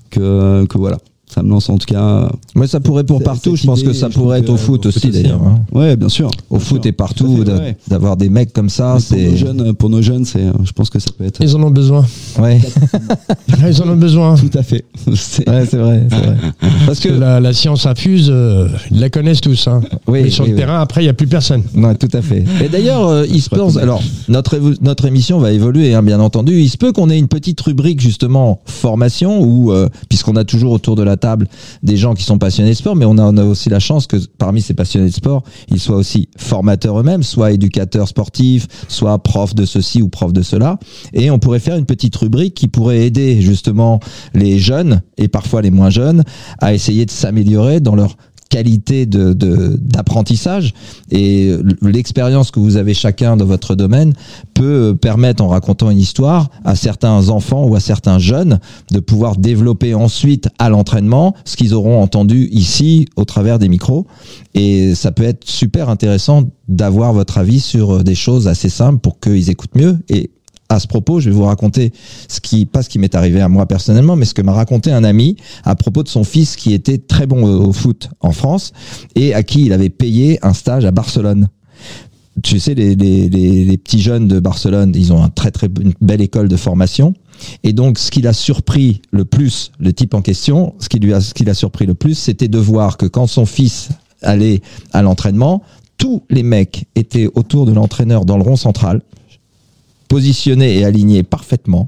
que 0.09 0.65
que 0.65 0.77
voilà. 0.77 0.97
Ça 1.34 1.43
me 1.43 1.49
lance 1.49 1.69
en 1.69 1.77
tout 1.77 1.86
cas. 1.86 2.29
Mais 2.55 2.67
ça 2.67 2.79
pourrait 2.79 3.03
pour 3.03 3.21
partout. 3.23 3.55
Je 3.55 3.65
pense 3.65 3.84
que 3.84 3.93
ça 3.93 4.09
pourrait 4.09 4.39
être 4.39 4.45
que 4.47 4.51
au 4.51 4.57
foot 4.57 4.86
au 4.86 4.89
aussi 4.89 4.99
foot 4.99 5.11
aussi, 5.11 5.23
d'ailleurs. 5.23 5.41
hein. 5.43 5.61
Ouais, 5.71 5.95
bien 5.95 6.09
sûr. 6.09 6.29
Au 6.49 6.57
Bien 6.57 6.65
foot 6.65 6.82
sûr. 6.84 6.89
et 6.89 6.91
partout, 6.91 7.43
ouais. 7.47 7.77
d'avoir 7.88 8.17
des 8.17 8.29
mecs 8.29 8.53
comme 8.53 8.69
ça, 8.69 8.93
pour 8.93 9.01
c'est 9.01 9.29
nos 9.32 9.36
jeunes, 9.38 9.73
pour 9.73 9.89
nos 9.89 10.01
jeunes, 10.01 10.25
c'est, 10.25 10.39
euh, 10.41 10.51
je 10.63 10.71
pense 10.71 10.89
que 10.89 10.99
ça 10.99 11.09
peut 11.17 11.25
être. 11.25 11.39
Ils 11.41 11.55
en 11.55 11.63
ont 11.63 11.71
besoin. 11.71 12.05
ouais, 12.39 12.59
Ils 13.67 13.82
en 13.82 13.89
ont 13.89 13.95
besoin. 13.95 14.36
Tout 14.36 14.57
à 14.57 14.63
fait. 14.63 14.84
C'est- 15.15 15.47
ouais, 15.49 15.65
c'est 15.65 15.77
vrai, 15.77 16.07
vrai. 16.09 16.38
Parce 16.86 16.99
que 16.99 17.09
La, 17.09 17.39
la 17.39 17.53
science 17.53 17.86
infuse, 17.86 18.29
euh, 18.32 18.67
ils 18.91 18.99
la 18.99 19.09
connaissent 19.09 19.41
tous. 19.41 19.67
Hein. 19.67 19.82
Oui, 20.07 20.21
Mais 20.23 20.29
sur 20.29 20.43
oui, 20.43 20.51
le 20.51 20.55
oui. 20.55 20.59
terrain, 20.61 20.79
après, 20.82 21.01
il 21.01 21.05
n'y 21.05 21.09
a 21.09 21.13
plus 21.13 21.27
personne. 21.27 21.63
Ouais, 21.75 21.95
tout 21.95 22.07
à 22.13 22.21
fait. 22.21 22.43
Et 22.63 22.69
d'ailleurs, 22.69 23.07
euh, 23.07 23.25
il 23.32 23.41
se 23.41 23.49
peut, 23.49 23.61
alors 23.79 24.01
notre 24.27 24.59
notre 24.82 25.05
émission 25.05 25.39
va 25.39 25.51
évoluer, 25.51 25.93
hein, 25.93 26.03
bien 26.03 26.19
entendu. 26.19 26.59
Il 26.59 26.69
se 26.69 26.77
peut 26.77 26.91
qu'on 26.91 27.09
ait 27.09 27.17
une 27.19 27.27
petite 27.27 27.59
rubrique 27.61 28.01
justement 28.01 28.59
formation, 28.65 29.41
où 29.41 29.71
euh, 29.71 29.89
puisqu'on 30.09 30.36
a 30.36 30.43
toujours 30.43 30.71
autour 30.71 30.95
de 30.95 31.03
la 31.03 31.17
table 31.22 31.47
des 31.84 31.95
gens 31.95 32.13
qui 32.13 32.24
sont 32.24 32.38
passionnés 32.38 32.72
de 32.72 32.76
sport, 32.76 32.95
mais 32.95 33.05
on 33.05 33.17
a, 33.17 33.24
on 33.24 33.38
a 33.38 33.45
aussi 33.45 33.69
la 33.69 33.80
chance 33.80 34.07
que 34.07 34.17
parmi 34.38 34.61
ces 34.61 34.74
passionnés 34.74 35.07
de 35.07 35.13
sport, 35.13 35.43
ils 35.69 35.80
soient 35.80 35.95
aussi 35.95 36.28
formateurs 36.38 36.99
eux-mêmes, 36.99 37.24
soit 37.24 37.51
éducateurs 37.51 38.09
sportifs, 38.09 38.67
soit 38.89 39.17
profs 39.24 39.55
de 39.55 39.65
ceci 39.65 40.01
ou 40.01 40.09
profs 40.09 40.34
de 40.34 40.41
cela. 40.41 40.78
Et 41.13 41.32
on 41.32 41.39
pourrait 41.39 41.59
faire 41.59 41.78
une 41.78 41.86
petite 41.86 42.15
rubrique 42.17 42.55
qui 42.55 42.67
pourrait 42.67 43.05
aider 43.05 43.41
justement 43.41 43.99
les 44.34 44.59
jeunes 44.59 45.01
et 45.17 45.28
parfois 45.28 45.61
les 45.61 45.72
moins 45.72 45.89
jeunes 45.89 46.24
à 46.59 46.74
essayer 46.74 47.05
de 47.05 47.11
s'améliorer 47.11 47.80
dans 47.80 47.95
leur 47.95 48.17
qualité 48.52 49.06
de 49.08 49.34
d'apprentissage. 49.82 50.74
Et 51.10 51.56
l'expérience 51.82 52.52
que 52.52 52.60
vous 52.60 52.76
avez 52.78 52.93
chacun 52.93 53.38
dans 53.38 53.45
votre 53.45 53.76
domaine 53.76 54.14
peut 54.54 54.95
permettre 55.02 55.41
en 55.41 55.47
racontant 55.47 55.89
une 55.89 55.97
histoire 55.97 56.49
à 56.66 56.76
certains 56.76 57.30
enfants 57.30 57.66
ou 57.66 57.76
à 57.76 57.80
certains 57.80 58.20
jeunes 58.20 58.60
de 58.91 58.99
pouvoir 58.99 59.38
développer 59.38 59.95
ensuite 59.95 60.49
à 60.60 60.70
l'entraînement 60.70 61.34
ce 61.45 61.56
qu'ils 61.56 61.74
auront 61.74 62.02
entendu 62.02 62.49
ici 62.52 63.08
au 63.16 63.24
travers 63.24 63.58
des 63.58 63.70
micros. 63.70 64.06
Et 64.54 64.93
ça 64.95 65.12
peut 65.12 65.24
être 65.24 65.47
super 65.47 65.89
intéressant 65.89 66.43
d'avoir 66.68 67.14
votre 67.14 67.38
avis 67.38 67.62
sur 67.62 68.04
des 68.04 68.16
choses 68.16 68.47
assez 68.49 68.70
simples 68.70 68.99
pour 68.99 69.20
qu'ils 69.20 69.49
écoutent 69.49 69.76
mieux 69.76 69.97
et 70.10 70.30
à 70.72 70.80
ce 70.80 70.88
propos, 70.88 71.19
je 71.19 71.30
vais 71.30 71.36
vous 71.36 71.43
raconter 71.43 71.91
ce 72.30 72.39
qui, 72.39 72.65
pas 72.65 72.82
ce 72.82 72.89
qui 72.89 72.97
m'est 72.97 73.13
arrivé 73.13 73.41
à 73.41 73.49
moi 73.49 73.65
personnellement, 73.65 74.15
mais 74.15 74.26
ce 74.26 74.34
que 74.34 74.41
m'a 74.41 74.53
raconté 74.53 74.91
un 74.91 75.03
ami 75.03 75.36
à 75.65 75.76
propos 75.76 76.01
de 76.01 76.07
son 76.07 76.24
fils 76.24 76.55
qui 76.55 76.74
était 76.74 76.97
très 76.97 77.28
bon 77.28 77.43
au, 77.43 77.74
foot 77.74 78.09
en 78.22 78.32
France 78.32 78.72
et 79.15 79.34
à 79.34 79.43
qui 79.43 79.65
il 79.65 79.74
avait 79.74 79.89
payé 79.89 80.39
un 80.41 80.53
stage 80.53 80.86
à 80.86 80.91
Barcelone. 80.91 81.49
Tu 82.41 82.59
sais, 82.59 82.74
les, 82.74 82.95
les, 82.95 83.28
les, 83.28 83.78
petits 83.78 84.01
jeunes 84.01 84.30
de 84.30 84.39
Barcelone, 84.39 84.93
ils 84.95 85.11
ont 85.11 85.22
un 85.22 85.28
très 85.28 85.51
très 85.51 85.67
belle 85.67 86.22
école 86.22 86.47
de 86.47 86.55
formation. 86.55 87.13
Et 87.63 87.74
donc, 87.74 87.99
ce 87.99 88.09
qui 88.09 88.22
l'a 88.22 88.34
surpris 88.34 89.01
le 89.11 89.26
plus, 89.26 89.72
le 89.80 89.91
type 89.91 90.13
en 90.13 90.22
question, 90.22 90.74
ce 90.80 90.88
qui 90.88 90.99
lui 90.99 91.13
a, 91.13 91.19
ce 91.19 91.34
qui 91.34 91.43
l'a 91.43 91.53
surpris 91.53 91.86
le 91.86 91.93
plus, 91.93 92.15
c'était 92.15 92.47
de 92.47 92.57
voir 92.57 92.95
que 92.95 93.05
quand 93.05 93.28
son 93.28 93.45
fils 93.45 93.89
allait 94.22 94.61
à 94.93 95.01
l'entraînement, 95.01 95.61
tous 95.97 96.24
les 96.30 96.43
mecs 96.43 96.86
étaient 96.95 97.28
autour 97.36 97.65
de 97.65 97.74
l'entraîneur 97.74 98.24
dans 98.24 98.38
le 98.38 98.43
rond 98.43 98.55
central, 98.55 99.01
positionnés 100.12 100.80
et 100.80 100.84
alignés 100.84 101.24
parfaitement, 101.24 101.88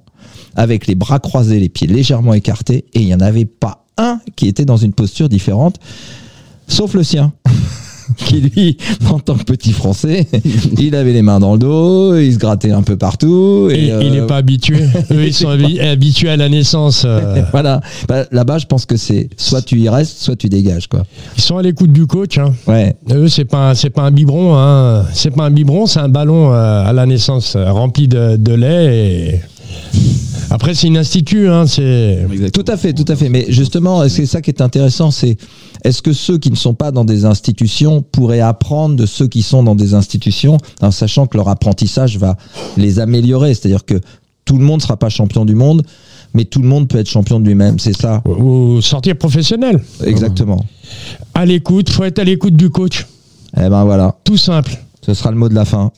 avec 0.55 0.87
les 0.87 0.95
bras 0.95 1.19
croisés, 1.19 1.59
les 1.59 1.67
pieds 1.67 1.87
légèrement 1.87 2.33
écartés, 2.33 2.85
et 2.93 3.01
il 3.01 3.05
n'y 3.05 3.13
en 3.13 3.19
avait 3.19 3.43
pas 3.43 3.85
un 3.97 4.21
qui 4.37 4.47
était 4.47 4.63
dans 4.63 4.77
une 4.77 4.93
posture 4.93 5.27
différente, 5.27 5.75
sauf 6.69 6.93
le 6.93 7.03
sien. 7.03 7.33
qui 8.17 8.41
lui, 8.41 8.77
en 9.09 9.19
tant 9.19 9.35
que 9.35 9.43
petit 9.43 9.71
français, 9.73 10.27
il 10.79 10.95
avait 10.95 11.13
les 11.13 11.21
mains 11.21 11.39
dans 11.39 11.53
le 11.53 11.59
dos, 11.59 12.15
il 12.17 12.33
se 12.33 12.37
grattait 12.37 12.71
un 12.71 12.81
peu 12.83 12.95
partout. 12.97 13.69
Et, 13.71 13.85
Et, 13.87 13.91
euh, 13.91 14.03
il 14.03 14.11
n'est 14.11 14.25
pas 14.27 14.37
habitué. 14.37 14.77
Eux, 15.11 15.25
ils 15.25 15.33
sont 15.33 15.49
habi- 15.49 15.79
habitués 15.79 16.29
à 16.29 16.37
la 16.37 16.49
naissance. 16.49 17.03
euh, 17.05 17.41
Voilà. 17.51 17.81
Bah, 18.07 18.25
Là-bas, 18.31 18.57
je 18.57 18.65
pense 18.65 18.85
que 18.85 18.97
c'est 18.97 19.29
soit 19.37 19.61
tu 19.61 19.79
y 19.79 19.89
restes, 19.89 20.17
soit 20.19 20.35
tu 20.35 20.47
dégages, 20.49 20.87
quoi. 20.87 21.03
ils 21.37 21.41
sont 21.43 21.57
à 21.57 21.61
l'écoute 21.61 21.91
du 21.91 22.05
coach. 22.07 22.37
Hein. 22.37 22.53
Ouais. 22.67 22.95
Eux, 23.11 23.27
c'est 23.27 23.45
pas, 23.45 23.69
un- 23.71 23.75
c'est 23.75 23.89
pas 23.89 24.03
un 24.03 24.11
biberon. 24.11 24.55
Hein. 24.57 25.05
C'est 25.13 25.31
pas 25.31 25.43
un 25.45 25.51
biberon, 25.51 25.85
c'est 25.85 25.99
un 25.99 26.09
ballon 26.09 26.51
euh, 26.53 26.83
à 26.85 26.93
la 26.93 27.05
naissance 27.05 27.55
euh, 27.55 27.71
rempli 27.71 28.07
de, 28.07 28.35
de 28.37 28.53
lait. 28.53 28.95
Et... 29.35 29.41
Après, 30.53 30.75
c'est 30.75 30.85
une 30.85 30.97
institut. 30.97 31.47
Hein. 31.49 31.65
C'est 31.65 32.27
Tout 32.53 32.65
à 32.67 32.77
fait, 32.77 32.93
tout 32.93 33.11
à 33.11 33.15
fait. 33.15 33.27
Mais 33.27 33.47
justement, 33.49 34.07
c'est 34.07 34.27
ça 34.27 34.39
qui 34.39 34.51
est 34.51 34.61
intéressant, 34.61 35.09
c'est 35.09 35.35
est-ce 35.83 36.03
que 36.03 36.13
ceux 36.13 36.37
qui 36.37 36.51
ne 36.51 36.55
sont 36.55 36.75
pas 36.75 36.91
dans 36.91 37.05
des 37.05 37.25
institutions 37.25 38.03
pourraient 38.03 38.39
apprendre 38.39 38.95
de 38.95 39.07
ceux 39.07 39.27
qui 39.27 39.41
sont 39.41 39.63
dans 39.63 39.73
des 39.73 39.95
institutions, 39.95 40.59
en 40.79 40.91
sachant 40.91 41.25
que 41.25 41.37
leur 41.37 41.49
apprentissage 41.49 42.19
va 42.19 42.37
les 42.77 42.99
améliorer? 42.99 43.55
C'est-à-dire 43.55 43.83
que 43.83 43.99
tout 44.45 44.59
le 44.59 44.63
monde 44.63 44.77
ne 44.77 44.83
sera 44.83 44.95
pas 44.95 45.09
champion 45.09 45.43
du 45.43 45.55
monde, 45.55 45.81
mais 46.35 46.45
tout 46.45 46.61
le 46.61 46.67
monde 46.67 46.87
peut 46.87 46.99
être 46.99 47.09
champion 47.09 47.39
de 47.39 47.47
lui-même. 47.47 47.79
C'est 47.79 47.99
ça, 47.99 48.21
ou 48.23 48.79
sortir 48.79 49.17
professionnel. 49.17 49.83
exactement. 50.05 50.63
À 51.33 51.47
l'écoute, 51.47 51.89
faut 51.89 52.03
être 52.03 52.19
à 52.19 52.23
l'écoute 52.23 52.55
du 52.55 52.69
coach. 52.69 53.07
Eh 53.57 53.69
ben 53.69 53.83
voilà, 53.85 54.15
Tout 54.23 54.37
simple. 54.37 54.77
ce 55.03 55.15
sera 55.15 55.31
le 55.31 55.37
mot 55.37 55.49
de 55.49 55.55
la 55.55 55.65
fin. 55.65 55.91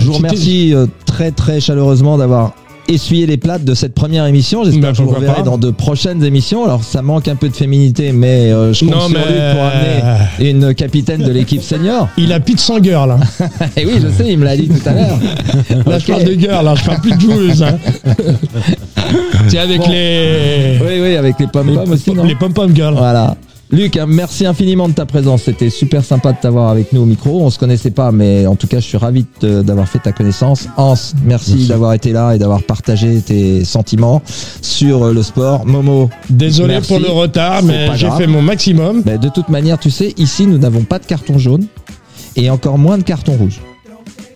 Je 0.00 0.06
vous 0.06 0.14
remercie 0.14 0.74
euh, 0.74 0.86
très 1.06 1.30
très 1.30 1.60
chaleureusement 1.60 2.18
d'avoir 2.18 2.54
essuyé 2.88 3.26
les 3.26 3.36
plates 3.36 3.64
de 3.64 3.74
cette 3.74 3.94
première 3.94 4.26
émission. 4.26 4.64
J'espère 4.64 4.90
que 4.92 4.96
je 4.98 5.02
vous 5.02 5.10
reverrai 5.10 5.42
dans 5.42 5.58
de 5.58 5.70
prochaines 5.70 6.22
émissions. 6.24 6.64
Alors 6.64 6.82
ça 6.84 7.02
manque 7.02 7.28
un 7.28 7.36
peu 7.36 7.48
de 7.48 7.54
féminité, 7.56 8.12
mais 8.12 8.52
euh, 8.52 8.72
je 8.72 8.84
compte 8.84 8.94
Non, 8.94 9.00
sur 9.08 9.10
mais- 9.18 9.24
lui 9.32 9.54
pour 9.54 9.64
amener 9.64 10.50
une 10.50 10.74
capitaine 10.74 11.22
de 11.22 11.30
l'équipe 11.32 11.62
senior. 11.62 12.08
Il 12.18 12.32
a 12.32 12.40
plus 12.40 12.54
de 12.54 12.60
sang 12.60 12.82
girl. 12.82 13.08
Là. 13.08 13.18
Et 13.76 13.86
oui, 13.86 13.94
je 14.02 14.08
sais, 14.08 14.30
il 14.32 14.38
me 14.38 14.44
l'a 14.44 14.56
dit 14.56 14.68
tout 14.68 14.88
à 14.88 14.92
l'heure. 14.92 15.18
Là, 15.86 15.98
je 15.98 16.06
parle 16.06 16.24
de 16.24 16.32
girl. 16.34 16.64
Là, 16.64 16.74
je 16.74 16.84
parle 16.84 17.00
plus 17.00 17.12
de 17.12 17.20
joueuse. 17.20 17.62
Hein. 17.62 17.78
C'est 19.48 19.58
avec 19.58 19.78
Bon. 19.78 19.88
les 19.90 20.78
Oui, 20.80 21.00
oui, 21.02 21.16
avec 21.16 21.38
les 21.38 21.46
pommes 21.46 21.76
aussi, 21.90 22.12
non 22.12 22.24
les 22.24 22.34
pom 22.34 22.52
pom 22.52 22.74
girls. 22.74 22.94
Voilà. 22.96 23.36
Luc, 23.74 23.96
hein, 23.96 24.06
merci 24.08 24.46
infiniment 24.46 24.88
de 24.88 24.94
ta 24.94 25.04
présence. 25.04 25.42
C'était 25.42 25.68
super 25.68 26.04
sympa 26.04 26.32
de 26.32 26.36
t'avoir 26.40 26.70
avec 26.70 26.92
nous 26.92 27.02
au 27.02 27.06
micro. 27.06 27.42
On 27.42 27.50
se 27.50 27.58
connaissait 27.58 27.90
pas, 27.90 28.12
mais 28.12 28.46
en 28.46 28.54
tout 28.54 28.68
cas, 28.68 28.78
je 28.78 28.84
suis 28.84 28.96
ravi 28.96 29.26
d'avoir 29.42 29.88
fait 29.88 29.98
ta 29.98 30.12
connaissance. 30.12 30.68
Hans, 30.76 30.94
merci, 31.24 31.66
d'avoir 31.66 31.92
été 31.92 32.12
là 32.12 32.34
et 32.34 32.38
d'avoir 32.38 32.62
partagé 32.62 33.20
tes 33.20 33.64
sentiments 33.64 34.22
sur 34.62 35.02
euh, 35.06 35.12
le 35.12 35.24
sport. 35.24 35.66
Momo, 35.66 36.08
Désolé 36.30 36.74
Merci. 36.74 36.88
pour 36.88 37.00
le 37.00 37.10
retard, 37.10 37.64
mais 37.64 37.88
j'ai 37.96 38.10
fait 38.12 38.28
mon 38.28 38.42
maximum. 38.42 39.02
ben, 39.02 39.18
de 39.18 39.28
toute 39.28 39.48
manière, 39.48 39.76
tu 39.80 39.90
sais, 39.90 40.14
ici, 40.18 40.46
nous 40.46 40.58
n'avons 40.58 40.84
pas 40.84 41.00
de 41.00 41.06
carton 41.06 41.38
jaune 41.38 41.66
et 42.36 42.50
encore 42.50 42.78
moins 42.78 42.96
de 42.96 43.02
carton 43.02 43.32
rouge. 43.32 43.60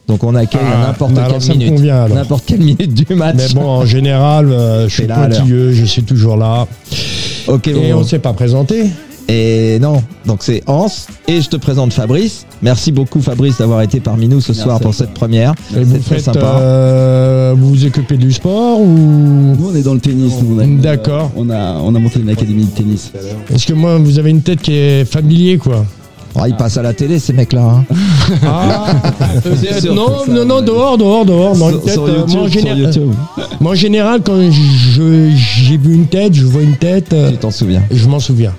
Donc 0.09 0.24
on 0.24 0.34
accueille 0.34 0.62
à 0.62 0.80
Ah, 0.82 0.86
n'importe 0.89 1.12
bah 1.12 1.28
quelle 1.39 1.59
minute. 1.59 1.80
N'importe 2.12 2.45
quelle 2.45 2.61
minute 2.61 2.93
du 2.93 3.14
match. 3.14 3.36
Mais 3.36 3.49
bon, 3.55 3.68
en 3.68 3.86
général, 3.86 4.51
euh, 4.51 4.89
je 4.89 4.95
suis 4.95 5.07
pointilleux, 5.07 5.72
je 5.72 5.84
suis 5.84 6.03
toujours 6.03 6.36
là. 6.36 6.66
Ok, 7.47 7.68
Et 7.68 7.93
on 7.95 8.01
ne 8.01 8.05
s'est 8.05 8.18
pas 8.18 8.32
présenté. 8.32 8.86
Et 9.31 9.79
non, 9.79 10.03
donc 10.24 10.39
c'est 10.43 10.62
Hans 10.66 10.87
et 11.26 11.43
je 11.43 11.49
te 11.51 11.57
présente 11.57 11.93
Fabrice. 11.93 12.47
Merci 12.62 12.93
beaucoup 12.93 13.20
Fabrice 13.20 13.59
d'avoir 13.59 13.83
été 13.83 14.01
parmi 14.01 14.26
nous 14.26 14.41
ce 14.41 14.55
soir 14.55 14.81
pour 14.81 14.95
cette 14.95 15.12
première. 15.12 15.53
C'est 15.70 15.85
très 15.87 15.99
faites, 16.16 16.20
sympa. 16.24 16.41
euh, 16.41 17.55
vous 17.57 17.68
vous 17.68 17.85
occupez 17.85 18.16
du 18.16 18.33
sport 18.33 18.81
ou? 18.81 18.87
Nous, 18.87 19.68
on 19.70 19.74
est 19.74 19.83
dans 19.83 19.93
le 19.93 20.01
tennis. 20.01 20.33
nous, 20.43 20.57
on 20.57 20.59
a- 20.61 20.66
D'accord. 20.66 21.31
On 21.37 21.51
a, 21.51 21.74
on 21.74 21.95
a 21.95 21.99
monté 21.99 22.20
une 22.20 22.31
académie 22.31 22.64
de 22.64 22.70
tennis. 22.70 23.12
Est-ce 23.53 23.66
que 23.66 23.74
moi, 23.74 23.99
vous 23.99 24.18
avez 24.18 24.31
une 24.31 24.41
tête 24.41 24.62
qui 24.62 24.72
est 24.72 25.05
familier, 25.05 25.59
quoi? 25.59 25.85
Oh, 26.35 26.41
ils 26.47 26.57
passent 26.57 26.76
à 26.79 26.83
la 26.83 26.95
télé 26.95 27.18
ces 27.18 27.33
mecs-là. 27.35 27.62
hein. 27.62 27.85
Ah 28.47 28.87
sûr 29.81 29.95
Non, 29.95 30.07
non, 30.26 30.45
non, 30.47 30.61
mais- 30.61 30.66
dehors, 30.66 30.97
dehors, 30.97 31.26
dehors. 31.26 31.55
Dans 31.57 31.68
une 31.70 31.74
Sur- 31.74 31.83
tête, 31.85 31.93
sur 31.95 32.05
euh, 32.07 32.26
moi, 32.29 32.43
en 32.45 32.49
général, 32.49 32.79
YouTube. 32.79 33.12
moi, 33.61 33.72
en 33.72 33.74
général, 33.74 34.20
quand 34.24 34.37
je- 34.51 35.33
j'ai 35.37 35.76
vu 35.76 35.95
une 35.95 36.07
tête, 36.07 36.33
je 36.33 36.47
vois 36.47 36.62
une 36.62 36.76
tête, 36.76 37.12
euh, 37.12 37.31
Tu 37.33 37.37
t'en 37.37 37.51
souviens. 37.51 37.83
je 37.91 38.09
m'en 38.09 38.20
souviens. 38.20 38.55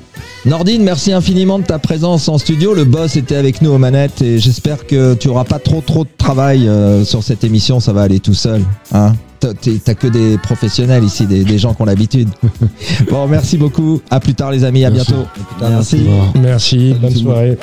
Nordine, 0.46 0.84
merci 0.84 1.12
infiniment 1.12 1.60
de 1.60 1.66
ta 1.66 1.80
présence 1.80 2.30
en 2.30 2.38
studio. 2.38 2.74
Le 2.74 2.86
boss 2.86 3.18
était 3.18 3.36
avec 3.36 3.62
nous 3.62 3.72
aux 3.72 3.78
manettes 3.78 4.22
et 4.22 4.40
j'espère 4.40 4.88
que 4.88 5.14
tu 5.14 5.28
auras 5.28 5.44
pas 5.44 5.60
trop 5.60 5.82
trop 5.82 6.06
de 6.06 6.10
travail 6.18 6.68
euh, 6.68 7.04
sur 7.04 7.24
cette 7.24 7.44
émission. 7.44 7.82
Ça 7.82 7.92
va 7.92 8.04
aller 8.04 8.20
tout 8.20 8.34
seul. 8.34 8.64
Hein 8.94 9.14
T'as 9.40 9.54
que 9.94 10.08
des 10.08 10.38
professionnels 10.38 11.04
ici, 11.04 11.26
des, 11.26 11.58
gens 11.58 11.74
qui 11.74 11.82
ont 11.82 11.86
l'habitude. 11.86 12.30
bon, 13.10 13.28
merci 13.28 13.58
beaucoup. 13.58 14.02
À 14.10 14.20
plus 14.20 14.34
tard, 14.34 14.52
les 14.52 14.64
amis. 14.64 14.84
À 14.86 14.90
bientôt. 14.90 15.26
Merci. 15.62 16.06
Merci. 16.36 16.96
Bonne 17.00 17.16
soirée. 17.16 17.58